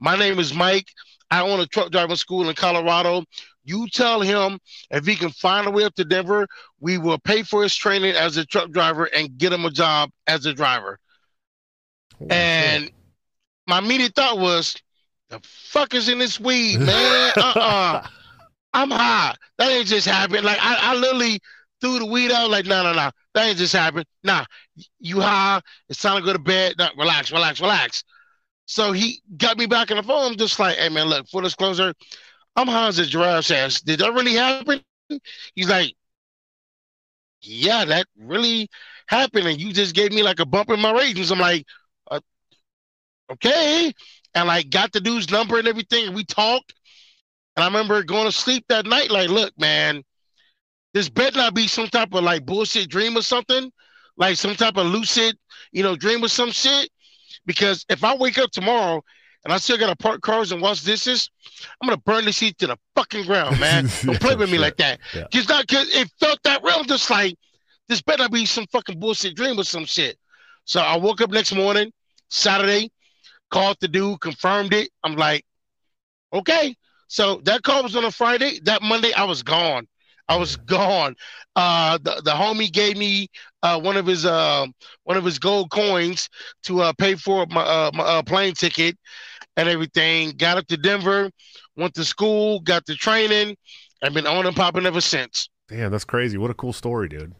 My 0.00 0.16
name 0.16 0.38
is 0.38 0.52
Mike. 0.52 0.88
I 1.30 1.42
own 1.42 1.60
a 1.60 1.66
truck 1.66 1.90
driving 1.90 2.16
school 2.16 2.48
in 2.48 2.54
Colorado. 2.54 3.24
You 3.64 3.86
tell 3.88 4.20
him 4.20 4.58
if 4.90 5.06
he 5.06 5.14
can 5.14 5.30
find 5.30 5.66
a 5.66 5.70
way 5.70 5.84
up 5.84 5.94
to 5.96 6.04
Denver, 6.04 6.46
we 6.80 6.98
will 6.98 7.18
pay 7.18 7.42
for 7.42 7.62
his 7.62 7.74
training 7.74 8.14
as 8.14 8.36
a 8.36 8.46
truck 8.46 8.70
driver 8.70 9.04
and 9.04 9.36
get 9.38 9.52
him 9.52 9.64
a 9.64 9.70
job 9.70 10.10
as 10.26 10.46
a 10.46 10.54
driver. 10.54 10.98
And 12.30 12.90
my 13.66 13.78
immediate 13.78 14.14
thought 14.14 14.38
was, 14.38 14.74
the 15.28 15.40
fuck 15.42 15.94
is 15.94 16.08
in 16.08 16.18
this 16.18 16.40
weed, 16.40 16.80
man? 16.80 17.32
uh-uh. 17.36 18.06
I'm 18.72 18.90
high. 18.90 19.34
That 19.58 19.70
ain't 19.70 19.86
just 19.88 20.06
happened. 20.06 20.44
Like 20.44 20.58
I, 20.60 20.92
I 20.92 20.94
literally 20.96 21.40
threw 21.80 21.98
the 21.98 22.06
weed 22.06 22.30
out. 22.32 22.50
Like 22.50 22.66
no, 22.66 22.82
no, 22.82 22.92
no. 22.92 23.10
That 23.34 23.46
ain't 23.48 23.58
just 23.58 23.72
happened. 23.74 24.06
Nah, 24.24 24.44
you 25.00 25.20
high. 25.20 25.60
It's 25.88 26.00
time 26.02 26.20
to 26.20 26.26
go 26.26 26.32
to 26.32 26.38
bed. 26.38 26.74
Nah, 26.78 26.90
relax, 26.96 27.32
relax, 27.32 27.60
relax. 27.60 28.04
So 28.66 28.92
he 28.92 29.22
got 29.36 29.58
me 29.58 29.66
back 29.66 29.90
on 29.90 29.96
the 29.98 30.02
phone. 30.02 30.32
I'm 30.32 30.36
Just 30.38 30.58
like, 30.60 30.76
hey 30.78 30.88
man, 30.90 31.08
look, 31.08 31.28
full 31.28 31.42
disclosure, 31.42 31.94
I'm 32.56 32.68
high 32.68 32.88
as 32.88 32.98
a 32.98 33.06
giraffe's 33.06 33.50
ass. 33.50 33.80
Did 33.82 34.00
that 34.00 34.12
really 34.14 34.34
happen? 34.34 34.80
He's 35.54 35.68
like, 35.68 35.94
yeah, 37.42 37.84
that 37.84 38.06
really 38.16 38.68
happened, 39.06 39.46
and 39.48 39.60
you 39.60 39.72
just 39.72 39.94
gave 39.94 40.12
me 40.12 40.22
like 40.22 40.40
a 40.40 40.46
bump 40.46 40.70
in 40.70 40.80
my 40.80 40.92
ratings. 40.92 41.30
I'm 41.30 41.38
like, 41.38 41.66
uh, 42.10 42.20
okay, 43.32 43.92
and 44.34 44.46
like 44.48 44.70
got 44.70 44.92
the 44.92 45.00
dude's 45.00 45.30
number 45.30 45.58
and 45.58 45.68
everything. 45.68 46.06
And 46.06 46.14
we 46.14 46.24
talked, 46.24 46.74
and 47.58 47.64
I 47.64 47.66
remember 47.66 48.04
going 48.04 48.24
to 48.24 48.30
sleep 48.30 48.64
that 48.68 48.86
night. 48.86 49.10
Like, 49.10 49.30
look, 49.30 49.52
man, 49.58 50.04
this 50.94 51.08
better 51.08 51.38
not 51.38 51.54
be 51.54 51.66
some 51.66 51.88
type 51.88 52.14
of 52.14 52.22
like 52.22 52.46
bullshit 52.46 52.88
dream 52.88 53.16
or 53.16 53.22
something, 53.22 53.72
like 54.16 54.36
some 54.36 54.54
type 54.54 54.76
of 54.76 54.86
lucid, 54.86 55.36
you 55.72 55.82
know, 55.82 55.96
dream 55.96 56.22
or 56.24 56.28
some 56.28 56.52
shit. 56.52 56.88
Because 57.46 57.84
if 57.88 58.04
I 58.04 58.14
wake 58.14 58.38
up 58.38 58.52
tomorrow 58.52 59.02
and 59.42 59.52
I 59.52 59.56
still 59.56 59.76
gotta 59.76 59.96
park 59.96 60.20
cars 60.20 60.52
and 60.52 60.62
wash 60.62 60.82
dishes, 60.82 61.28
I'm 61.82 61.88
gonna 61.88 62.00
burn 62.00 62.26
this 62.26 62.36
shit 62.36 62.56
to 62.58 62.68
the 62.68 62.76
fucking 62.94 63.26
ground, 63.26 63.58
man. 63.60 63.88
Don't 64.04 64.20
play 64.20 64.36
with 64.36 64.50
me 64.50 64.54
sure. 64.58 64.62
like 64.62 64.76
that. 64.76 65.00
Yeah. 65.12 65.24
Just 65.32 65.48
not 65.48 65.66
cause 65.66 65.92
it 65.92 66.08
felt 66.20 66.38
that 66.44 66.62
real. 66.62 66.84
Just 66.84 67.10
like 67.10 67.34
this 67.88 68.02
better 68.02 68.22
not 68.22 68.30
be 68.30 68.46
some 68.46 68.66
fucking 68.70 69.00
bullshit 69.00 69.34
dream 69.34 69.58
or 69.58 69.64
some 69.64 69.84
shit. 69.84 70.16
So 70.64 70.78
I 70.80 70.96
woke 70.96 71.20
up 71.22 71.32
next 71.32 71.52
morning, 71.52 71.90
Saturday, 72.30 72.92
called 73.50 73.78
the 73.80 73.88
dude, 73.88 74.20
confirmed 74.20 74.72
it. 74.74 74.90
I'm 75.02 75.16
like, 75.16 75.44
okay. 76.32 76.76
So 77.08 77.40
that 77.44 77.62
call 77.62 77.82
was 77.82 77.96
on 77.96 78.04
a 78.04 78.10
Friday. 78.10 78.60
That 78.64 78.82
Monday, 78.82 79.12
I 79.12 79.24
was 79.24 79.42
gone. 79.42 79.86
I 80.28 80.36
was 80.36 80.56
gone. 80.56 81.16
Uh, 81.56 81.98
the, 82.02 82.20
the 82.22 82.32
homie 82.32 82.70
gave 82.70 82.96
me 82.96 83.28
uh, 83.62 83.80
one 83.80 83.96
of 83.96 84.06
his 84.06 84.26
uh, 84.26 84.66
one 85.04 85.16
of 85.16 85.24
his 85.24 85.38
gold 85.38 85.70
coins 85.70 86.28
to 86.64 86.82
uh, 86.82 86.92
pay 86.98 87.14
for 87.14 87.46
my, 87.46 87.62
uh, 87.62 87.90
my 87.94 88.04
uh, 88.04 88.22
plane 88.22 88.54
ticket 88.54 88.96
and 89.56 89.68
everything. 89.68 90.32
Got 90.36 90.58
up 90.58 90.66
to 90.68 90.76
Denver, 90.76 91.30
went 91.76 91.94
to 91.94 92.04
school, 92.04 92.60
got 92.60 92.84
the 92.86 92.94
training, 92.94 93.56
and 94.02 94.14
been 94.14 94.26
on 94.26 94.46
and 94.46 94.54
popping 94.54 94.86
ever 94.86 95.00
since. 95.00 95.48
Damn, 95.68 95.90
that's 95.90 96.04
crazy. 96.04 96.36
What 96.38 96.50
a 96.50 96.54
cool 96.54 96.72
story, 96.72 97.08
dude. 97.08 97.34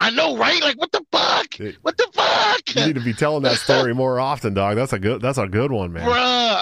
I 0.00 0.10
know, 0.10 0.36
right? 0.36 0.60
Like, 0.60 0.78
what 0.78 0.92
the 0.92 1.04
fuck? 1.10 1.58
It- 1.60 1.76
What 1.82 1.96
the 1.96 2.08
fuck? 2.12 2.74
You 2.74 2.86
need 2.86 2.94
to 2.96 3.00
be 3.00 3.14
telling 3.14 3.42
that 3.44 3.58
story 3.58 3.94
more 4.02 4.20
often, 4.20 4.54
dog. 4.54 4.76
That's 4.76 4.92
a 4.92 4.98
good 4.98 5.22
that's 5.22 5.38
a 5.38 5.46
good 5.46 5.70
one, 5.72 5.92
man. 5.92 6.06
Bruh, 6.06 6.14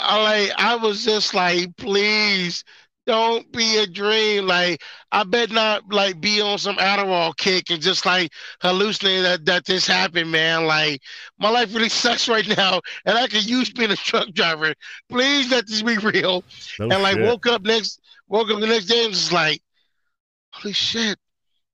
I 0.02 0.22
like 0.22 0.52
I 0.58 0.76
was 0.76 1.04
just 1.04 1.34
like, 1.34 1.74
please 1.76 2.62
don't 3.06 3.50
be 3.50 3.78
a 3.78 3.86
dream. 3.86 4.46
Like 4.46 4.82
I 5.10 5.24
bet 5.24 5.50
not 5.50 5.92
like 5.92 6.20
be 6.20 6.40
on 6.40 6.58
some 6.58 6.76
Adderall 6.76 7.36
kick 7.36 7.70
and 7.70 7.80
just 7.82 8.06
like 8.06 8.30
hallucinate 8.62 9.22
that, 9.22 9.44
that 9.46 9.64
this 9.64 9.86
happened, 9.86 10.30
man. 10.30 10.66
Like 10.66 11.00
my 11.38 11.48
life 11.48 11.74
really 11.74 11.88
sucks 12.02 12.28
right 12.28 12.46
now, 12.56 12.80
and 13.06 13.18
I 13.18 13.26
could 13.26 13.44
use 13.48 13.70
being 13.72 13.90
a 13.90 13.96
truck 13.96 14.28
driver. 14.32 14.74
Please 15.08 15.50
let 15.50 15.66
this 15.66 15.82
be 15.82 15.96
real. 15.98 16.44
No 16.78 16.90
and 16.90 17.02
like 17.02 17.14
shit. 17.16 17.24
woke 17.26 17.46
up 17.46 17.62
next 17.62 18.00
woke 18.28 18.50
up 18.50 18.60
the 18.60 18.66
next 18.66 18.86
day 18.86 19.04
and 19.04 19.14
just 19.14 19.32
like, 19.32 19.60
holy 20.52 20.74
shit, 20.74 21.18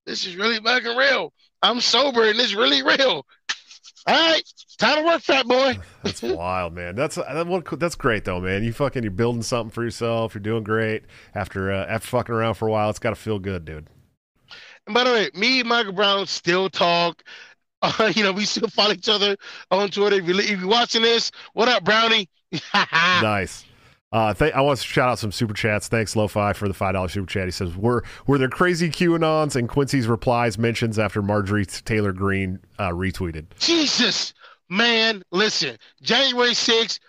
this 0.05 0.25
is 0.25 0.35
really 0.35 0.57
fucking 0.59 0.95
real. 0.97 1.31
I'm 1.61 1.81
sober 1.81 2.29
and 2.29 2.39
it's 2.39 2.53
really 2.53 2.81
real. 2.81 3.25
All 4.07 4.15
right, 4.15 4.41
time 4.77 4.97
to 4.97 5.03
work, 5.03 5.21
fat 5.21 5.45
boy. 5.45 5.77
That's 6.03 6.21
wild, 6.21 6.73
man. 6.73 6.95
That's 6.95 7.15
that's 7.15 7.95
great 7.95 8.25
though, 8.25 8.39
man. 8.39 8.63
You 8.63 8.71
fucking 8.71 9.03
you're 9.03 9.11
building 9.11 9.41
something 9.41 9.69
for 9.69 9.83
yourself. 9.83 10.33
You're 10.33 10.41
doing 10.41 10.63
great 10.63 11.03
after 11.35 11.71
uh, 11.71 11.85
after 11.85 12.07
fucking 12.07 12.33
around 12.33 12.55
for 12.55 12.67
a 12.67 12.71
while. 12.71 12.89
It's 12.89 12.99
got 12.99 13.09
to 13.09 13.15
feel 13.15 13.37
good, 13.37 13.65
dude. 13.65 13.87
And 14.87 14.93
by 14.93 15.03
the 15.03 15.11
way, 15.11 15.29
me 15.35 15.59
and 15.59 15.69
Michael 15.69 15.93
Brown 15.93 16.25
still 16.25 16.69
talk. 16.69 17.21
Uh, 17.81 18.11
you 18.15 18.23
know, 18.23 18.31
we 18.31 18.45
still 18.45 18.69
follow 18.69 18.93
each 18.93 19.09
other 19.09 19.35
on 19.69 19.89
Twitter. 19.89 20.15
If, 20.15 20.27
you, 20.27 20.39
if 20.39 20.59
you're 20.59 20.67
watching 20.67 21.01
this, 21.01 21.31
what 21.53 21.67
up, 21.67 21.83
Brownie? 21.83 22.29
nice. 22.73 23.65
Uh, 24.11 24.33
th- 24.33 24.53
I 24.53 24.61
want 24.61 24.79
to 24.79 24.85
shout 24.85 25.09
out 25.09 25.19
some 25.19 25.31
super 25.31 25.53
chats. 25.53 25.87
Thanks, 25.87 26.15
Lo-Fi, 26.15 26.53
for 26.53 26.67
the 26.67 26.73
five 26.73 26.93
dollars 26.93 27.13
super 27.13 27.27
chat. 27.27 27.45
He 27.45 27.51
says, 27.51 27.75
"Were 27.75 28.03
were 28.25 28.37
there 28.37 28.49
crazy 28.49 28.89
QAnons 28.89 29.55
and 29.55 29.69
Quincy's 29.69 30.07
replies 30.07 30.57
mentions 30.57 30.97
after 30.97 31.21
Marjorie 31.21 31.65
Taylor 31.65 32.11
Greene 32.11 32.59
uh, 32.79 32.89
retweeted?" 32.89 33.45
Jesus, 33.59 34.33
man, 34.69 35.21
listen. 35.31 35.77
January 36.01 36.51
6th, 36.51 36.99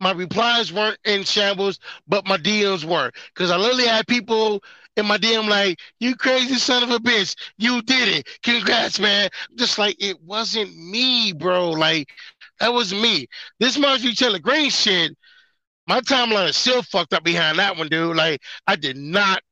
my 0.00 0.12
replies 0.12 0.72
weren't 0.72 0.98
in 1.04 1.24
shambles, 1.24 1.78
but 2.06 2.26
my 2.26 2.36
DMs 2.36 2.84
were. 2.84 3.10
Because 3.34 3.50
I 3.50 3.56
literally 3.56 3.86
had 3.86 4.06
people 4.06 4.62
in 4.96 5.06
my 5.06 5.18
DM 5.18 5.48
like, 5.48 5.78
you 6.00 6.16
crazy 6.16 6.54
son 6.54 6.82
of 6.82 6.90
a 6.90 6.98
bitch. 6.98 7.36
You 7.58 7.80
did 7.82 8.08
it. 8.08 8.28
Congrats, 8.42 8.98
man. 8.98 9.30
Just 9.56 9.78
like, 9.78 9.96
it 10.02 10.20
wasn't 10.22 10.76
me, 10.76 11.32
bro. 11.32 11.70
Like, 11.70 12.10
that 12.58 12.72
was 12.72 12.92
me. 12.92 13.26
This 13.58 13.78
Marjorie 13.78 14.14
Taylor 14.14 14.38
Greene 14.38 14.70
shit, 14.70 15.16
my 15.90 16.00
timeline 16.02 16.48
is 16.48 16.56
still 16.56 16.82
fucked 16.84 17.12
up 17.12 17.24
behind 17.24 17.58
that 17.58 17.76
one, 17.76 17.88
dude. 17.88 18.16
Like, 18.16 18.40
I 18.68 18.76
did 18.76 18.96
not 18.96 19.42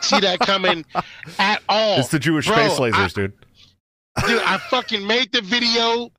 see 0.00 0.18
that 0.18 0.40
coming 0.40 0.84
at 1.38 1.62
all. 1.68 2.00
It's 2.00 2.08
the 2.08 2.18
Jewish 2.18 2.48
Bro, 2.48 2.56
space 2.56 2.80
I- 2.80 2.90
lasers, 2.90 3.14
dude. 3.14 3.32
dude, 4.26 4.42
I 4.42 4.58
fucking 4.58 5.06
made 5.06 5.30
the 5.30 5.42
video 5.42 6.10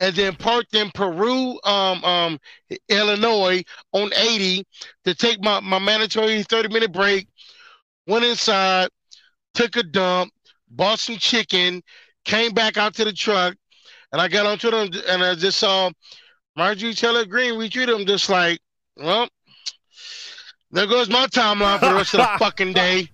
and 0.00 0.12
then 0.16 0.34
parked 0.34 0.74
in 0.74 0.90
Peru, 0.90 1.56
um, 1.62 2.02
um, 2.04 2.38
Illinois 2.88 3.62
on 3.92 4.10
80 4.12 4.66
to 5.04 5.14
take 5.14 5.40
my, 5.40 5.60
my 5.60 5.78
mandatory 5.78 6.42
30 6.42 6.68
minute 6.74 6.92
break. 6.92 7.28
Went 8.08 8.24
inside, 8.24 8.88
took 9.54 9.76
a 9.76 9.84
dump, 9.84 10.32
bought 10.68 10.98
some 10.98 11.16
chicken, 11.16 11.80
came 12.24 12.50
back 12.50 12.76
out 12.76 12.92
to 12.94 13.04
the 13.04 13.12
truck, 13.12 13.54
and 14.10 14.20
I 14.20 14.26
got 14.26 14.46
onto 14.46 14.68
them 14.68 14.90
and 15.08 15.22
I 15.22 15.36
just 15.36 15.60
saw 15.60 15.90
Marjorie 16.56 16.94
Taylor 16.94 17.24
Greene 17.24 17.54
retweet 17.54 17.86
them 17.86 18.04
just 18.04 18.28
like, 18.28 18.58
well, 18.96 19.28
there 20.70 20.86
goes 20.86 21.08
my 21.08 21.26
timeline 21.26 21.78
for 21.80 21.86
the 21.86 21.94
rest 21.94 22.14
of 22.14 22.20
the 22.20 22.38
fucking 22.38 22.72
day. 22.72 23.08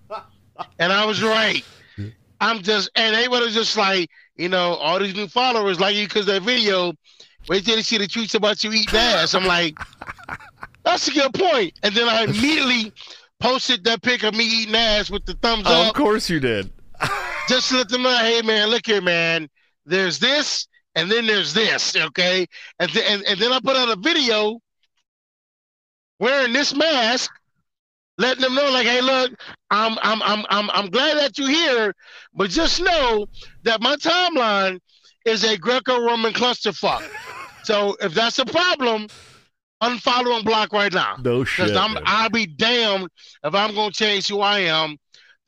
And 0.79 0.91
I 0.93 1.05
was 1.05 1.21
right. 1.23 1.63
I'm 2.41 2.61
just, 2.61 2.89
and 2.95 3.15
everybody 3.15 3.45
was 3.45 3.53
just 3.53 3.77
like, 3.77 4.09
you 4.35 4.49
know, 4.49 4.73
all 4.75 4.99
these 4.99 5.15
new 5.15 5.27
followers 5.27 5.79
like 5.79 5.95
you 5.95 6.07
because 6.07 6.25
that 6.25 6.41
video. 6.41 6.93
Wait 7.49 7.65
till 7.65 7.75
they 7.75 7.81
see 7.81 7.97
the 7.97 8.07
tweets 8.07 8.35
about 8.35 8.63
you 8.63 8.71
eating 8.71 8.95
ass. 8.97 9.33
I'm 9.33 9.45
like, 9.45 9.77
that's 10.83 11.07
a 11.09 11.11
good 11.11 11.33
point. 11.33 11.73
And 11.83 11.93
then 11.93 12.07
I 12.07 12.23
immediately 12.23 12.93
posted 13.39 13.83
that 13.83 14.01
pic 14.01 14.23
of 14.23 14.33
me 14.33 14.45
eating 14.45 14.75
ass 14.75 15.09
with 15.11 15.25
the 15.25 15.33
thumbs 15.33 15.63
Oh, 15.65 15.89
of 15.89 15.93
course 15.93 16.29
you 16.29 16.39
did. 16.39 16.71
just 17.49 17.69
to 17.69 17.77
let 17.77 17.89
them 17.89 18.03
know, 18.03 18.17
hey 18.17 18.41
man, 18.43 18.69
look 18.69 18.85
here, 18.85 19.01
man. 19.01 19.49
There's 19.85 20.19
this, 20.19 20.67
and 20.95 21.11
then 21.11 21.27
there's 21.27 21.53
this, 21.53 21.95
okay? 21.97 22.45
And 22.79 22.89
th- 22.89 23.05
and, 23.09 23.23
and 23.25 23.37
then 23.39 23.51
I 23.51 23.59
put 23.59 23.75
out 23.75 23.89
a 23.89 23.97
video 23.99 24.59
wearing 26.23 26.53
this 26.53 26.73
mask, 26.73 27.29
letting 28.17 28.41
them 28.41 28.55
know, 28.55 28.71
like, 28.71 28.87
hey, 28.87 29.01
look, 29.01 29.31
I'm 29.69 29.97
I'm 30.01 30.23
I'm 30.23 30.45
I'm 30.49 30.69
I'm 30.71 30.89
glad 30.89 31.17
that 31.17 31.37
you're 31.37 31.49
here, 31.49 31.93
but 32.33 32.49
just 32.49 32.81
know 32.81 33.27
that 33.63 33.81
my 33.81 33.97
timeline 33.97 34.79
is 35.25 35.43
a 35.43 35.57
Greco-Roman 35.57 36.31
clusterfuck. 36.31 37.03
so 37.63 37.97
if 37.99 38.13
that's 38.13 38.39
a 38.39 38.45
problem, 38.45 39.07
unfollow 39.81 40.37
and 40.37 40.45
block 40.45 40.71
right 40.71 40.93
now. 40.93 41.17
No 41.21 41.43
shit. 41.43 41.65
Because 41.65 41.77
I'm 41.77 41.95
man. 41.95 42.03
I'll 42.05 42.29
be 42.29 42.45
damned 42.45 43.09
if 43.43 43.53
I'm 43.53 43.75
gonna 43.75 43.91
change 43.91 44.29
who 44.29 44.39
I 44.39 44.59
am 44.59 44.95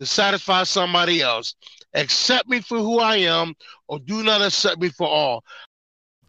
to 0.02 0.06
satisfy 0.06 0.64
somebody 0.64 1.22
else. 1.22 1.56
Accept 1.94 2.50
me 2.50 2.60
for 2.60 2.80
who 2.80 3.00
I 3.00 3.16
am, 3.16 3.54
or 3.88 4.00
do 4.00 4.24
not 4.24 4.42
accept 4.42 4.82
me 4.82 4.90
for 4.90 5.08
all. 5.08 5.42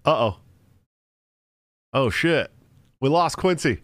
Uh 0.04 0.30
oh. 0.30 0.36
Oh 1.92 2.10
shit. 2.10 2.52
We 3.00 3.08
lost 3.08 3.36
Quincy. 3.38 3.82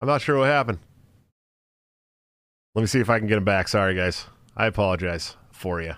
I'm 0.00 0.08
not 0.08 0.20
sure 0.20 0.38
what 0.38 0.48
happened. 0.48 0.78
Let 2.74 2.82
me 2.82 2.86
see 2.86 3.00
if 3.00 3.08
I 3.08 3.18
can 3.18 3.26
get 3.26 3.38
him 3.38 3.44
back. 3.44 3.68
Sorry, 3.68 3.94
guys. 3.94 4.26
I 4.56 4.66
apologize 4.66 5.36
for 5.50 5.80
you. 5.80 5.94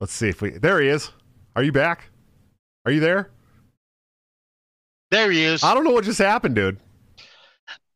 Let's 0.00 0.12
see 0.12 0.28
if 0.28 0.40
we. 0.40 0.50
There 0.50 0.80
he 0.80 0.88
is. 0.88 1.10
Are 1.54 1.62
you 1.62 1.72
back? 1.72 2.10
Are 2.86 2.92
you 2.92 3.00
there? 3.00 3.30
There 5.10 5.30
he 5.30 5.44
is. 5.44 5.62
I 5.64 5.74
don't 5.74 5.84
know 5.84 5.90
what 5.90 6.04
just 6.04 6.18
happened, 6.18 6.54
dude. 6.54 6.78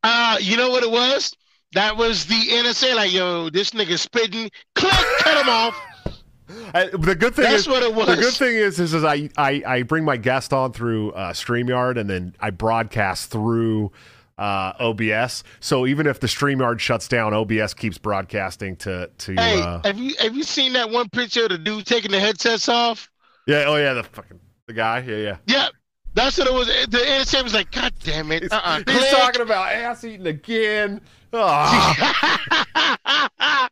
Uh, 0.03 0.37
you 0.41 0.57
know 0.57 0.71
what 0.71 0.83
it 0.83 0.91
was? 0.91 1.35
That 1.73 1.97
was 1.97 2.27
the 2.27 2.35
NSA. 2.35 2.95
Like, 2.97 3.13
yo, 3.13 3.49
this 3.51 3.71
nigga 3.71 3.99
spitting. 3.99 4.51
Click, 4.75 4.93
cut 5.21 5.41
him 5.41 5.49
off. 5.49 5.81
I, 6.75 6.87
the 6.87 7.15
good 7.15 7.35
thing 7.35 7.45
That's 7.45 7.63
is, 7.63 7.69
what 7.69 7.83
it 7.83 7.95
was. 7.95 8.09
The 8.09 8.17
good 8.17 8.35
thing 8.35 8.57
is, 8.57 8.79
is, 8.79 8.93
is 8.93 9.05
I, 9.05 9.31
I, 9.39 9.63
I 9.67 9.83
bring 9.83 10.05
my 10.05 10.17
guest 10.17 10.53
on 10.53 10.73
through 10.73 11.13
uh, 11.13 11.33
Streamyard, 11.33 11.99
and 11.99 12.11
then 12.11 12.35
I 12.41 12.51
broadcast 12.51 13.31
through 13.31 13.93
uh, 14.39 14.72
OBS. 14.80 15.45
So 15.61 15.87
even 15.87 16.07
if 16.07 16.20
the 16.20 16.26
Streamyard 16.26 16.80
shuts 16.80 17.09
down, 17.09 17.35
OBS 17.35 17.74
keeps 17.74 17.99
broadcasting 17.99 18.76
to 18.76 19.11
to. 19.18 19.35
Hey, 19.35 19.61
uh, 19.61 19.80
have 19.85 19.99
you 19.99 20.14
have 20.18 20.37
you 20.37 20.43
seen 20.43 20.72
that 20.74 20.91
one 20.91 21.09
picture 21.09 21.45
of 21.45 21.51
the 21.51 21.59
dude 21.59 21.87
taking 21.87 22.11
the 22.11 22.20
headsets 22.20 22.68
off? 22.68 23.11
yeah. 23.47 23.64
Oh 23.66 23.76
yeah. 23.76 23.95
The 23.95 24.03
fucking 24.03 24.41
the 24.66 24.72
guy. 24.72 25.01
Yeah. 25.01 25.16
Yeah. 25.16 25.37
Yeah, 25.47 25.68
that's 26.14 26.39
what 26.39 26.47
it 26.47 26.53
was. 26.53 26.66
The 26.66 26.99
NSA 26.99 27.43
was 27.43 27.55
like, 27.55 27.70
God 27.70 27.93
damn 28.03 28.30
it. 28.33 28.53
Uh-uh. 28.53 28.83
he's 28.87 29.11
talking 29.11 29.43
about 29.43 29.72
ass 29.72 30.05
eating 30.05 30.26
again. 30.26 31.01
Ah. 31.35 33.68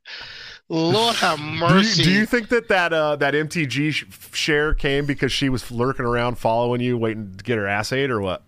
Lord 0.70 1.16
have 1.16 1.38
do, 1.38 1.44
you, 1.44 1.60
mercy. 1.60 2.02
do 2.04 2.10
you 2.10 2.24
think 2.24 2.48
that 2.48 2.68
that 2.68 2.92
uh, 2.92 3.16
that 3.16 3.34
MTG 3.34 3.92
sh- 3.92 4.04
share 4.32 4.72
came 4.72 5.04
because 5.04 5.32
she 5.32 5.48
was 5.48 5.70
lurking 5.70 6.06
around 6.06 6.38
following 6.38 6.80
you, 6.80 6.96
waiting 6.96 7.34
to 7.36 7.44
get 7.44 7.58
her 7.58 7.66
ass 7.66 7.92
ate, 7.92 8.10
or 8.10 8.20
what? 8.20 8.42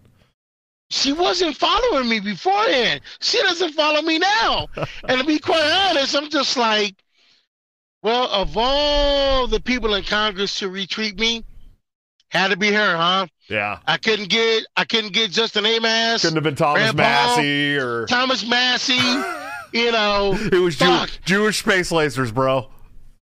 She 0.93 1.13
wasn't 1.15 1.57
following 1.57 2.07
me 2.07 2.21
beforehand. 2.21 3.01
She 3.21 3.41
doesn't 3.41 3.73
follow 3.73 4.03
me 4.03 4.19
now. 4.19 4.67
and 5.09 5.21
to 5.21 5.27
be 5.27 5.39
quite 5.39 5.89
honest, 5.89 6.15
I'm 6.15 6.29
just 6.29 6.59
like, 6.59 6.95
well, 8.03 8.29
of 8.31 8.57
all 8.59 9.47
the 9.47 9.59
people 9.59 9.95
in 9.95 10.05
Congress 10.05 10.59
to 10.59 10.69
retweet 10.69 11.19
me, 11.19 11.45
had 12.29 12.49
to 12.51 12.59
be 12.59 12.71
her, 12.73 12.97
huh? 12.97 13.27
Yeah. 13.49 13.79
I 13.87 13.97
couldn't 13.97 14.29
get 14.29 14.65
I 14.77 14.85
couldn't 14.85 15.15
get 15.15 15.31
Justin 15.31 15.65
Amash, 15.65 16.21
Couldn't 16.21 16.37
have 16.37 16.45
been 16.45 16.57
Thomas 16.57 16.83
Grandpa. 16.93 17.03
Massie 17.03 17.77
or 17.77 18.07
Thomas 18.07 18.47
Massie, 18.47 18.95
you 19.73 19.93
know. 19.93 20.35
it 20.53 20.59
was 20.61 20.77
Jew- 20.77 21.07
Jewish 21.25 21.61
space 21.61 21.91
lasers, 21.91 22.33
bro. 22.35 22.69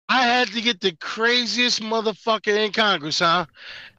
I 0.09 0.23
had 0.23 0.49
to 0.49 0.61
get 0.61 0.81
the 0.81 0.95
craziest 0.97 1.81
motherfucker 1.81 2.65
in 2.65 2.73
Congress, 2.73 3.19
huh? 3.19 3.45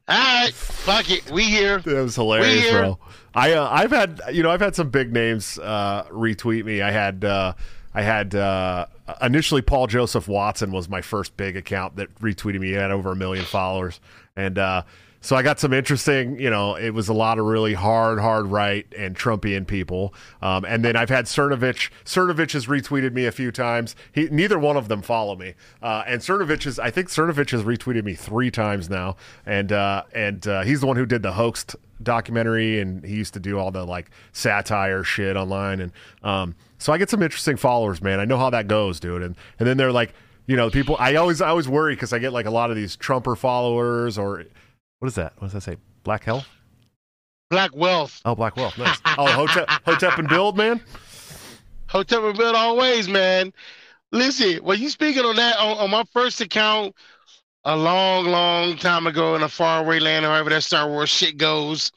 All 0.07 0.17
right, 0.17 0.53
fuck 0.53 1.09
it, 1.09 1.31
we 1.31 1.45
here. 1.45 1.79
That 1.79 2.03
was 2.03 2.15
hilarious, 2.15 2.61
here. 2.61 2.79
bro. 2.79 2.99
I 3.33 3.53
uh, 3.53 3.67
I've 3.71 3.89
had 3.89 4.21
you 4.31 4.43
know 4.43 4.51
I've 4.51 4.61
had 4.61 4.75
some 4.75 4.89
big 4.89 5.11
names 5.11 5.57
uh, 5.57 6.03
retweet 6.11 6.63
me. 6.63 6.83
I 6.83 6.91
had 6.91 7.25
uh, 7.25 7.53
I 7.91 8.03
had 8.03 8.35
uh, 8.35 8.85
initially 9.21 9.63
Paul 9.63 9.87
Joseph 9.87 10.27
Watson 10.27 10.71
was 10.71 10.87
my 10.87 11.01
first 11.01 11.35
big 11.37 11.57
account 11.57 11.95
that 11.95 12.13
retweeted 12.19 12.59
me. 12.59 12.67
He 12.67 12.73
had 12.73 12.91
over 12.91 13.13
a 13.13 13.15
million 13.15 13.45
followers, 13.45 13.99
and 14.35 14.59
uh, 14.59 14.83
so 15.25 15.35
I 15.35 15.41
got 15.41 15.59
some 15.59 15.73
interesting. 15.73 16.39
You 16.39 16.51
know, 16.51 16.75
it 16.75 16.91
was 16.91 17.09
a 17.09 17.13
lot 17.13 17.39
of 17.39 17.45
really 17.45 17.73
hard, 17.73 18.19
hard 18.19 18.45
right 18.45 18.85
and 18.95 19.17
Trumpian 19.17 19.65
people. 19.65 20.13
Um, 20.39 20.65
and 20.65 20.85
then 20.85 20.95
I've 20.95 21.09
had 21.09 21.25
Cernovich. 21.25 21.89
Cernovich 22.05 22.51
has 22.51 22.67
retweeted 22.67 23.11
me 23.13 23.25
a 23.25 23.31
few 23.31 23.51
times. 23.51 23.95
He 24.11 24.29
neither 24.29 24.59
one 24.59 24.77
of 24.77 24.87
them 24.87 25.01
follow 25.01 25.35
me. 25.35 25.55
Uh, 25.81 26.03
and 26.05 26.21
Cernovich 26.21 26.67
is, 26.67 26.77
I 26.77 26.91
think 26.91 27.09
Cernovich 27.09 27.49
has 27.49 27.63
retweeted 27.63 28.03
me 28.03 28.13
three 28.13 28.51
times 28.51 28.87
now, 28.87 29.15
and 29.47 29.71
uh, 29.71 30.03
and 30.13 30.45
uh, 30.47 30.61
he's 30.61 30.81
the 30.81 30.87
one 30.87 30.95
who 30.95 31.07
did 31.07 31.23
the 31.23 31.31
hoaxed 31.31 31.75
documentary 32.03 32.79
and 32.79 33.03
he 33.03 33.15
used 33.15 33.33
to 33.33 33.39
do 33.39 33.57
all 33.57 33.71
the 33.71 33.83
like 33.85 34.11
satire 34.33 35.01
shit 35.01 35.37
online 35.37 35.79
and 35.79 35.93
um 36.23 36.53
so 36.77 36.91
I 36.91 36.97
get 36.97 37.09
some 37.09 37.23
interesting 37.23 37.55
followers 37.55 38.01
man 38.01 38.19
I 38.19 38.25
know 38.25 38.37
how 38.37 38.49
that 38.49 38.67
goes 38.67 38.99
dude 38.99 39.21
and 39.21 39.33
and 39.59 39.65
then 39.65 39.77
they're 39.77 39.93
like 39.93 40.13
you 40.45 40.57
know 40.57 40.69
people 40.69 40.97
I 40.99 41.15
always 41.15 41.39
I 41.39 41.47
always 41.47 41.69
worry 41.69 41.95
because 41.95 42.11
I 42.11 42.19
get 42.19 42.33
like 42.33 42.47
a 42.47 42.51
lot 42.51 42.69
of 42.69 42.75
these 42.75 42.97
Trumper 42.97 43.37
followers 43.37 44.17
or 44.17 44.43
what 44.99 45.07
is 45.07 45.15
that? 45.15 45.33
What 45.37 45.51
does 45.51 45.53
that 45.53 45.61
say? 45.61 45.77
Black 46.03 46.23
Health? 46.23 46.47
Black 47.49 47.75
wealth. 47.75 48.21
oh 48.25 48.35
Black 48.35 48.55
Wealth. 48.57 48.77
Nice. 48.77 48.99
Oh 49.17 49.31
Hotep 49.31 49.69
Hotep 49.85 50.17
and 50.17 50.27
Build 50.27 50.57
man? 50.57 50.81
Hotel 51.87 52.33
built 52.33 52.55
always, 52.55 53.07
man. 53.07 53.53
Listen, 54.11 54.57
when 54.63 54.81
you 54.81 54.89
speaking 54.89 55.23
on 55.23 55.35
that 55.35 55.57
on, 55.57 55.77
on 55.77 55.91
my 55.91 56.03
first 56.11 56.41
account 56.41 56.95
a 57.63 57.75
long, 57.75 58.25
long 58.25 58.77
time 58.77 59.07
ago 59.07 59.35
in 59.35 59.43
a 59.43 59.49
faraway 59.49 59.99
land, 59.99 60.25
however 60.25 60.49
that 60.49 60.63
Star 60.63 60.89
Wars 60.89 61.09
shit 61.09 61.37
goes, 61.37 61.91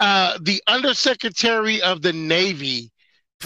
uh, 0.00 0.38
the 0.42 0.62
Undersecretary 0.66 1.80
of 1.82 2.02
the 2.02 2.12
Navy, 2.12 2.90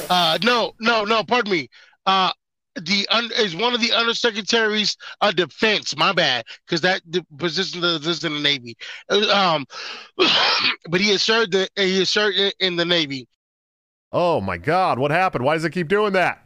uh, 0.09 0.39
no, 0.43 0.73
no, 0.81 1.05
no, 1.05 1.23
pardon 1.25 1.53
me, 1.53 1.69
uh, 2.07 2.31
the 2.77 3.07
is 3.39 3.55
one 3.57 3.75
of 3.75 3.81
the 3.81 3.89
undersecretaries 3.91 4.97
of 5.21 5.37
defense. 5.37 5.97
My 5.97 6.13
bad, 6.13 6.45
because 6.67 6.81
that 6.83 7.03
the 7.09 7.25
position 7.39 7.83
is 7.85 8.25
in 8.25 8.35
the 8.35 8.41
Navy. 8.41 8.77
Uh, 9.09 9.29
Um, 9.31 9.67
but 10.89 11.01
he 11.01 11.11
has 11.11 11.23
served 11.23 11.53
the 11.53 11.69
he 11.77 11.99
has 12.01 12.09
served 12.11 12.37
in- 12.37 12.53
in 12.61 12.77
the 12.77 12.85
Navy. 12.85 13.29
Oh 14.13 14.41
my 14.41 14.57
God, 14.59 14.99
what 14.99 15.11
happened? 15.11 15.45
Why 15.45 15.55
does 15.55 15.65
it 15.65 15.71
keep 15.71 15.89
doing 15.89 16.13
that? 16.13 16.45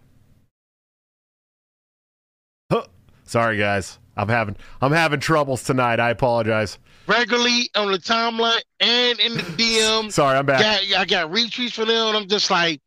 Huh. 2.70 2.84
Sorry, 3.24 3.58
guys. 3.58 3.98
I'm 4.16 4.28
having 4.28 4.56
I'm 4.80 4.92
having 4.92 5.20
troubles 5.20 5.62
tonight. 5.62 6.00
I 6.00 6.10
apologize. 6.10 6.78
regularly 7.06 7.70
on 7.74 7.90
the 7.92 7.98
timeline 7.98 8.60
and 8.80 9.18
in 9.20 9.34
the 9.34 9.42
DM. 9.56 10.10
Sorry, 10.12 10.36
I'm 10.36 10.44
back. 10.46 10.60
Got, 10.60 10.98
I 11.00 11.04
got 11.04 11.30
retweets 11.30 11.72
for 11.72 11.84
them, 11.84 12.08
and 12.08 12.16
I'm 12.16 12.28
just 12.28 12.50
like, 12.50 12.80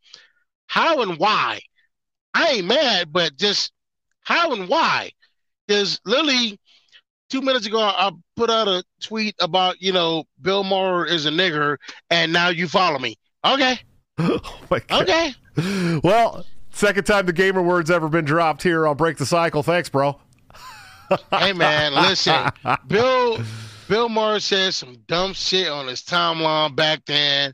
how 0.68 1.02
and 1.02 1.18
why? 1.18 1.62
I 2.34 2.50
ain't 2.50 2.68
mad, 2.68 3.12
but 3.12 3.36
just 3.36 3.72
how 4.22 4.54
and 4.54 4.68
why? 4.68 5.12
Because 5.68 6.00
literally 6.06 6.60
two 7.30 7.42
minutes 7.42 7.66
ago, 7.66 7.80
I 7.80 8.12
put 8.36 8.50
out 8.50 8.68
a 8.68 8.84
tweet 9.02 9.36
about 9.40 9.82
you 9.82 9.92
know 9.92 10.26
Bill 10.42 10.64
Maher 10.64 11.06
is 11.06 11.26
a 11.26 11.32
nigger, 11.32 11.78
and 12.10 12.32
now 12.32 12.50
you 12.50 12.68
follow 12.68 13.00
me. 13.00 13.18
Okay, 13.46 13.80
oh 14.20 14.80
okay. 14.92 15.34
Well, 16.04 16.46
second 16.72 17.06
time 17.06 17.26
the 17.26 17.34
gamer 17.34 17.62
word's 17.62 17.92
ever 17.92 18.08
been 18.08 18.26
dropped 18.26 18.64
here 18.64 18.88
on 18.88 18.98
Break 18.98 19.18
the 19.18 19.26
Cycle. 19.26 19.64
Thanks, 19.64 19.90
bro. 19.90 20.20
hey 21.32 21.54
man, 21.54 21.94
listen, 21.94 22.50
Bill 22.88 23.40
Bill 23.88 24.08
Maher 24.08 24.40
said 24.40 24.74
some 24.74 24.96
dumb 25.08 25.34
shit 25.34 25.68
on 25.68 25.88
his 25.88 26.02
timeline 26.02 26.76
back 26.76 27.04
then, 27.06 27.54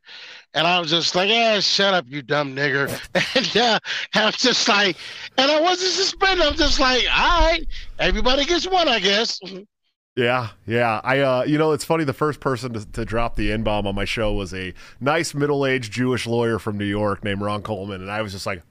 and 0.58 0.66
I 0.66 0.80
was 0.80 0.90
just 0.90 1.14
like, 1.14 1.30
"Yeah, 1.30 1.60
shut 1.60 1.94
up, 1.94 2.06
you 2.08 2.22
dumb 2.22 2.56
nigger." 2.56 2.88
And 3.36 3.58
uh, 3.58 3.80
I'm 4.16 4.32
just 4.34 4.68
like, 4.68 4.98
and 5.38 5.52
I 5.52 5.62
wasn't 5.62 5.92
suspended. 5.92 6.46
I'm 6.46 6.56
just 6.56 6.80
like, 6.80 7.04
all 7.16 7.42
right, 7.42 7.68
everybody 8.00 8.46
gets 8.46 8.68
one, 8.68 8.88
I 8.88 9.00
guess. 9.00 9.40
Yeah, 10.16 10.50
yeah. 10.66 11.00
I, 11.04 11.20
uh, 11.20 11.44
you 11.46 11.60
know, 11.60 11.74
it's 11.74 11.86
funny. 11.86 12.04
The 12.04 12.14
first 12.14 12.40
person 12.40 12.74
to, 12.74 12.92
to 12.94 13.06
drop 13.06 13.36
the 13.36 13.52
N 13.52 13.62
bomb 13.62 13.86
on 13.86 13.94
my 13.94 14.06
show 14.06 14.34
was 14.34 14.54
a 14.56 14.74
nice 15.00 15.36
middle-aged 15.36 15.94
Jewish 15.94 16.26
lawyer 16.26 16.58
from 16.58 16.78
New 16.80 16.86
York 16.86 17.24
named 17.24 17.42
Ron 17.42 17.62
Coleman, 17.62 18.02
and 18.02 18.10
I 18.10 18.24
was 18.24 18.32
just 18.32 18.48
like, 18.48 18.64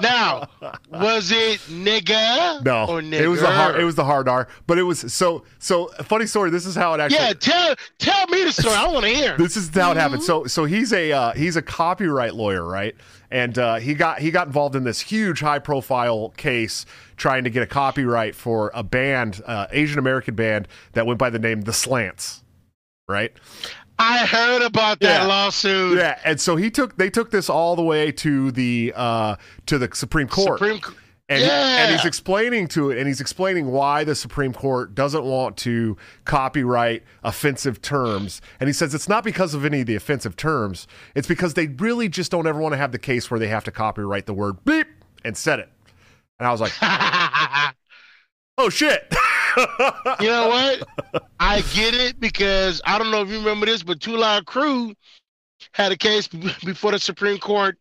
Now, 0.00 0.48
was 0.90 1.30
it 1.30 1.60
nigga? 1.70 2.64
no, 2.64 2.86
or 2.86 3.00
nigger? 3.00 3.20
it 3.20 3.28
was 3.28 3.40
the 3.40 3.50
hard, 3.50 3.76
it 3.76 3.84
was 3.84 3.94
the 3.94 4.04
hard 4.04 4.28
R. 4.28 4.48
But 4.66 4.78
it 4.78 4.82
was 4.82 5.12
so, 5.12 5.44
so. 5.58 5.86
Funny 6.04 6.26
story. 6.26 6.50
This 6.50 6.66
is 6.66 6.74
how 6.74 6.94
it 6.94 7.00
actually. 7.00 7.18
Yeah, 7.18 7.32
tell 7.34 7.74
tell 7.98 8.26
me 8.28 8.44
the 8.44 8.52
story. 8.52 8.74
I 8.74 8.86
want 8.86 9.04
to 9.04 9.10
hear. 9.10 9.36
This 9.36 9.56
is 9.56 9.68
how 9.68 9.90
it 9.92 9.96
happened. 9.96 10.22
So, 10.22 10.44
so 10.46 10.64
he's 10.64 10.92
a 10.92 11.12
uh, 11.12 11.32
he's 11.32 11.56
a 11.56 11.62
copyright 11.62 12.34
lawyer, 12.34 12.64
right? 12.64 12.94
And 13.30 13.58
uh, 13.58 13.76
he 13.76 13.94
got 13.94 14.20
he 14.20 14.30
got 14.30 14.46
involved 14.46 14.76
in 14.76 14.84
this 14.84 15.00
huge 15.00 15.40
high 15.40 15.58
profile 15.58 16.30
case 16.36 16.86
trying 17.16 17.44
to 17.44 17.50
get 17.50 17.62
a 17.62 17.66
copyright 17.66 18.34
for 18.34 18.70
a 18.74 18.82
band, 18.82 19.42
uh, 19.46 19.66
Asian 19.70 19.98
American 19.98 20.34
band 20.34 20.68
that 20.92 21.06
went 21.06 21.18
by 21.18 21.30
the 21.30 21.38
name 21.38 21.62
The 21.62 21.72
Slants, 21.72 22.42
right? 23.08 23.32
I 23.98 24.26
heard 24.26 24.62
about 24.62 25.00
that 25.00 25.22
Yeah. 25.22 25.26
lawsuit. 25.26 25.98
Yeah, 25.98 26.18
and 26.24 26.40
so 26.40 26.56
he 26.56 26.70
took 26.70 26.96
they 26.96 27.10
took 27.10 27.30
this 27.30 27.48
all 27.48 27.76
the 27.76 27.82
way 27.82 28.10
to 28.12 28.50
the 28.50 28.92
uh, 28.96 29.36
to 29.66 29.78
the 29.78 29.88
Supreme 29.94 30.28
Court. 30.28 30.58
Supreme 30.58 30.80
Court. 30.80 30.96
and, 31.28 31.42
he- 31.42 31.48
and 31.50 31.92
he's 31.94 32.04
explaining 32.04 32.68
to 32.68 32.90
it 32.90 32.98
and 32.98 33.06
he's 33.08 33.20
explaining 33.20 33.68
why 33.68 34.04
the 34.04 34.14
supreme 34.14 34.52
court 34.52 34.94
doesn't 34.94 35.24
want 35.24 35.56
to 35.56 35.96
copyright 36.26 37.02
offensive 37.22 37.80
terms 37.80 38.42
and 38.60 38.68
he 38.68 38.74
says 38.74 38.94
it's 38.94 39.08
not 39.08 39.24
because 39.24 39.54
of 39.54 39.64
any 39.64 39.80
of 39.80 39.86
the 39.86 39.94
offensive 39.96 40.36
terms 40.36 40.86
it's 41.14 41.26
because 41.26 41.54
they 41.54 41.66
really 41.68 42.10
just 42.10 42.30
don't 42.30 42.46
ever 42.46 42.60
want 42.60 42.74
to 42.74 42.76
have 42.76 42.92
the 42.92 42.98
case 42.98 43.30
where 43.30 43.40
they 43.40 43.48
have 43.48 43.64
to 43.64 43.70
copyright 43.70 44.26
the 44.26 44.34
word 44.34 44.62
beep 44.66 44.86
and 45.24 45.34
said 45.34 45.58
it 45.58 45.70
and 46.38 46.46
i 46.46 46.52
was 46.52 46.60
like 46.60 46.72
oh 48.58 48.68
shit 48.68 49.10
you 50.20 50.28
know 50.28 50.48
what? 50.48 50.82
I 51.40 51.62
get 51.74 51.94
it 51.94 52.20
because 52.20 52.80
I 52.84 52.98
don't 52.98 53.10
know 53.10 53.22
if 53.22 53.28
you 53.28 53.38
remember 53.38 53.66
this, 53.66 53.82
but 53.82 54.00
Two 54.00 54.16
Live 54.16 54.44
Crew 54.46 54.94
had 55.72 55.92
a 55.92 55.96
case 55.96 56.28
before 56.28 56.92
the 56.92 56.98
Supreme 56.98 57.38
Court 57.38 57.76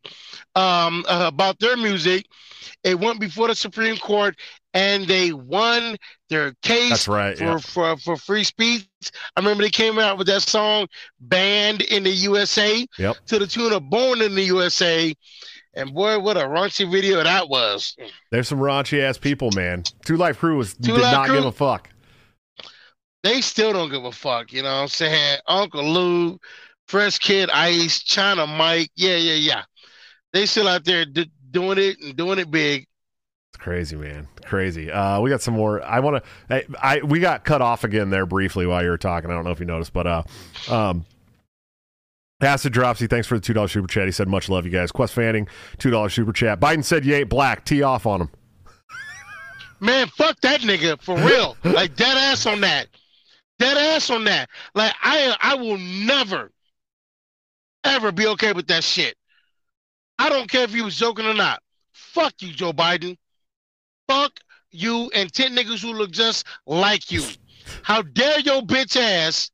um, 0.56 1.06
uh, 1.08 1.26
about 1.34 1.60
their 1.60 1.78
music. 1.78 2.26
It 2.84 3.00
went 3.00 3.20
before 3.20 3.48
the 3.48 3.56
Supreme 3.56 3.98
Court 3.98 4.36
and 4.74 5.06
they 5.06 5.32
won 5.34 5.96
their 6.30 6.54
case 6.64 6.90
That's 6.90 7.08
right, 7.08 7.38
for, 7.38 7.44
yeah. 7.44 7.58
for, 7.58 7.98
for 7.98 8.18
free 8.18 8.44
speech. 8.44 8.88
I 9.36 9.40
remember 9.40 9.64
they 9.64 9.70
came 9.70 10.00
out 10.00 10.18
with 10.18 10.28
that 10.28 10.42
song 10.42 10.88
Banned 11.20 11.82
in 11.82 12.04
the 12.04 12.10
USA 12.10 12.86
Yep. 12.98 13.18
to 13.28 13.40
the 13.40 13.48
tune 13.48 13.74
of 13.74 13.90
Born 13.90 14.22
in 14.22 14.36
the 14.36 14.44
USA. 14.44 15.14
And 15.76 15.94
boy, 15.94 16.20
what 16.20 16.38
a 16.38 16.42
raunchy 16.42 16.90
video 16.92 17.24
that 17.24 17.50
was. 17.50 17.96
there's 18.32 18.48
some 18.48 18.60
raunchy 18.60 19.02
ass 19.02 19.18
people 19.18 19.50
man 19.56 19.84
two 20.06 20.18
live 20.18 20.38
crew 20.38 20.58
was 20.58 20.76
Two 20.76 20.94
did 20.94 21.02
Live 21.02 21.12
not 21.12 21.28
Crew? 21.28 21.36
give 21.38 21.46
a 21.46 21.52
fuck 21.52 21.90
they 23.24 23.40
still 23.42 23.72
don't 23.72 23.90
give 23.90 24.04
a 24.04 24.12
fuck. 24.12 24.52
You 24.52 24.64
know 24.64 24.70
what 24.76 24.82
I'm 24.82 24.88
saying? 24.90 25.40
Uncle 25.48 25.84
Luke, 25.86 26.44
Fresh 26.90 27.20
Kid 27.20 27.50
Ice, 27.52 28.04
China 28.04 28.46
Mike. 28.46 28.92
Yeah, 28.96 29.16
yeah, 29.16 29.36
yeah. 29.36 29.64
They 30.34 30.46
still 30.46 30.68
out 30.68 30.84
there 30.84 31.06
d- 31.06 31.32
doing 31.50 31.78
it 31.78 32.02
and 32.02 32.18
doing 32.18 32.38
it 32.38 32.52
big. 32.52 32.86
It's 33.54 33.64
crazy, 33.64 33.96
man. 33.96 34.28
Crazy. 34.44 34.92
Uh, 34.92 35.22
we 35.22 35.30
got 35.30 35.42
some 35.42 35.54
more. 35.54 35.82
I 35.84 36.02
want 36.02 36.22
to. 36.50 36.54
I, 36.54 36.66
I 36.98 37.02
we 37.02 37.22
got 37.22 37.46
cut 37.46 37.62
off 37.62 37.86
again 37.86 38.10
there 38.10 38.26
briefly 38.26 38.66
while 38.68 38.84
you 38.84 38.90
were 38.90 38.98
talking. 38.98 39.32
I 39.32 39.34
don't 39.36 39.46
know 39.46 39.52
if 39.52 39.60
you 39.62 39.66
noticed, 39.68 39.94
but 39.94 40.06
uh, 40.06 40.24
um, 40.70 41.06
Acid 42.44 42.74
Dropsy, 42.74 43.08
thanks 43.08 43.28
for 43.28 43.36
the 43.36 43.42
two 43.42 43.54
dollars 43.54 43.72
super 43.72 43.88
chat. 43.88 44.06
He 44.06 44.12
said 44.12 44.28
much 44.28 44.50
love, 44.50 44.66
you 44.66 44.72
guys. 44.72 44.92
Quest 44.92 45.14
Fanning, 45.14 45.48
two 45.78 45.90
dollars 45.90 46.14
super 46.14 46.34
chat. 46.34 46.60
Biden 46.60 46.84
said 46.84 47.06
you 47.06 47.16
ain't 47.16 47.30
black. 47.30 47.66
Tee 47.66 47.82
off 47.82 48.06
on 48.06 48.22
him. 48.22 48.30
Man, 49.80 50.08
fuck 50.08 50.40
that 50.42 50.62
nigga 50.62 51.02
for 51.02 51.18
real. 51.26 51.58
like 51.64 51.96
dead 51.96 52.18
ass 52.18 52.46
on 52.46 52.62
that. 52.62 52.88
Dead 53.60 53.78
ass 53.78 54.10
on 54.10 54.24
that. 54.26 54.50
Like 54.76 54.94
I 55.02 55.36
I 55.40 55.56
will 55.56 55.78
never 55.78 56.52
ever 57.84 58.12
be 58.12 58.28
okay 58.28 58.54
with 58.54 58.68
that 58.68 58.84
shit. 58.84 59.16
I 60.20 60.30
don't 60.30 60.50
care 60.50 60.64
if 60.64 60.74
he 60.74 60.82
was 60.82 60.96
joking 60.96 61.26
or 61.26 61.34
not. 61.34 61.62
Fuck 61.92 62.34
you, 62.40 62.54
Joe 62.54 62.72
Biden. 62.74 63.18
Fuck 64.08 64.40
you 64.72 65.10
and 65.14 65.32
10 65.32 65.56
niggas 65.56 65.82
who 65.82 65.94
look 65.94 66.12
just 66.12 66.46
like 66.66 67.12
you. 67.12 67.24
How 67.84 68.02
dare 68.02 68.40
your 68.40 68.62
bitch 68.62 68.96
ass? 69.00 69.52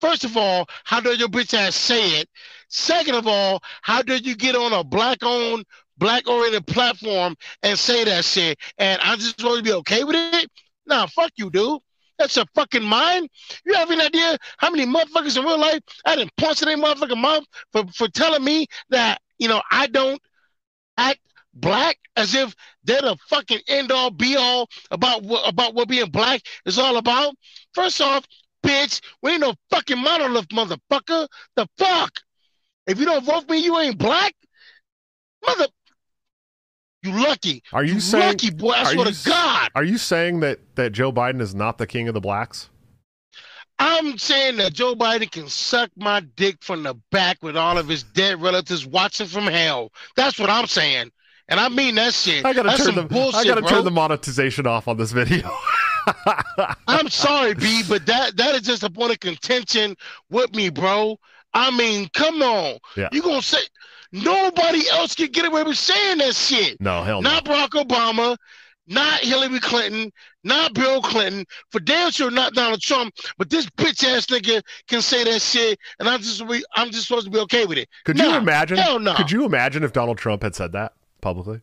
First 0.00 0.24
of 0.24 0.36
all, 0.36 0.68
how 0.84 1.00
dare 1.00 1.14
your 1.14 1.28
bitch 1.28 1.54
ass 1.54 1.76
say 1.76 2.20
it? 2.20 2.28
Second 2.68 3.16
of 3.16 3.26
all, 3.26 3.62
how 3.82 4.02
dare 4.02 4.16
you 4.16 4.34
get 4.34 4.56
on 4.56 4.72
a 4.72 4.82
black 4.82 5.18
owned, 5.22 5.64
black 5.98 6.28
oriented 6.28 6.66
platform 6.66 7.36
and 7.62 7.78
say 7.78 8.04
that 8.04 8.24
shit? 8.24 8.58
And 8.78 9.00
I'm 9.02 9.18
just 9.18 9.38
supposed 9.38 9.58
to 9.58 9.70
be 9.70 9.76
okay 9.78 10.04
with 10.04 10.16
it? 10.16 10.50
Nah, 10.86 11.06
fuck 11.06 11.32
you, 11.36 11.50
dude. 11.50 11.80
That's 12.18 12.36
a 12.36 12.46
fucking 12.54 12.84
mind. 12.84 13.28
You 13.64 13.74
have 13.74 13.90
any 13.90 14.04
idea 14.04 14.38
how 14.58 14.70
many 14.70 14.84
motherfuckers 14.84 15.38
in 15.38 15.44
real 15.44 15.58
life 15.58 15.80
I 16.04 16.16
didn't 16.16 16.36
punch 16.36 16.62
in 16.62 16.68
their 16.68 16.76
motherfucking 16.76 17.20
mouth 17.20 17.44
for, 17.72 17.84
for 17.94 18.08
telling 18.08 18.44
me 18.44 18.66
that, 18.90 19.20
you 19.38 19.48
know, 19.48 19.62
I 19.70 19.86
don't 19.86 20.20
act 20.98 21.20
black 21.54 21.98
as 22.16 22.34
if 22.34 22.54
they're 22.84 23.00
the 23.00 23.16
fucking 23.28 23.60
end 23.68 23.90
all 23.90 24.10
be 24.10 24.36
all 24.36 24.68
about 24.90 25.22
about 25.46 25.74
what 25.74 25.88
being 25.88 26.10
black 26.10 26.42
is 26.66 26.78
all 26.78 26.96
about? 26.96 27.34
First 27.74 28.00
off, 28.00 28.24
bitch, 28.64 29.00
we 29.22 29.32
ain't 29.32 29.40
no 29.40 29.54
fucking 29.70 29.98
monolith, 29.98 30.48
motherfucker. 30.48 31.28
The 31.56 31.66
fuck? 31.78 32.12
If 32.86 32.98
you 32.98 33.06
don't 33.06 33.24
vote 33.24 33.46
for 33.46 33.52
me, 33.52 33.64
you 33.64 33.78
ain't 33.78 33.98
black? 33.98 34.34
Mother 35.44 35.66
you 37.02 37.12
lucky. 37.12 37.62
Are 37.72 37.84
you 37.84 38.00
saying- 38.00 38.26
lucky 38.26 38.50
boy? 38.50 38.72
I 38.72 38.92
swear 38.92 39.06
you 39.06 39.12
to 39.12 39.24
God. 39.28 39.70
Are 39.74 39.84
you 39.84 39.96
saying 39.98 40.40
that 40.40 40.58
that 40.76 40.92
Joe 40.92 41.12
Biden 41.12 41.40
is 41.40 41.54
not 41.54 41.78
the 41.78 41.86
king 41.86 42.08
of 42.08 42.14
the 42.14 42.20
blacks? 42.20 42.68
I'm 43.78 44.18
saying 44.18 44.58
that 44.58 44.74
Joe 44.74 44.94
Biden 44.94 45.30
can 45.30 45.48
suck 45.48 45.90
my 45.96 46.20
dick 46.36 46.56
from 46.60 46.82
the 46.82 46.94
back 47.10 47.38
with 47.42 47.56
all 47.56 47.78
of 47.78 47.88
his 47.88 48.02
dead 48.02 48.42
relatives 48.42 48.86
watching 48.86 49.26
from 49.26 49.46
hell. 49.46 49.90
That's 50.16 50.38
what 50.38 50.50
I'm 50.50 50.66
saying. 50.66 51.10
And 51.48 51.58
I 51.58 51.70
mean 51.70 51.94
that 51.94 52.12
shit. 52.12 52.44
I 52.44 52.52
gotta 52.52 52.68
That's 52.68 52.84
turn 52.84 52.94
the 52.94 53.04
bullshit, 53.04 53.40
I 53.40 53.44
gotta 53.44 53.62
bro. 53.62 53.70
turn 53.70 53.84
the 53.84 53.90
monetization 53.90 54.66
off 54.66 54.86
on 54.86 54.98
this 54.98 55.12
video. 55.12 55.50
I'm 56.86 57.08
sorry, 57.08 57.54
B, 57.54 57.82
but 57.88 58.06
that 58.06 58.36
that 58.36 58.54
is 58.54 58.62
just 58.62 58.82
a 58.82 58.90
point 58.90 59.12
of 59.12 59.20
contention 59.20 59.96
with 60.30 60.54
me, 60.54 60.68
bro. 60.68 61.18
I 61.52 61.76
mean, 61.76 62.08
come 62.14 62.42
on. 62.42 62.78
Yeah. 62.96 63.08
You 63.12 63.22
gonna 63.22 63.42
say 63.42 63.58
nobody 64.12 64.88
else 64.90 65.14
can 65.14 65.30
get 65.30 65.46
away 65.46 65.62
with 65.62 65.78
saying 65.78 66.18
that 66.18 66.34
shit? 66.34 66.80
no, 66.80 67.02
hell 67.02 67.22
no. 67.22 67.30
Not 67.30 67.44
Barack 67.44 67.70
Obama, 67.70 68.36
not 68.86 69.20
Hillary 69.20 69.60
Clinton, 69.60 70.12
not 70.44 70.74
Bill 70.74 71.00
Clinton, 71.02 71.44
for 71.70 71.80
damn 71.80 72.10
sure 72.10 72.30
not 72.30 72.54
Donald 72.54 72.80
Trump. 72.80 73.14
But 73.38 73.50
this 73.50 73.66
bitch 73.70 74.04
ass 74.04 74.26
nigga 74.26 74.62
can 74.88 75.02
say 75.02 75.24
that 75.24 75.40
shit, 75.42 75.78
and 75.98 76.08
I'm 76.08 76.20
just 76.20 76.46
we, 76.46 76.64
I'm 76.76 76.90
just 76.90 77.08
supposed 77.08 77.26
to 77.26 77.30
be 77.30 77.38
okay 77.40 77.66
with 77.66 77.78
it. 77.78 77.88
Could 78.04 78.18
you 78.18 78.34
imagine? 78.34 78.78
Hell 78.78 78.98
no. 78.98 79.14
Could 79.14 79.30
you 79.30 79.44
imagine 79.44 79.82
if 79.82 79.92
Donald 79.92 80.18
Trump 80.18 80.42
had 80.42 80.54
said 80.54 80.72
that 80.72 80.92
publicly? 81.20 81.60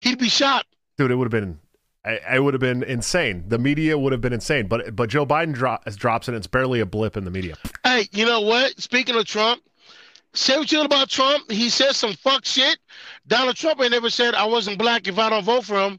He'd 0.00 0.18
be 0.18 0.28
shot. 0.28 0.66
Dude, 0.98 1.10
it 1.10 1.14
would 1.16 1.24
have 1.32 1.42
been. 1.42 1.58
I- 2.06 2.36
It 2.36 2.44
would 2.44 2.54
have 2.54 2.60
been 2.60 2.82
insane. 2.82 3.44
The 3.48 3.58
media 3.58 3.98
would 3.98 4.12
have 4.12 4.20
been 4.20 4.32
insane. 4.32 4.66
But 4.68 4.94
but 4.94 5.08
Joe 5.10 5.26
Biden 5.26 5.52
dro- 5.54 5.78
drops 5.96 6.28
it. 6.28 6.32
and 6.32 6.38
It's 6.38 6.46
barely 6.46 6.80
a 6.80 6.86
blip 6.86 7.16
in 7.16 7.24
the 7.24 7.30
media. 7.30 7.56
Hey, 7.84 8.08
you 8.12 8.24
know 8.26 8.40
what? 8.40 8.80
Speaking 8.80 9.16
of 9.16 9.24
Trump, 9.26 9.62
say 10.34 10.56
what 10.58 10.70
you 10.70 10.78
want 10.78 10.92
about 10.92 11.08
Trump. 11.08 11.50
He 11.50 11.68
said 11.68 11.92
some 11.94 12.12
fuck 12.14 12.44
shit. 12.44 12.78
Donald 13.26 13.56
Trump 13.56 13.80
ain't 13.80 13.90
never 13.90 14.10
said 14.10 14.34
I 14.34 14.44
wasn't 14.44 14.78
black 14.78 15.08
if 15.08 15.18
I 15.18 15.30
don't 15.30 15.44
vote 15.44 15.64
for 15.64 15.80
him. 15.80 15.98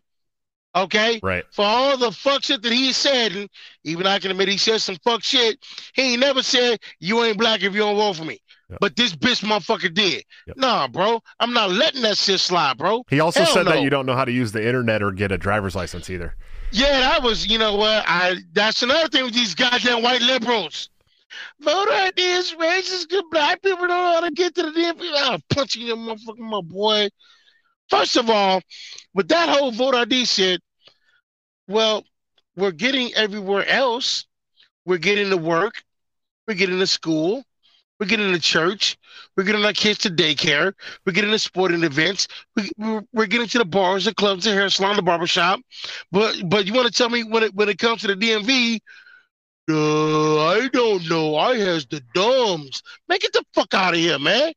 Okay? 0.75 1.19
Right. 1.23 1.43
For 1.51 1.65
all 1.65 1.97
the 1.97 2.11
fuck 2.11 2.43
shit 2.43 2.61
that 2.61 2.71
he 2.71 2.93
said, 2.93 3.31
and 3.31 3.49
even 3.83 4.05
I 4.05 4.19
can 4.19 4.29
admit 4.29 4.47
he 4.47 4.57
said 4.57 4.79
some 4.79 4.97
fuck 5.03 5.23
shit, 5.23 5.57
he 5.93 6.13
ain't 6.13 6.19
never 6.21 6.43
said 6.43 6.79
you 6.99 7.23
ain't 7.23 7.37
black 7.37 7.63
if 7.63 7.73
you 7.73 7.79
don't 7.79 7.95
vote 7.95 8.17
for 8.17 8.25
me. 8.25 8.39
Yep. 8.69 8.79
But 8.81 8.95
this 8.95 9.15
bitch 9.15 9.43
motherfucker 9.43 9.93
did. 9.93 10.23
Yep. 10.47 10.57
Nah, 10.57 10.87
bro. 10.87 11.21
I'm 11.39 11.53
not 11.53 11.71
letting 11.71 12.01
that 12.01 12.17
shit 12.17 12.39
slide, 12.39 12.77
bro. 12.77 13.03
He 13.09 13.19
also 13.19 13.43
Hell 13.43 13.53
said 13.53 13.65
no. 13.65 13.71
that 13.71 13.81
you 13.81 13.89
don't 13.89 14.05
know 14.05 14.15
how 14.15 14.25
to 14.25 14.31
use 14.31 14.51
the 14.51 14.65
internet 14.65 15.01
or 15.01 15.11
get 15.11 15.31
a 15.31 15.37
driver's 15.37 15.75
license 15.75 16.09
either. 16.09 16.35
Yeah, 16.71 16.99
that 16.99 17.23
was, 17.23 17.47
you 17.47 17.57
know 17.57 17.75
what? 17.75 18.03
I 18.07 18.35
that's 18.51 18.83
another 18.83 19.07
thing 19.07 19.23
with 19.23 19.33
these 19.33 19.55
goddamn 19.55 20.03
white 20.03 20.21
liberals. 20.21 20.89
Voter 21.61 21.91
ID 21.91 22.21
is 22.21 22.53
racist 22.53 23.09
because 23.09 23.23
black 23.31 23.61
people 23.61 23.87
don't 23.87 23.89
know 23.89 24.13
how 24.13 24.19
to 24.21 24.31
get 24.31 24.55
to 24.55 24.63
the 24.63 24.71
DMV. 24.71 25.11
I'm 25.15 25.41
punching 25.49 25.87
your 25.87 25.97
motherfucking 25.97 26.37
my 26.39 26.61
boy. 26.61 27.09
First 27.89 28.17
of 28.17 28.29
all, 28.29 28.61
with 29.13 29.29
that 29.29 29.47
whole 29.47 29.71
voter 29.71 29.99
ID 29.99 30.25
shit, 30.25 30.61
well, 31.67 32.03
we're 32.57 32.71
getting 32.71 33.13
everywhere 33.13 33.65
else. 33.65 34.25
We're 34.85 34.97
getting 34.97 35.29
to 35.29 35.37
work. 35.37 35.83
We're 36.47 36.55
getting 36.55 36.79
to 36.79 36.87
school. 36.87 37.43
We're 37.99 38.07
getting 38.07 38.31
to 38.31 38.39
church. 38.39 38.97
We're 39.35 39.43
getting 39.43 39.65
our 39.65 39.73
kids 39.73 39.99
to 39.99 40.09
daycare. 40.09 40.73
We're 41.05 41.13
getting 41.13 41.31
to 41.31 41.39
sporting 41.39 41.83
events. 41.83 42.27
We, 42.55 42.69
we're, 42.77 43.01
we're 43.11 43.25
getting 43.25 43.47
to 43.47 43.57
the 43.57 43.65
bars, 43.65 44.05
the 44.05 44.13
clubs, 44.13 44.43
the 44.43 44.53
hair 44.53 44.69
salon, 44.69 44.95
the 44.95 45.01
barbershop. 45.01 45.59
But 46.11 46.37
but 46.47 46.65
you 46.67 46.73
want 46.73 46.87
to 46.87 46.93
tell 46.93 47.09
me 47.09 47.23
when 47.23 47.43
it 47.43 47.55
when 47.55 47.69
it 47.69 47.79
comes 47.79 48.01
to 48.01 48.07
the 48.07 48.15
DMV? 48.15 48.79
Uh, 49.69 50.47
I 50.47 50.69
don't 50.69 51.09
know. 51.09 51.35
I 51.35 51.57
has 51.57 51.85
the 51.87 52.01
dumbs. 52.13 52.81
Man, 53.09 53.19
get 53.19 53.33
the 53.33 53.43
fuck 53.53 53.73
out 53.73 53.93
of 53.93 53.99
here, 53.99 54.19
man. 54.19 54.53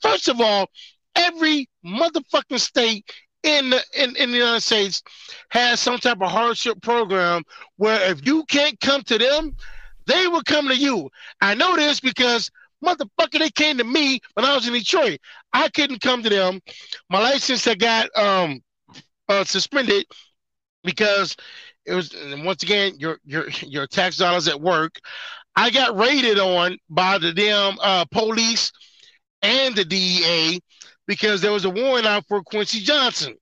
First 0.00 0.28
of 0.28 0.40
all, 0.40 0.68
every 1.14 1.68
motherfucking 1.84 2.58
state 2.58 3.10
in 3.42 3.70
the 3.70 3.82
in, 3.94 4.16
in 4.16 4.30
the 4.32 4.38
United 4.38 4.62
States 4.62 5.02
has 5.50 5.78
some 5.78 5.98
type 5.98 6.20
of 6.20 6.30
hardship 6.30 6.80
program 6.82 7.44
where 7.76 8.10
if 8.10 8.26
you 8.26 8.44
can't 8.46 8.80
come 8.80 9.02
to 9.02 9.18
them, 9.18 9.54
they 10.06 10.26
will 10.26 10.42
come 10.42 10.68
to 10.68 10.76
you. 10.76 11.10
I 11.40 11.54
know 11.54 11.76
this 11.76 12.00
because 12.00 12.50
motherfucker, 12.84 13.38
they 13.38 13.50
came 13.50 13.78
to 13.78 13.84
me 13.84 14.20
when 14.34 14.44
I 14.44 14.54
was 14.54 14.66
in 14.66 14.74
Detroit. 14.74 15.20
I 15.52 15.68
couldn't 15.68 16.00
come 16.00 16.22
to 16.22 16.28
them. 16.28 16.60
My 17.10 17.20
license 17.20 17.64
had 17.64 17.78
got 17.78 18.16
um 18.16 18.60
uh, 19.28 19.44
suspended 19.44 20.06
because 20.84 21.36
it 21.84 21.94
was 21.94 22.14
once 22.44 22.62
again 22.62 22.94
your 22.98 23.18
your 23.24 23.48
your 23.66 23.86
tax 23.86 24.16
dollars 24.16 24.48
at 24.48 24.60
work. 24.60 24.98
I 25.56 25.70
got 25.70 25.96
raided 25.96 26.38
on 26.38 26.78
by 26.88 27.18
the 27.18 27.32
damn 27.32 27.78
uh, 27.80 28.04
police 28.06 28.70
and 29.42 29.74
the 29.74 29.84
DEA 29.84 30.60
because 31.06 31.40
there 31.40 31.52
was 31.52 31.64
a 31.64 31.70
warrant 31.70 32.06
out 32.06 32.24
for 32.28 32.42
Quincy 32.42 32.80
Johnson. 32.80 33.36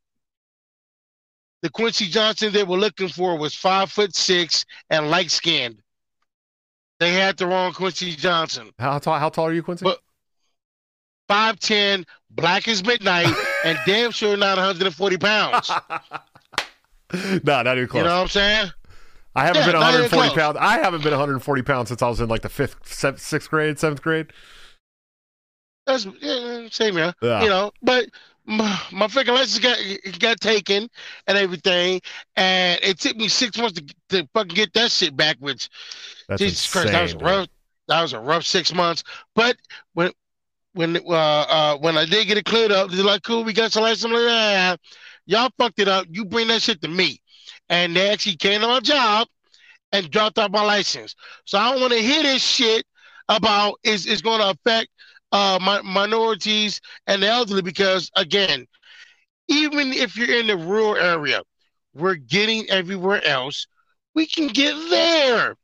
The 1.63 1.71
Quincy 1.71 2.07
Johnson 2.07 2.53
they 2.53 2.65
were 2.65 2.79
looking 2.79 3.09
for 3.09 3.37
was 3.37 3.55
five 3.55 3.91
foot 3.91 4.15
six 4.15 4.65
and 4.89 5.11
light 5.11 5.31
skinned. 5.31 5.83
They 6.99 7.13
had 7.13 7.37
the 7.37 7.47
wrong 7.47 7.73
Quincy 7.73 8.17
Johnson. 8.17 8.71
How 8.79 8.99
tall? 8.99 9.19
How 9.19 9.29
tall 9.29 9.47
are 9.47 9.53
you, 9.53 9.63
Quincy? 9.63 9.85
But- 9.85 10.01
5'10, 11.29 12.05
black 12.31 12.69
as 12.69 12.85
midnight, 12.85 13.27
and 13.65 13.77
damn 13.85 14.13
sure 14.13 14.37
not 14.37 14.59
140 14.59 15.17
pounds. 15.17 15.71
no, 17.45 17.63
not 17.63 17.77
even 17.77 17.89
close. 17.89 18.01
You 18.01 18.05
know 18.05 18.17
what 18.17 18.23
I'm 18.23 18.29
saying? 18.29 18.71
I 19.35 19.45
haven't 19.45 19.63
Yeah, 19.63 19.73
been 19.73 19.81
140 19.81 20.35
pounds. 20.35 20.57
I 20.61 20.79
haven't 20.79 21.03
been 21.03 21.11
140 21.11 21.63
pounds 21.63 21.89
since 21.89 22.01
I 22.01 22.09
was 22.09 22.21
in 22.21 22.29
like 22.29 22.43
the 22.43 22.49
fifth, 22.49 22.77
seventh, 22.87 23.21
sixth 23.21 23.51
grade, 23.51 23.79
seventh 23.79 24.03
grade. 24.03 24.29
That's 25.87 26.07
yeah, 26.21 26.69
same 26.71 26.95
here. 26.95 27.13
Yeah. 27.21 27.43
You 27.43 27.49
know, 27.49 27.73
but 27.83 28.07
my, 28.49 28.81
my 28.93 29.07
freaking 29.09 29.35
license 29.35 29.59
got 29.59 29.79
got 30.21 30.41
taken 30.41 30.89
and 31.27 31.39
everything, 31.39 32.01
and 32.37 32.79
it 32.83 32.99
took 32.99 33.17
me 33.17 33.29
six 33.29 33.59
months 33.59 33.81
to, 33.81 33.95
to 34.11 34.29
fucking 34.35 34.55
get 34.55 34.73
that 34.75 34.91
shit 34.91 35.17
back. 35.17 35.37
Which 35.41 35.69
That's 36.29 36.41
Jesus 36.41 36.67
insane. 36.67 36.73
Christ, 36.73 36.93
that 36.93 37.03
was 37.03 37.13
dude. 37.13 37.23
rough. 37.23 37.49
That 37.89 38.03
was 38.03 38.13
a 38.13 38.21
rough 38.21 38.45
six 38.45 38.73
months. 38.73 39.03
But 39.35 39.57
when 39.95 40.13
when 40.75 40.97
uh, 40.97 41.11
uh 41.11 41.77
when 41.79 41.99
I 41.99 42.05
did 42.05 42.29
get 42.29 42.39
it 42.39 42.45
cleared 42.45 42.73
up, 42.73 42.91
they're 42.91 43.05
like, 43.05 43.23
"Cool, 43.23 43.45
we 43.45 43.53
got 43.53 43.75
your 43.75 43.83
license." 43.83 44.13
Like, 44.13 44.27
"Ah, 44.29 44.77
y'all 45.27 45.51
fucked 45.59 45.81
it 45.81 45.89
up. 45.89 46.07
You 46.09 46.25
bring 46.25 46.49
that 46.49 46.63
shit 46.63 46.81
to 46.83 46.89
me." 46.89 47.21
And 47.69 47.97
they 47.97 48.11
actually 48.11 48.37
came 48.37 48.61
to 48.61 48.69
my 48.69 48.81
job 48.81 49.27
and 49.93 50.11
dropped 50.11 50.39
out 50.39 50.53
my 50.53 50.63
license. 50.63 51.15
So 51.45 51.59
I 51.59 51.73
don't 51.73 51.81
want 51.81 51.93
to 51.93 51.99
hear 52.01 52.23
this 52.23 52.43
shit 52.43 52.85
about 53.29 53.81
is 53.83 54.07
is 54.07 54.23
going 54.23 54.41
to 54.41 54.51
affect 54.51 54.89
uh 55.33 55.81
minorities 55.85 56.81
and 57.07 57.23
the 57.23 57.29
elderly 57.29 57.63
because 57.63 58.11
again, 58.17 58.67
even 59.49 59.93
if 59.93 60.17
you're 60.17 60.39
in 60.39 60.47
the 60.47 60.57
rural 60.57 60.97
area, 60.97 61.43
we're 61.95 62.15
getting 62.15 62.69
everywhere 62.71 63.25
else. 63.25 63.67
We 64.15 64.27
can 64.27 64.49
get 64.49 64.75
there. 64.91 65.57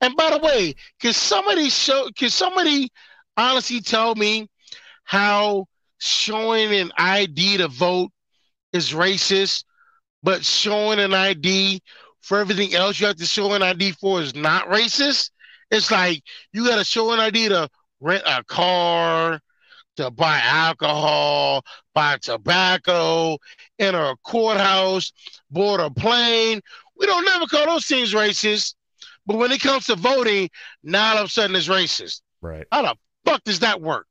And 0.00 0.16
by 0.16 0.30
the 0.30 0.38
way, 0.38 0.74
can 1.00 1.12
somebody 1.12 1.70
show? 1.70 2.08
Can 2.16 2.30
somebody 2.30 2.90
honestly 3.36 3.80
tell 3.80 4.14
me 4.14 4.48
how 5.04 5.66
showing 5.98 6.72
an 6.74 6.92
ID 6.96 7.58
to 7.58 7.68
vote 7.68 8.10
is 8.72 8.92
racist, 8.92 9.64
but 10.22 10.44
showing 10.44 10.98
an 10.98 11.14
ID 11.14 11.82
for 12.20 12.38
everything 12.38 12.74
else 12.74 13.00
you 13.00 13.06
have 13.06 13.16
to 13.16 13.26
show 13.26 13.52
an 13.52 13.62
ID 13.62 13.92
for 13.92 14.20
is 14.20 14.34
not 14.34 14.68
racist? 14.68 15.30
It's 15.70 15.90
like 15.90 16.22
you 16.52 16.66
got 16.66 16.76
to 16.76 16.84
show 16.84 17.12
an 17.12 17.20
ID 17.20 17.48
to 17.50 17.68
rent 18.00 18.22
a 18.26 18.42
car, 18.44 19.40
to 19.96 20.10
buy 20.10 20.40
alcohol, 20.42 21.62
buy 21.94 22.16
tobacco, 22.22 23.36
enter 23.78 23.98
a 23.98 24.16
courthouse, 24.24 25.12
board 25.50 25.80
a 25.80 25.90
plane. 25.90 26.60
We 26.96 27.06
don't 27.06 27.24
never 27.24 27.46
call 27.46 27.66
those 27.66 27.86
things 27.86 28.14
racist. 28.14 28.74
But 29.26 29.36
when 29.38 29.52
it 29.52 29.60
comes 29.60 29.86
to 29.86 29.96
voting, 29.96 30.48
now 30.82 31.12
all 31.12 31.18
of 31.18 31.26
a 31.26 31.28
sudden 31.28 31.54
it's 31.54 31.68
racist. 31.68 32.22
Right. 32.40 32.66
How 32.72 32.82
the 32.82 32.96
fuck 33.24 33.44
does 33.44 33.60
that 33.60 33.80
work? 33.80 34.06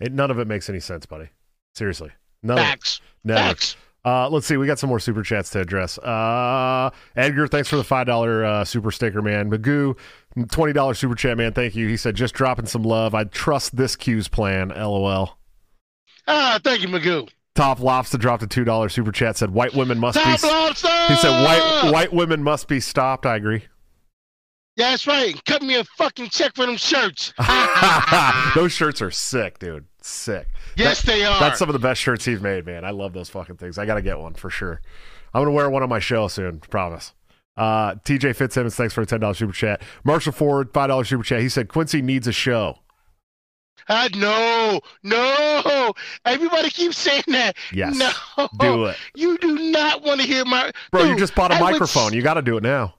It, 0.00 0.12
none 0.12 0.30
of 0.30 0.38
it 0.38 0.46
makes 0.46 0.68
any 0.68 0.80
sense, 0.80 1.06
buddy. 1.06 1.28
Seriously. 1.74 2.10
None 2.42 2.58
of 2.58 2.64
it. 2.64 2.66
Facts. 2.66 3.00
Never. 3.24 3.40
Facts. 3.40 3.76
Uh, 4.06 4.28
let's 4.30 4.46
see. 4.46 4.56
We 4.56 4.68
got 4.68 4.78
some 4.78 4.88
more 4.88 5.00
super 5.00 5.24
chats 5.24 5.50
to 5.50 5.60
address. 5.60 5.98
Uh, 5.98 6.90
Edgar, 7.16 7.48
thanks 7.48 7.68
for 7.68 7.74
the 7.74 7.82
five 7.82 8.06
dollar 8.06 8.44
uh, 8.44 8.64
super 8.64 8.92
sticker, 8.92 9.20
man. 9.20 9.50
Magoo, 9.50 9.98
twenty 10.52 10.72
dollar 10.72 10.94
super 10.94 11.16
chat, 11.16 11.36
man. 11.36 11.52
Thank 11.52 11.74
you. 11.74 11.88
He 11.88 11.96
said 11.96 12.14
just 12.14 12.32
dropping 12.32 12.66
some 12.66 12.84
love. 12.84 13.16
I 13.16 13.24
trust 13.24 13.76
this 13.76 13.96
Q's 13.96 14.28
plan. 14.28 14.68
LOL. 14.68 15.36
Ah, 16.28 16.60
thank 16.62 16.82
you, 16.82 16.88
Magoo. 16.88 17.28
Top 17.56 17.80
Lobster 17.80 18.16
dropped 18.18 18.44
a 18.44 18.46
two 18.46 18.62
dollar 18.62 18.88
super 18.88 19.10
chat. 19.10 19.36
Said 19.38 19.50
white 19.50 19.74
women 19.74 19.98
must 19.98 20.18
Top 20.18 20.40
be. 20.40 20.46
lobster. 20.46 20.88
He 21.08 21.16
said 21.16 21.44
white 21.44 21.90
white 21.90 22.12
women 22.12 22.44
must 22.44 22.68
be 22.68 22.78
stopped. 22.78 23.26
I 23.26 23.34
agree. 23.36 23.64
Yeah, 24.76 24.90
that's 24.90 25.06
right. 25.06 25.42
Cut 25.46 25.62
me 25.62 25.76
a 25.76 25.84
fucking 25.96 26.28
check 26.28 26.54
for 26.54 26.66
them 26.66 26.76
shirts. 26.76 27.32
those 28.54 28.72
shirts 28.72 29.02
are 29.02 29.10
sick, 29.10 29.58
dude. 29.58 29.86
Sick. 30.06 30.46
yes, 30.76 31.02
they 31.02 31.24
are. 31.24 31.38
That's 31.40 31.58
some 31.58 31.68
of 31.68 31.72
the 31.72 31.78
best 31.80 32.00
shirts 32.00 32.24
he's 32.24 32.40
made, 32.40 32.64
man. 32.64 32.84
I 32.84 32.90
love 32.90 33.12
those 33.12 33.28
fucking 33.28 33.56
things. 33.56 33.76
I 33.78 33.86
gotta 33.86 34.02
get 34.02 34.18
one 34.18 34.34
for 34.34 34.50
sure. 34.50 34.80
I'm 35.34 35.40
gonna 35.40 35.50
wear 35.52 35.68
one 35.68 35.82
on 35.82 35.88
my 35.88 35.98
show 35.98 36.28
soon. 36.28 36.60
Promise. 36.60 37.12
Uh, 37.56 37.94
TJ 38.04 38.36
Fitzsimmons, 38.36 38.76
thanks 38.76 38.94
for 38.94 39.00
a 39.02 39.06
ten 39.06 39.18
dollars 39.20 39.38
super 39.38 39.52
chat. 39.52 39.82
Marshall 40.04 40.32
Ford, 40.32 40.70
five 40.72 40.88
dollars 40.88 41.08
super 41.08 41.24
chat. 41.24 41.40
He 41.40 41.48
said 41.48 41.68
Quincy 41.68 42.02
needs 42.02 42.26
a 42.28 42.32
show. 42.32 42.78
Ah, 43.88 44.08
no, 44.16 44.80
no. 45.02 45.92
Everybody 46.24 46.70
keeps 46.70 46.98
saying 46.98 47.22
that. 47.28 47.56
Yes, 47.72 47.96
No. 47.96 48.48
do 48.58 48.84
it, 48.86 48.96
You 49.14 49.38
do 49.38 49.70
not 49.70 50.02
want 50.02 50.20
to 50.20 50.26
hear 50.26 50.44
my. 50.44 50.70
bro. 50.90 51.04
you 51.04 51.16
just 51.16 51.34
bought 51.34 51.50
a 51.52 51.54
I 51.54 51.60
microphone. 51.60 52.08
s- 52.08 52.12
You 52.14 52.22
got 52.22 52.34
to 52.34 52.42
do 52.42 52.56
it 52.56 52.62
now. 52.62 52.94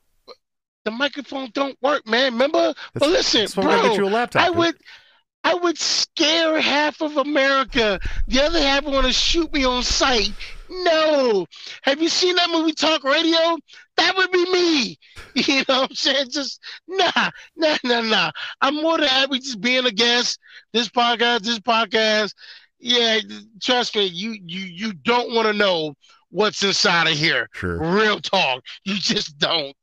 the 0.86 0.92
microphone 0.92 1.50
don't 1.54 1.78
work, 1.82 2.08
man. 2.08 2.34
Remember? 2.34 2.74
but 2.94 3.10
listen, 3.10 3.42
that's 3.42 3.56
bro, 3.56 3.66
we're 3.66 3.82
get 3.82 3.98
you 3.98 4.06
a 4.06 4.10
laptop, 4.10 4.42
I 4.44 4.48
dude. 4.48 4.58
would, 4.58 4.76
I 5.48 5.54
would 5.54 5.78
scare 5.78 6.60
half 6.60 7.00
of 7.00 7.16
America. 7.16 8.02
The 8.28 8.44
other 8.44 8.60
half 8.60 8.84
want 8.84 9.08
to 9.08 9.14
shoot 9.14 9.54
me 9.54 9.64
on 9.64 9.82
sight. 9.82 10.34
No. 10.70 11.46
Have 11.84 12.02
you 12.02 12.10
seen 12.10 12.36
that 12.36 12.50
movie 12.52 12.74
Talk 12.74 13.06
Radio? 13.06 13.58
That 13.96 14.18
would 14.18 14.32
be 14.32 14.52
me. 14.52 15.00
You 15.36 15.64
know 15.70 15.82
what 15.82 15.92
I'm 15.92 15.96
saying? 15.96 16.32
Just 16.32 16.60
nah, 16.88 17.30
nah, 17.56 17.78
nah, 17.84 18.02
nah. 18.02 18.32
I'm 18.60 18.76
more 18.76 18.98
than 18.98 19.08
happy 19.08 19.38
just 19.38 19.62
being 19.62 19.86
a 19.86 19.92
guest. 19.92 20.40
This 20.74 20.90
podcast, 20.90 21.42
this 21.42 21.60
podcast. 21.60 22.34
Yeah, 22.80 23.20
trust 23.62 23.96
me, 23.96 24.06
you 24.06 24.36
you 24.44 24.62
you 24.62 24.94
don't 24.94 25.36
want 25.36 25.48
to 25.48 25.54
know 25.54 25.94
what's 26.32 26.64
inside 26.64 27.08
of 27.08 27.16
here. 27.16 27.48
Sure. 27.54 27.78
Real 27.78 28.20
talk. 28.20 28.64
You 28.84 28.96
just 28.96 29.38
don't. 29.38 29.76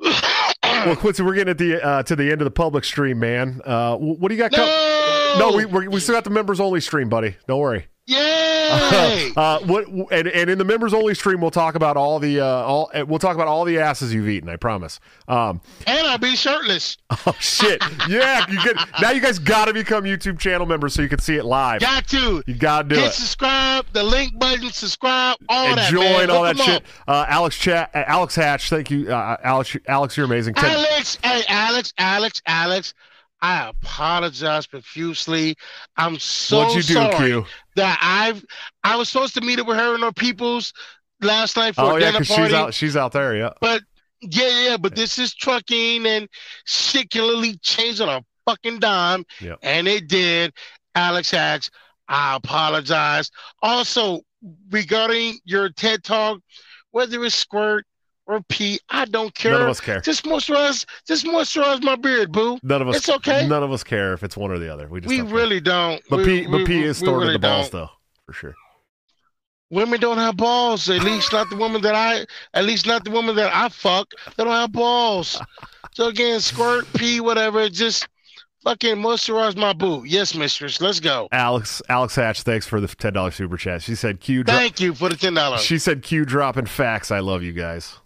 Well, 0.86 0.96
Quincy, 0.96 1.22
we're 1.22 1.34
getting 1.34 1.50
at 1.50 1.58
the 1.58 1.84
uh, 1.84 2.02
to 2.04 2.16
the 2.16 2.30
end 2.30 2.40
of 2.40 2.44
the 2.44 2.50
public 2.50 2.84
stream, 2.84 3.18
man. 3.18 3.60
Uh, 3.64 3.96
what 3.96 4.28
do 4.28 4.34
you 4.34 4.38
got? 4.38 4.52
no, 4.52 5.50
no, 5.50 5.56
we 5.56 5.64
we 5.66 5.88
we 5.88 6.00
still 6.00 6.14
got 6.14 6.24
the 6.24 6.30
members 6.30 6.60
only 6.60 6.80
stream, 6.80 7.08
buddy. 7.08 7.36
Don't 7.46 7.60
worry. 7.60 7.86
Yay! 8.08 9.32
uh, 9.36 9.58
what 9.60 9.86
and, 9.86 10.28
and 10.28 10.48
in 10.48 10.56
the 10.56 10.64
members 10.64 10.94
only 10.94 11.14
stream, 11.14 11.42
we'll 11.42 11.50
talk 11.50 11.74
about 11.74 11.98
all 11.98 12.18
the 12.18 12.40
uh, 12.40 12.44
all 12.46 12.90
we'll 13.06 13.18
talk 13.18 13.34
about 13.34 13.48
all 13.48 13.66
the 13.66 13.78
asses 13.78 14.14
you've 14.14 14.28
eaten. 14.28 14.48
I 14.48 14.56
promise. 14.56 14.98
Um, 15.28 15.60
and 15.86 16.06
I'll 16.06 16.16
be 16.16 16.34
shirtless. 16.34 16.96
oh 17.26 17.36
shit! 17.38 17.82
Yeah, 18.08 18.46
you 18.48 18.64
get 18.64 18.76
now. 19.02 19.10
You 19.10 19.20
guys 19.20 19.38
got 19.38 19.66
to 19.66 19.74
become 19.74 20.04
YouTube 20.04 20.38
channel 20.38 20.66
members 20.66 20.94
so 20.94 21.02
you 21.02 21.08
can 21.10 21.18
see 21.18 21.36
it 21.36 21.44
live. 21.44 21.82
Got 21.82 22.08
to. 22.08 22.42
You 22.46 22.54
got 22.54 22.88
to 22.88 22.94
do 22.94 22.94
Hit 22.94 23.08
it. 23.08 23.12
subscribe, 23.12 23.84
the 23.92 24.02
link 24.02 24.38
button, 24.38 24.70
subscribe, 24.70 25.36
all 25.50 25.66
And 25.66 25.76
that. 25.76 25.90
join 25.92 26.30
all 26.30 26.44
that 26.44 26.56
shit. 26.56 26.82
Uh, 27.06 27.26
Alex 27.28 27.58
Chat, 27.58 27.90
Alex 27.92 28.34
Hatch, 28.34 28.70
thank 28.70 28.90
you, 28.90 29.12
uh, 29.12 29.36
Alex. 29.44 29.76
Alex, 29.86 30.16
you're 30.16 30.24
amazing. 30.24 30.54
Alex, 30.56 31.18
hey, 31.22 31.42
Alex, 31.46 31.92
Alex, 31.98 32.40
Alex. 32.46 32.94
I 33.40 33.68
apologize 33.68 34.66
profusely. 34.66 35.56
I'm 35.96 36.18
so 36.18 36.58
What'd 36.58 36.74
you 36.76 36.82
do, 36.82 36.94
sorry 36.94 37.16
Q? 37.16 37.46
that 37.76 37.98
I've 38.02 38.44
I 38.84 38.96
was 38.96 39.08
supposed 39.08 39.34
to 39.34 39.40
meet 39.40 39.58
up 39.60 39.66
with 39.66 39.76
her 39.76 39.94
and 39.94 40.02
her 40.02 40.12
peoples 40.12 40.72
last 41.20 41.56
night 41.56 41.74
for 41.74 41.82
Oh 41.82 41.96
a 41.96 42.00
yeah, 42.00 42.12
dinner 42.12 42.24
party. 42.24 42.44
she's 42.44 42.52
out. 42.52 42.74
She's 42.74 42.96
out 42.96 43.12
there. 43.12 43.36
Yeah. 43.36 43.50
But 43.60 43.82
yeah, 44.20 44.62
yeah, 44.70 44.76
but 44.76 44.96
this 44.96 45.18
is 45.18 45.34
trucking 45.34 46.04
and 46.06 46.28
shit 46.64 47.10
can 47.10 47.22
literally 47.22 47.56
change 47.58 48.00
on 48.00 48.08
a 48.08 48.24
fucking 48.44 48.80
dime. 48.80 49.24
Yep. 49.40 49.58
And 49.62 49.86
it 49.86 50.08
did. 50.08 50.52
Alex 50.96 51.30
Hacks, 51.30 51.70
I 52.08 52.34
apologize. 52.36 53.30
Also, 53.62 54.22
regarding 54.70 55.38
your 55.44 55.68
TED 55.68 56.02
talk, 56.02 56.40
whether 56.90 57.22
it's 57.24 57.36
squirt 57.36 57.84
or 58.28 58.40
pee, 58.48 58.78
I 58.90 59.06
don't 59.06 59.34
care. 59.34 59.52
None 59.52 59.62
of 59.62 59.68
us 59.68 59.80
care. 59.80 60.00
Just 60.00 60.24
moisturize, 60.24 60.84
just 61.06 61.24
moisturize 61.24 61.82
my 61.82 61.96
beard, 61.96 62.30
boo. 62.30 62.58
None 62.62 62.82
of 62.82 62.88
us. 62.88 62.96
It's 62.98 63.08
okay. 63.08 63.46
None 63.48 63.62
of 63.64 63.72
us 63.72 63.82
care 63.82 64.12
if 64.12 64.22
it's 64.22 64.36
one 64.36 64.50
or 64.52 64.58
the 64.58 64.72
other. 64.72 64.86
We 64.86 65.00
just. 65.00 65.08
We 65.08 65.16
don't 65.18 65.30
really 65.30 65.60
don't. 65.60 66.00
But 66.08 66.18
we, 66.18 66.24
P, 66.24 66.42
but 66.46 66.52
we- 66.58 66.64
P 66.66 66.82
is 66.84 66.98
stored 66.98 67.22
really 67.22 67.34
in 67.34 67.40
the 67.40 67.48
balls 67.48 67.70
don't. 67.70 67.80
though, 67.80 67.90
for 68.26 68.32
sure. 68.32 68.54
Women 69.70 70.00
don't 70.00 70.16
have 70.18 70.36
balls. 70.36 70.88
At 70.88 71.02
least 71.04 71.32
not 71.32 71.50
the 71.50 71.56
woman 71.56 71.82
that 71.82 71.94
I. 71.94 72.24
At 72.54 72.64
least 72.64 72.86
not 72.86 73.04
the 73.04 73.10
woman 73.10 73.34
that 73.36 73.54
I 73.54 73.68
fuck. 73.68 74.08
They 74.36 74.44
don't 74.44 74.52
have 74.52 74.72
balls. 74.72 75.40
So 75.94 76.06
again, 76.06 76.38
squirt, 76.38 76.86
pee, 76.94 77.20
whatever. 77.20 77.68
Just 77.68 78.06
fucking 78.62 78.96
moisturize 78.96 79.56
my 79.56 79.72
boo. 79.72 80.04
Yes, 80.06 80.32
mistress. 80.32 80.80
Let's 80.80 81.00
go. 81.00 81.26
Alex 81.32 81.82
Alex 81.88 82.14
Hatch, 82.14 82.42
thanks 82.42 82.68
for 82.68 82.80
the 82.80 82.86
ten 82.86 83.14
dollars 83.14 83.34
super 83.34 83.56
chat. 83.56 83.82
She 83.82 83.96
said 83.96 84.20
Q. 84.20 84.44
Dro- 84.44 84.54
Thank 84.54 84.78
you 84.78 84.94
for 84.94 85.08
the 85.08 85.16
ten 85.16 85.34
dollars. 85.34 85.62
she 85.62 85.76
said 85.76 86.02
Q 86.04 86.24
dropping 86.24 86.66
facts. 86.66 87.10
I 87.10 87.18
love 87.18 87.42
you 87.42 87.52
guys. 87.52 87.96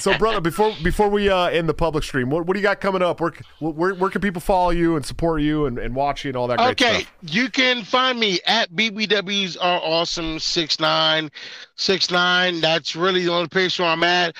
So, 0.00 0.16
brother, 0.18 0.40
before 0.40 0.72
before 0.82 1.08
we 1.08 1.28
uh, 1.28 1.46
end 1.46 1.68
the 1.68 1.74
public 1.74 2.04
stream, 2.04 2.30
what, 2.30 2.46
what 2.46 2.54
do 2.54 2.60
you 2.60 2.62
got 2.62 2.80
coming 2.80 3.02
up? 3.02 3.20
Where 3.20 3.32
where, 3.60 3.94
where 3.94 4.10
can 4.10 4.20
people 4.20 4.40
follow 4.40 4.70
you 4.70 4.96
and 4.96 5.04
support 5.04 5.42
you 5.42 5.66
and, 5.66 5.78
and 5.78 5.94
watch 5.94 6.24
you 6.24 6.30
and 6.30 6.36
all 6.36 6.46
that 6.48 6.58
great 6.58 6.70
Okay, 6.80 7.00
stuff? 7.00 7.12
you 7.22 7.50
can 7.50 7.82
find 7.84 8.18
me 8.20 8.40
at 8.46 8.70
BBWs 8.72 9.56
are 9.60 9.80
awesome 9.82 10.38
six 10.38 10.78
nine 10.80 11.30
six 11.76 12.10
nine. 12.10 12.60
That's 12.60 12.94
really 12.96 13.24
the 13.24 13.32
only 13.32 13.48
place 13.48 13.78
where 13.78 13.88
I'm 13.88 14.02
at. 14.04 14.36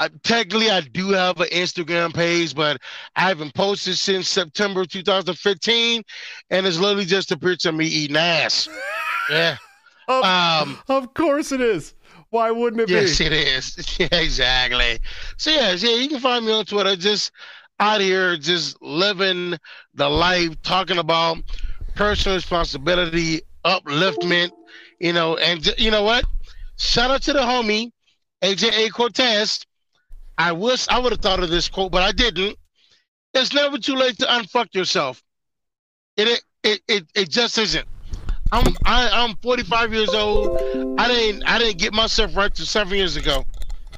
I, 0.00 0.08
technically, 0.22 0.70
I 0.70 0.80
do 0.82 1.08
have 1.10 1.40
an 1.40 1.48
Instagram 1.48 2.14
page, 2.14 2.54
but 2.54 2.80
I 3.16 3.22
haven't 3.22 3.52
posted 3.54 3.98
since 3.98 4.28
September 4.28 4.84
2015, 4.84 6.02
and 6.50 6.66
it's 6.66 6.78
literally 6.78 7.04
just 7.04 7.32
a 7.32 7.36
picture 7.36 7.70
of 7.70 7.74
me 7.74 7.86
eating 7.86 8.16
ass. 8.16 8.68
Yeah. 9.30 9.58
Of, 10.06 10.24
Um. 10.24 10.78
of 10.88 11.12
course 11.12 11.52
it 11.52 11.60
is. 11.60 11.92
Why 12.30 12.50
wouldn't 12.50 12.80
it 12.82 12.92
Yes, 12.92 12.92
be? 12.92 13.20
Yes, 13.20 13.20
it 13.20 13.32
is. 13.32 13.98
Yeah, 13.98 14.08
exactly. 14.12 14.98
So 15.36 15.50
yeah, 15.50 15.72
yeah, 15.72 15.96
you 15.96 16.08
can 16.08 16.20
find 16.20 16.44
me 16.44 16.52
on 16.52 16.64
Twitter. 16.64 16.96
Just 16.96 17.32
out 17.78 18.00
here, 18.00 18.36
just 18.36 18.80
living 18.82 19.56
the 19.94 20.08
life, 20.08 20.60
talking 20.62 20.98
about 20.98 21.38
personal 21.94 22.36
responsibility, 22.36 23.42
upliftment. 23.64 24.52
You 24.98 25.12
know, 25.12 25.36
and 25.36 25.64
you 25.78 25.90
know 25.90 26.02
what? 26.02 26.24
Shout 26.78 27.10
out 27.10 27.22
to 27.22 27.32
the 27.32 27.40
homie 27.40 27.92
AJA 28.42 28.90
Cortes. 28.90 29.64
I 30.38 30.52
wish 30.52 30.86
I 30.88 30.98
would 30.98 31.12
have 31.12 31.20
thought 31.20 31.42
of 31.42 31.50
this 31.50 31.68
quote, 31.68 31.92
but 31.92 32.02
I 32.02 32.12
didn't. 32.12 32.56
It's 33.34 33.52
never 33.52 33.78
too 33.78 33.94
late 33.96 34.18
to 34.18 34.26
unfuck 34.26 34.74
yourself. 34.74 35.22
It 36.16 36.42
it 36.62 36.80
it, 36.88 37.04
it 37.14 37.30
just 37.30 37.58
isn't. 37.58 37.86
I'm 38.50 38.76
I, 38.84 39.08
I'm 39.10 39.36
45 39.36 39.92
years 39.92 40.14
old. 40.14 40.52
I 40.98 41.08
didn't 41.08 41.44
I 41.44 41.58
didn't 41.58 41.78
get 41.78 41.92
myself 41.92 42.36
right 42.36 42.54
to 42.54 42.66
seven 42.66 42.96
years 42.96 43.16
ago. 43.16 43.44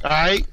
All 0.05 0.11
right, 0.11 0.47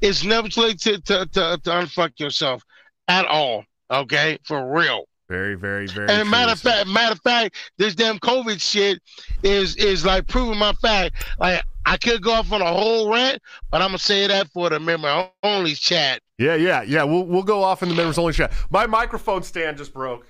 it's 0.00 0.22
never 0.24 0.48
too 0.48 0.62
late 0.62 0.78
to 0.80 1.00
to 1.00 1.26
to, 1.26 1.60
to 1.62 1.70
unfuck 1.70 2.18
yourself 2.20 2.62
at 3.08 3.26
all. 3.26 3.64
Okay, 3.90 4.38
for 4.44 4.72
real. 4.72 5.06
Very, 5.28 5.54
very, 5.54 5.86
very. 5.86 6.08
And 6.10 6.30
matter 6.30 6.52
of 6.52 6.60
fact, 6.60 6.86
matter 6.86 7.12
of 7.12 7.20
fact, 7.22 7.56
this 7.78 7.94
damn 7.94 8.18
COVID 8.18 8.60
shit 8.60 9.00
is 9.42 9.76
is 9.76 10.04
like 10.04 10.26
proving 10.28 10.58
my 10.58 10.72
fact. 10.74 11.14
Like 11.38 11.62
I 11.86 11.96
could 11.96 12.22
go 12.22 12.32
off 12.32 12.52
on 12.52 12.60
a 12.60 12.66
whole 12.66 13.10
rant, 13.10 13.40
but 13.70 13.80
I'm 13.80 13.88
gonna 13.88 13.98
say 13.98 14.26
that 14.26 14.48
for 14.48 14.68
the 14.68 14.78
member 14.78 15.28
only 15.42 15.74
chat. 15.74 16.20
Yeah, 16.38 16.56
yeah, 16.56 16.82
yeah. 16.82 17.04
We'll 17.04 17.24
we'll 17.24 17.42
go 17.42 17.62
off 17.62 17.82
in 17.82 17.88
the 17.88 17.94
members 17.94 18.18
only 18.18 18.34
chat. 18.34 18.52
My 18.70 18.86
microphone 18.86 19.42
stand 19.42 19.78
just 19.78 19.94
broke. 19.94 20.26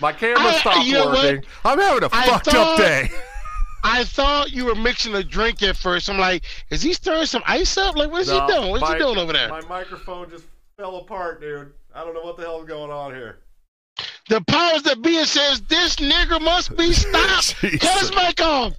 My 0.00 0.12
camera 0.12 0.42
I- 0.42 0.58
stopped 0.58 0.86
you 0.86 0.94
know 0.94 1.06
what? 1.06 1.24
working. 1.24 1.44
I'm 1.64 1.78
having 1.78 2.04
a 2.04 2.08
I 2.10 2.26
fucked 2.26 2.54
up 2.54 2.78
day. 2.78 3.10
I 3.84 4.04
thought 4.04 4.50
you 4.52 4.64
were 4.64 4.74
mixing 4.74 5.14
a 5.14 5.22
drink 5.22 5.62
at 5.62 5.76
first. 5.76 6.08
I'm 6.10 6.18
like, 6.18 6.44
is 6.70 6.82
he 6.82 6.92
stirring 6.92 7.26
some 7.26 7.42
ice 7.46 7.76
up? 7.76 7.96
Like, 7.96 8.10
what's 8.10 8.28
No, 8.28 8.46
he 8.46 8.52
doing? 8.52 8.70
What's 8.70 8.82
my- 8.82 8.94
he 8.94 8.98
doing 8.98 9.18
over 9.18 9.32
there? 9.32 9.48
My 9.48 9.60
microphone 9.62 10.28
just 10.30 10.44
fell 10.76 10.96
apart, 10.96 11.40
dude. 11.40 11.72
I 11.94 12.04
don't 12.04 12.14
know 12.14 12.22
what 12.22 12.36
the 12.36 12.42
hell 12.44 12.60
is 12.60 12.66
going 12.68 12.90
on 12.90 13.14
here. 13.14 13.38
The 14.28 14.40
powers 14.42 14.82
that 14.82 15.00
be 15.02 15.24
says 15.24 15.60
this 15.62 15.96
nigger 15.96 16.40
must 16.40 16.76
be 16.76 16.92
stopped. 16.92 17.56
Cut 17.60 17.98
his 18.00 18.10
mic 18.14 18.40
off. 18.40 18.74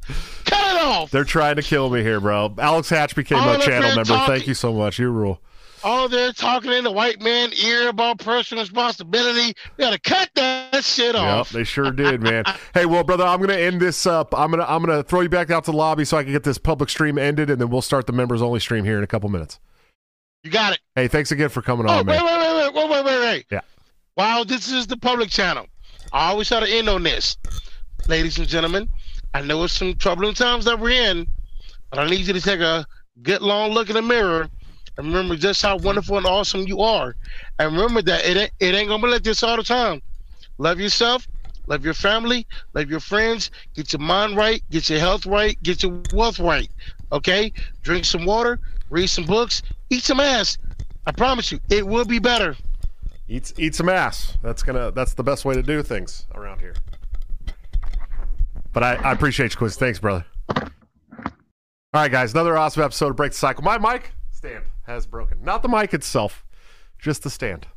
Cut 0.46 0.76
it 0.76 0.82
off. 0.82 1.12
They're 1.12 1.24
trying 1.24 1.56
to 1.58 1.62
kill 1.64 1.90
me 1.90 2.02
here, 2.04 2.20
bro. 2.22 2.54
Alex 2.58 2.90
Hatch 2.90 3.16
became 3.16 3.40
All 3.40 3.50
a 3.56 3.60
channel 3.60 3.90
member. 3.96 4.04
talking- 4.06 4.34
Thank 4.36 4.48
you 4.48 4.54
so 4.54 4.72
much. 4.74 5.00
You 5.00 5.10
rule. 5.10 5.42
All 5.84 6.10
they're 6.10 6.34
talking 6.34 6.72
in 6.74 6.84
the 6.84 6.92
white 6.92 7.22
man 7.22 7.52
ear 7.64 7.88
about 7.90 8.20
personal 8.20 8.64
responsibility. 8.64 9.54
We 9.78 9.82
gotta 9.84 10.00
cut 10.00 10.30
that 10.36 10.84
shit 10.84 11.16
off. 11.16 11.52
Yep, 11.52 11.58
they 11.60 11.64
sure 11.64 11.92
did, 11.92 12.22
man. 12.24 12.44
hey, 12.74 12.86
well, 12.86 13.04
brother, 13.04 13.24
I'm 13.24 13.40
gonna 13.40 13.54
end 13.54 13.80
this 13.82 14.06
up. 14.06 14.38
I'm 14.38 14.52
gonna 14.52 14.66
I'm 14.68 14.84
gonna 14.84 15.04
throw 15.04 15.22
you 15.22 15.30
back 15.30 15.50
out 15.52 15.64
to 15.66 15.72
the 15.72 15.78
lobby 15.78 16.04
so 16.06 16.18
I 16.18 16.24
can 16.24 16.32
get 16.34 16.44
this 16.44 16.58
public 16.58 16.90
stream 16.90 17.18
ended, 17.18 17.50
and 17.50 17.62
then 17.62 17.70
we'll 17.70 17.82
start 17.82 18.08
the 18.08 18.14
members 18.14 18.42
only 18.42 18.60
stream 18.60 18.84
here 18.84 18.98
in 18.98 19.04
a 19.04 19.08
couple 19.08 19.30
minutes. 19.30 19.60
You 20.44 20.52
got 20.52 20.74
it. 20.74 20.80
Hey, 20.96 21.08
thanks 21.08 21.32
again 21.32 21.50
for 21.50 21.62
coming 21.62 21.86
Oh, 21.88 22.00
on, 22.00 22.06
wait, 22.06 22.16
man. 22.16 22.26
wait, 22.26 22.34
wait, 22.40 22.74
wait, 22.74 22.74
wait, 22.74 22.90
wait, 22.90 23.06
wait, 23.06 23.20
wait. 23.20 23.46
Yeah. 23.52 23.62
Wow, 24.18 24.44
this 24.44 24.72
is 24.72 24.88
the 24.88 24.98
public 24.98 25.30
channel. 25.30 25.66
I 26.12 26.30
always 26.32 26.48
try 26.48 26.60
to 26.60 26.70
end 26.70 26.90
on 26.90 27.04
this. 27.04 27.38
Ladies 28.08 28.38
and 28.38 28.48
gentlemen, 28.48 28.90
I 29.34 29.42
know 29.42 29.64
it's 29.64 29.74
some 29.74 29.94
troubling 29.96 30.34
times 30.34 30.66
that 30.66 30.80
we're 30.80 30.90
in, 31.12 31.28
but 31.90 32.00
I 32.00 32.10
need 32.10 32.26
you 32.28 32.34
to 32.34 32.42
take 32.42 32.60
a 32.62 32.86
good 33.22 33.42
long 33.42 33.72
look 33.72 33.90
in 33.90 33.96
the 33.96 34.02
mirror 34.02 34.50
and 35.00 35.08
remember 35.08 35.38
just 35.38 35.62
how 35.62 35.78
wonderful 35.78 36.18
and 36.18 36.26
awesome 36.26 36.68
you 36.68 36.82
are. 36.82 37.16
And 37.58 37.72
remember 37.72 38.02
that 38.02 38.26
it 38.26 38.36
ain't, 38.36 38.52
it 38.60 38.76
ain't 38.76 38.90
gonna 38.90 39.02
be 39.02 39.10
like 39.10 39.24
this 39.24 39.42
all 39.44 39.56
the 39.56 39.64
time. 39.64 40.02
Love 40.58 40.78
yourself, 40.78 41.26
love 41.68 41.86
your 41.86 41.94
family, 41.94 42.46
love 42.74 42.90
your 42.90 43.00
friends, 43.00 43.50
get 43.76 43.94
your 43.94 44.02
mind 44.02 44.36
right, 44.36 44.62
get 44.72 44.90
your 44.90 45.00
health 45.00 45.26
right, 45.26 45.58
get 45.64 45.84
your 45.84 46.02
wealth 46.14 46.38
right. 46.38 46.70
Okay? 47.14 47.54
Drink 47.82 48.04
some 48.04 48.26
water, 48.26 48.60
read 48.90 49.08
some 49.08 49.26
books, 49.26 49.62
eat 49.90 50.04
some 50.04 50.20
ass. 50.20 50.58
I 51.06 51.14
promise 51.14 51.50
you, 51.50 51.62
it 51.70 51.88
will 51.88 52.04
be 52.04 52.20
better. 52.20 52.58
Eat 53.30 53.54
eat 53.58 53.76
some 53.76 53.88
ass. 53.88 54.38
That's 54.44 54.64
gonna 54.64 54.92
that's 54.92 55.14
the 55.14 55.24
best 55.24 55.46
way 55.46 55.56
to 55.56 55.64
do 55.64 55.82
things 55.82 56.26
around 56.36 56.60
here. 56.60 56.76
But 58.74 58.84
I, 58.84 58.96
I 58.96 59.14
appreciate 59.14 59.54
you, 59.54 59.58
Quiz. 59.58 59.78
Thanks, 59.78 60.00
brother. 60.00 60.26
All 60.54 60.74
right, 61.94 62.12
guys, 62.12 62.34
another 62.34 62.58
awesome 62.58 62.84
episode 62.84 63.12
of 63.12 63.16
Break 63.16 63.32
the 63.32 63.38
Cycle. 63.38 63.64
My 63.64 63.78
mic 63.78 64.12
stand 64.40 64.64
has 64.84 65.06
broken. 65.06 65.44
Not 65.44 65.64
the 65.64 65.68
mic 65.68 65.94
itself, 65.94 66.46
just 66.98 67.24
the 67.24 67.30
stand. 67.30 67.68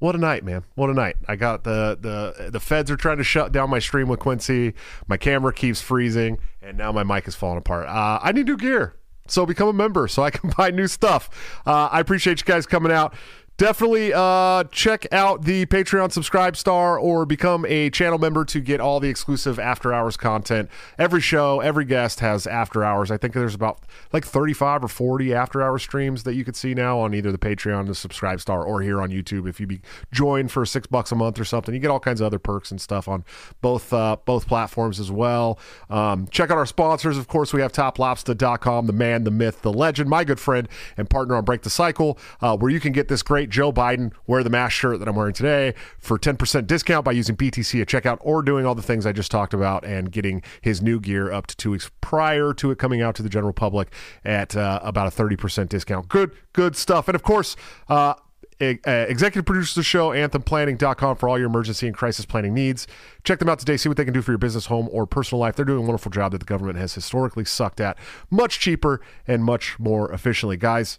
What 0.00 0.16
a 0.16 0.18
night, 0.18 0.44
man! 0.44 0.64
What 0.74 0.90
a 0.90 0.92
night! 0.92 1.14
I 1.28 1.36
got 1.36 1.62
the 1.62 1.96
the 1.98 2.50
the 2.50 2.58
feds 2.58 2.90
are 2.90 2.96
trying 2.96 3.18
to 3.18 3.24
shut 3.24 3.52
down 3.52 3.70
my 3.70 3.78
stream 3.78 4.08
with 4.08 4.18
Quincy. 4.18 4.74
My 5.06 5.16
camera 5.16 5.52
keeps 5.54 5.80
freezing, 5.80 6.38
and 6.60 6.76
now 6.76 6.90
my 6.90 7.04
mic 7.04 7.28
is 7.28 7.36
falling 7.36 7.58
apart. 7.58 7.86
Uh, 7.86 8.18
I 8.20 8.32
need 8.32 8.46
new 8.46 8.56
gear, 8.56 8.96
so 9.28 9.46
become 9.46 9.68
a 9.68 9.72
member 9.72 10.08
so 10.08 10.24
I 10.24 10.30
can 10.30 10.50
buy 10.58 10.72
new 10.72 10.88
stuff. 10.88 11.30
Uh, 11.64 11.88
I 11.92 12.00
appreciate 12.00 12.40
you 12.40 12.44
guys 12.44 12.66
coming 12.66 12.90
out. 12.90 13.14
Definitely 13.56 14.12
uh, 14.12 14.64
check 14.64 15.06
out 15.12 15.42
the 15.42 15.66
Patreon 15.66 16.12
subscribe 16.12 16.56
star 16.56 16.98
or 16.98 17.24
become 17.24 17.64
a 17.66 17.90
channel 17.90 18.18
member 18.18 18.44
to 18.44 18.60
get 18.60 18.80
all 18.80 19.00
the 19.00 19.08
exclusive 19.08 19.58
after 19.58 19.92
hours 19.92 20.16
content. 20.16 20.68
Every 20.98 21.20
show, 21.20 21.60
every 21.60 21.84
guest 21.84 22.20
has 22.20 22.46
after 22.46 22.84
hours. 22.84 23.10
I 23.10 23.16
think 23.16 23.34
there's 23.34 23.54
about 23.54 23.80
like 24.12 24.24
35 24.24 24.84
or 24.84 24.88
40 24.88 25.34
after 25.34 25.62
hour 25.62 25.78
streams 25.78 26.24
that 26.24 26.34
you 26.34 26.44
could 26.44 26.56
see 26.56 26.74
now 26.74 26.98
on 26.98 27.14
either 27.14 27.30
the 27.30 27.38
Patreon, 27.38 27.86
the 27.86 27.94
subscribe 27.94 28.40
star, 28.40 28.64
or 28.64 28.82
here 28.82 29.00
on 29.00 29.10
YouTube. 29.10 29.48
If 29.48 29.60
you 29.60 29.66
be 29.66 29.80
join 30.12 30.48
for 30.48 30.66
six 30.66 30.86
bucks 30.86 31.12
a 31.12 31.14
month 31.14 31.38
or 31.38 31.44
something, 31.44 31.74
you 31.74 31.80
get 31.80 31.90
all 31.90 32.00
kinds 32.00 32.20
of 32.20 32.26
other 32.26 32.38
perks 32.38 32.70
and 32.70 32.80
stuff 32.80 33.08
on 33.08 33.24
both 33.60 33.92
uh, 33.92 34.16
both 34.24 34.46
platforms 34.46 34.98
as 34.98 35.10
well. 35.10 35.58
Um, 35.88 36.26
check 36.28 36.50
out 36.50 36.58
our 36.58 36.66
sponsors. 36.66 37.16
Of 37.16 37.28
course, 37.28 37.52
we 37.52 37.60
have 37.60 37.72
toplobster.com, 37.72 38.86
the 38.86 38.92
man, 38.92 39.24
the 39.24 39.30
myth, 39.30 39.62
the 39.62 39.72
legend, 39.72 40.10
my 40.10 40.24
good 40.24 40.40
friend 40.40 40.68
and 40.96 41.08
partner 41.08 41.36
on 41.36 41.44
Break 41.44 41.62
the 41.62 41.70
Cycle, 41.70 42.18
uh, 42.40 42.56
where 42.56 42.70
you 42.70 42.80
can 42.80 42.92
get 42.92 43.08
this 43.08 43.22
great 43.22 43.43
Joe 43.46 43.72
Biden 43.72 44.12
wear 44.26 44.42
the 44.42 44.50
mask 44.50 44.72
shirt 44.72 44.98
that 44.98 45.08
I'm 45.08 45.16
wearing 45.16 45.34
today 45.34 45.74
for 45.98 46.18
10% 46.18 46.66
discount 46.66 47.04
by 47.04 47.12
using 47.12 47.36
BTC 47.36 47.80
at 47.80 47.88
checkout 47.88 48.18
or 48.20 48.42
doing 48.42 48.66
all 48.66 48.74
the 48.74 48.82
things 48.82 49.06
I 49.06 49.12
just 49.12 49.30
talked 49.30 49.54
about 49.54 49.84
and 49.84 50.10
getting 50.10 50.42
his 50.60 50.82
new 50.82 51.00
gear 51.00 51.32
up 51.32 51.46
to 51.48 51.56
two 51.56 51.70
weeks 51.72 51.90
prior 52.00 52.52
to 52.54 52.70
it 52.70 52.78
coming 52.78 53.02
out 53.02 53.14
to 53.16 53.22
the 53.22 53.28
general 53.28 53.52
public 53.52 53.92
at 54.24 54.56
uh, 54.56 54.80
about 54.82 55.06
a 55.06 55.10
30% 55.10 55.68
discount. 55.68 56.08
Good, 56.08 56.32
good 56.52 56.76
stuff. 56.76 57.08
And 57.08 57.14
of 57.14 57.22
course, 57.22 57.56
uh, 57.88 58.14
uh, 58.60 58.90
executive 59.08 59.44
producer 59.44 59.72
of 59.72 59.82
the 59.82 59.82
show, 59.82 60.10
anthemplanning.com 60.10 61.16
for 61.16 61.28
all 61.28 61.38
your 61.38 61.48
emergency 61.48 61.86
and 61.86 61.96
crisis 61.96 62.24
planning 62.24 62.54
needs. 62.54 62.86
Check 63.24 63.38
them 63.38 63.48
out 63.48 63.58
today. 63.58 63.76
See 63.76 63.88
what 63.88 63.96
they 63.96 64.04
can 64.04 64.14
do 64.14 64.22
for 64.22 64.32
your 64.32 64.38
business, 64.38 64.66
home, 64.66 64.88
or 64.92 65.06
personal 65.06 65.40
life. 65.40 65.56
They're 65.56 65.64
doing 65.64 65.78
a 65.78 65.82
wonderful 65.82 66.10
job 66.10 66.32
that 66.32 66.38
the 66.38 66.46
government 66.46 66.78
has 66.78 66.94
historically 66.94 67.44
sucked 67.44 67.80
at 67.80 67.98
much 68.30 68.60
cheaper 68.60 69.00
and 69.26 69.44
much 69.44 69.78
more 69.78 70.10
efficiently. 70.12 70.56
Guys, 70.56 70.98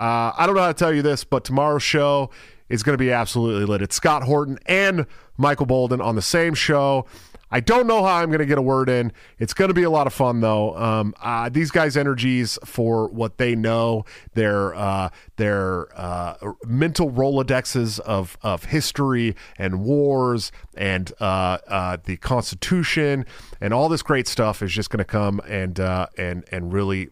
uh, 0.00 0.32
I 0.36 0.46
don't 0.46 0.54
know 0.54 0.62
how 0.62 0.68
to 0.68 0.74
tell 0.74 0.94
you 0.94 1.02
this, 1.02 1.24
but 1.24 1.44
tomorrow's 1.44 1.82
show 1.82 2.30
is 2.68 2.82
going 2.82 2.94
to 2.94 3.02
be 3.02 3.10
absolutely 3.10 3.64
lit. 3.64 3.82
It's 3.82 3.96
Scott 3.96 4.22
Horton 4.22 4.58
and 4.66 5.06
Michael 5.36 5.66
Boldin 5.66 6.02
on 6.02 6.14
the 6.14 6.22
same 6.22 6.54
show. 6.54 7.06
I 7.50 7.60
don't 7.60 7.86
know 7.86 8.04
how 8.04 8.16
I'm 8.16 8.28
going 8.28 8.40
to 8.40 8.46
get 8.46 8.58
a 8.58 8.62
word 8.62 8.88
in. 8.88 9.10
It's 9.38 9.54
going 9.54 9.68
to 9.68 9.74
be 9.74 9.82
a 9.82 9.90
lot 9.90 10.06
of 10.06 10.12
fun, 10.12 10.40
though. 10.40 10.76
Um, 10.76 11.14
uh, 11.20 11.48
these 11.48 11.70
guys' 11.70 11.96
energies 11.96 12.58
for 12.64 13.08
what 13.08 13.38
they 13.38 13.54
know, 13.56 14.04
their 14.34 14.74
uh, 14.74 15.08
their 15.36 15.88
uh, 15.98 16.52
mental 16.66 17.10
rolodexes 17.10 18.00
of 18.00 18.36
of 18.42 18.64
history 18.64 19.34
and 19.56 19.82
wars 19.82 20.52
and 20.76 21.10
uh, 21.20 21.58
uh, 21.66 21.96
the 22.04 22.18
Constitution 22.18 23.24
and 23.60 23.72
all 23.72 23.88
this 23.88 24.02
great 24.02 24.28
stuff 24.28 24.62
is 24.62 24.72
just 24.72 24.90
going 24.90 24.98
to 24.98 25.04
come 25.04 25.40
and 25.48 25.80
uh, 25.80 26.06
and 26.18 26.44
and 26.52 26.72
really 26.72 27.08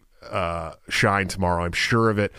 shine 0.89 1.27
tomorrow. 1.27 1.63
I'm 1.63 1.71
sure 1.71 2.09
of 2.09 2.19
it. 2.19 2.33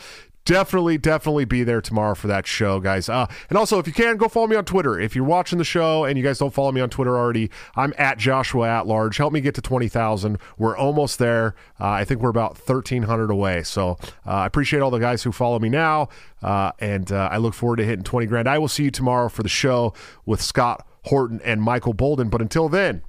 Definitely, 0.49 0.97
definitely 0.97 1.45
be 1.45 1.63
there 1.63 1.83
tomorrow 1.83 2.15
for 2.15 2.27
that 2.29 2.47
show, 2.47 2.81
guys. 2.81 3.11
Uh, 3.11 3.27
and 3.51 3.59
also, 3.59 3.79
if 3.79 3.87
you 3.87 3.93
can, 3.93 4.17
go 4.17 4.29
follow 4.29 4.47
me 4.47 4.57
on 4.57 4.65
Twitter. 4.65 4.99
If 4.99 5.15
you're 5.15 5.23
watching 5.23 5.59
the 5.59 5.65
show 5.65 6.07
and 6.07 6.17
you 6.17 6.25
guys 6.25 6.39
don't 6.39 6.55
follow 6.55 6.73
me 6.73 6.81
on 6.81 6.89
Twitter 6.89 7.19
already, 7.19 7.51
I'm 7.77 7.93
at 7.99 8.17
Joshua 8.17 8.67
at 8.67 8.87
large. 8.87 9.19
Help 9.19 9.35
me 9.35 9.43
get 9.43 9.55
to 9.57 9.61
20,000. 9.61 10.39
We're 10.57 10.75
almost 10.75 11.19
there. 11.19 11.55
Uh, 11.79 11.89
I 11.89 12.07
think 12.07 12.23
we're 12.23 12.31
about 12.31 12.53
1,300 12.67 13.31
away. 13.31 13.63
So 13.63 13.99
uh, 14.27 14.31
I 14.31 14.47
appreciate 14.47 14.81
all 14.81 14.91
the 14.91 14.99
guys 14.99 15.23
who 15.23 15.33
follow 15.33 15.59
me 15.59 15.69
now. 15.69 16.09
Uh, 16.43 16.73
and 16.79 17.13
uh, 17.13 17.29
I 17.31 17.37
look 17.37 17.53
forward 17.53 17.77
to 17.77 17.85
hitting 17.85 18.03
20 18.03 18.25
grand. 18.25 18.49
I 18.49 18.57
will 18.57 18.69
see 18.69 18.85
you 18.85 18.91
tomorrow 18.91 19.29
for 19.29 19.43
the 19.43 19.51
show 19.51 19.93
with 20.25 20.41
Scott 20.41 20.87
Horton 21.05 21.43
and 21.45 21.61
Michael 21.61 21.93
Boldin. 21.93 22.31
But 22.31 22.41
until 22.41 22.71
then, 22.71 23.03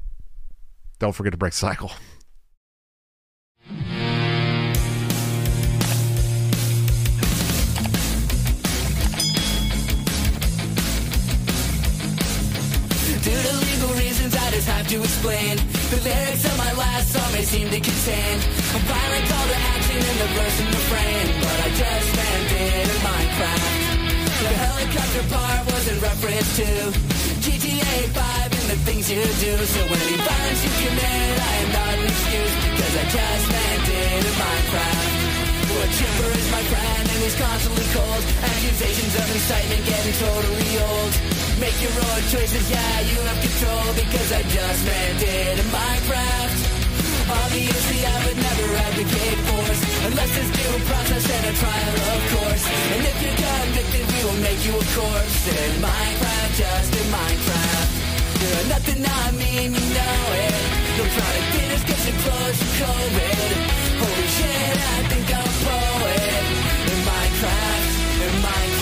don't 1.00 1.14
forget 1.14 1.32
to 1.32 1.38
break 1.38 1.54
cycle. 1.54 1.94
to 14.90 15.04
explain. 15.04 15.56
The 15.94 16.02
lyrics 16.02 16.46
of 16.46 16.58
my 16.58 16.74
last 16.74 17.14
song 17.14 17.30
may 17.32 17.44
seem 17.44 17.70
to 17.70 17.80
contain 17.80 18.36
a 18.74 18.80
violent 18.90 19.26
call 19.30 19.46
to 19.46 19.58
action 19.78 20.02
in 20.02 20.16
the 20.18 20.30
verse 20.34 20.58
and 20.62 20.70
refrain, 20.74 21.26
but 21.46 21.58
I 21.62 21.70
just 21.78 22.10
landed 22.18 22.58
in 22.58 22.88
Minecraft. 23.06 23.70
The 24.42 24.54
helicopter 24.66 25.24
part 25.30 25.62
was 25.70 25.86
in 25.94 25.98
reference 26.02 26.50
to 26.58 26.70
GTA 27.46 27.98
5 28.18 28.52
and 28.60 28.68
the 28.74 28.80
things 28.90 29.06
you 29.12 29.22
do. 29.22 29.54
So 29.62 29.82
any 29.86 30.18
violence 30.26 30.62
you 30.66 30.74
commit, 30.82 31.36
I 31.38 31.54
am 31.62 31.70
not 31.78 31.94
an 31.94 32.06
excuse 32.10 32.54
because 32.66 32.94
I 32.98 33.06
just 33.14 33.46
landed 33.54 33.94
in 33.94 34.34
Minecraft. 34.42 35.19
Well, 35.80 35.88
Chipper 35.96 36.32
is 36.36 36.52
my 36.52 36.64
friend 36.68 37.06
and 37.08 37.20
he's 37.24 37.40
constantly 37.40 37.88
cold. 37.96 38.24
Accusations 38.44 39.16
of 39.16 39.28
incitement 39.32 39.84
getting 39.88 40.16
totally 40.20 40.72
old. 40.76 41.14
Make 41.64 41.78
your 41.80 41.96
own 41.96 42.22
choices, 42.28 42.68
yeah, 42.68 43.00
you 43.08 43.16
have 43.24 43.40
control 43.40 43.88
because 43.96 44.28
I 44.36 44.44
just 44.44 44.82
landed 44.84 45.56
in 45.56 45.68
Minecraft. 45.72 46.60
Obviously, 47.32 48.00
I 48.04 48.18
would 48.28 48.40
never 48.44 48.68
advocate 48.76 49.40
force 49.48 49.82
unless 50.04 50.32
there's 50.36 50.52
due 50.52 50.76
process 50.84 51.24
and 51.32 51.46
a 51.48 51.54
trial, 51.56 51.96
of 52.12 52.22
course. 52.36 52.64
And 52.68 53.02
if 53.08 53.16
you're 53.24 53.40
convicted, 53.40 54.04
we 54.04 54.20
will 54.28 54.42
make 54.44 54.60
you 54.68 54.76
a 54.76 54.86
corpse 55.00 55.48
in 55.48 55.80
Minecraft, 55.80 56.52
just 56.60 56.92
in 56.92 57.08
Minecraft. 57.08 57.92
You're 58.36 58.68
nothing 58.68 59.00
I 59.00 59.32
mean, 59.32 59.72
you 59.80 59.86
know 59.96 60.20
it. 60.44 60.60
No 61.00 61.04
product 61.08 61.48
dinners 61.56 61.89
such 62.00 62.62
COVID. 62.80 63.40
Holy 64.00 64.28
shit, 64.38 64.78
I 64.78 65.08
think 65.10 65.28
I'm 65.36 65.44
a 65.44 65.56
poet. 65.66 66.24
In 66.92 67.00
Minecraft, 67.10 67.94
in 68.26 68.34
Minecraft. 68.42 68.79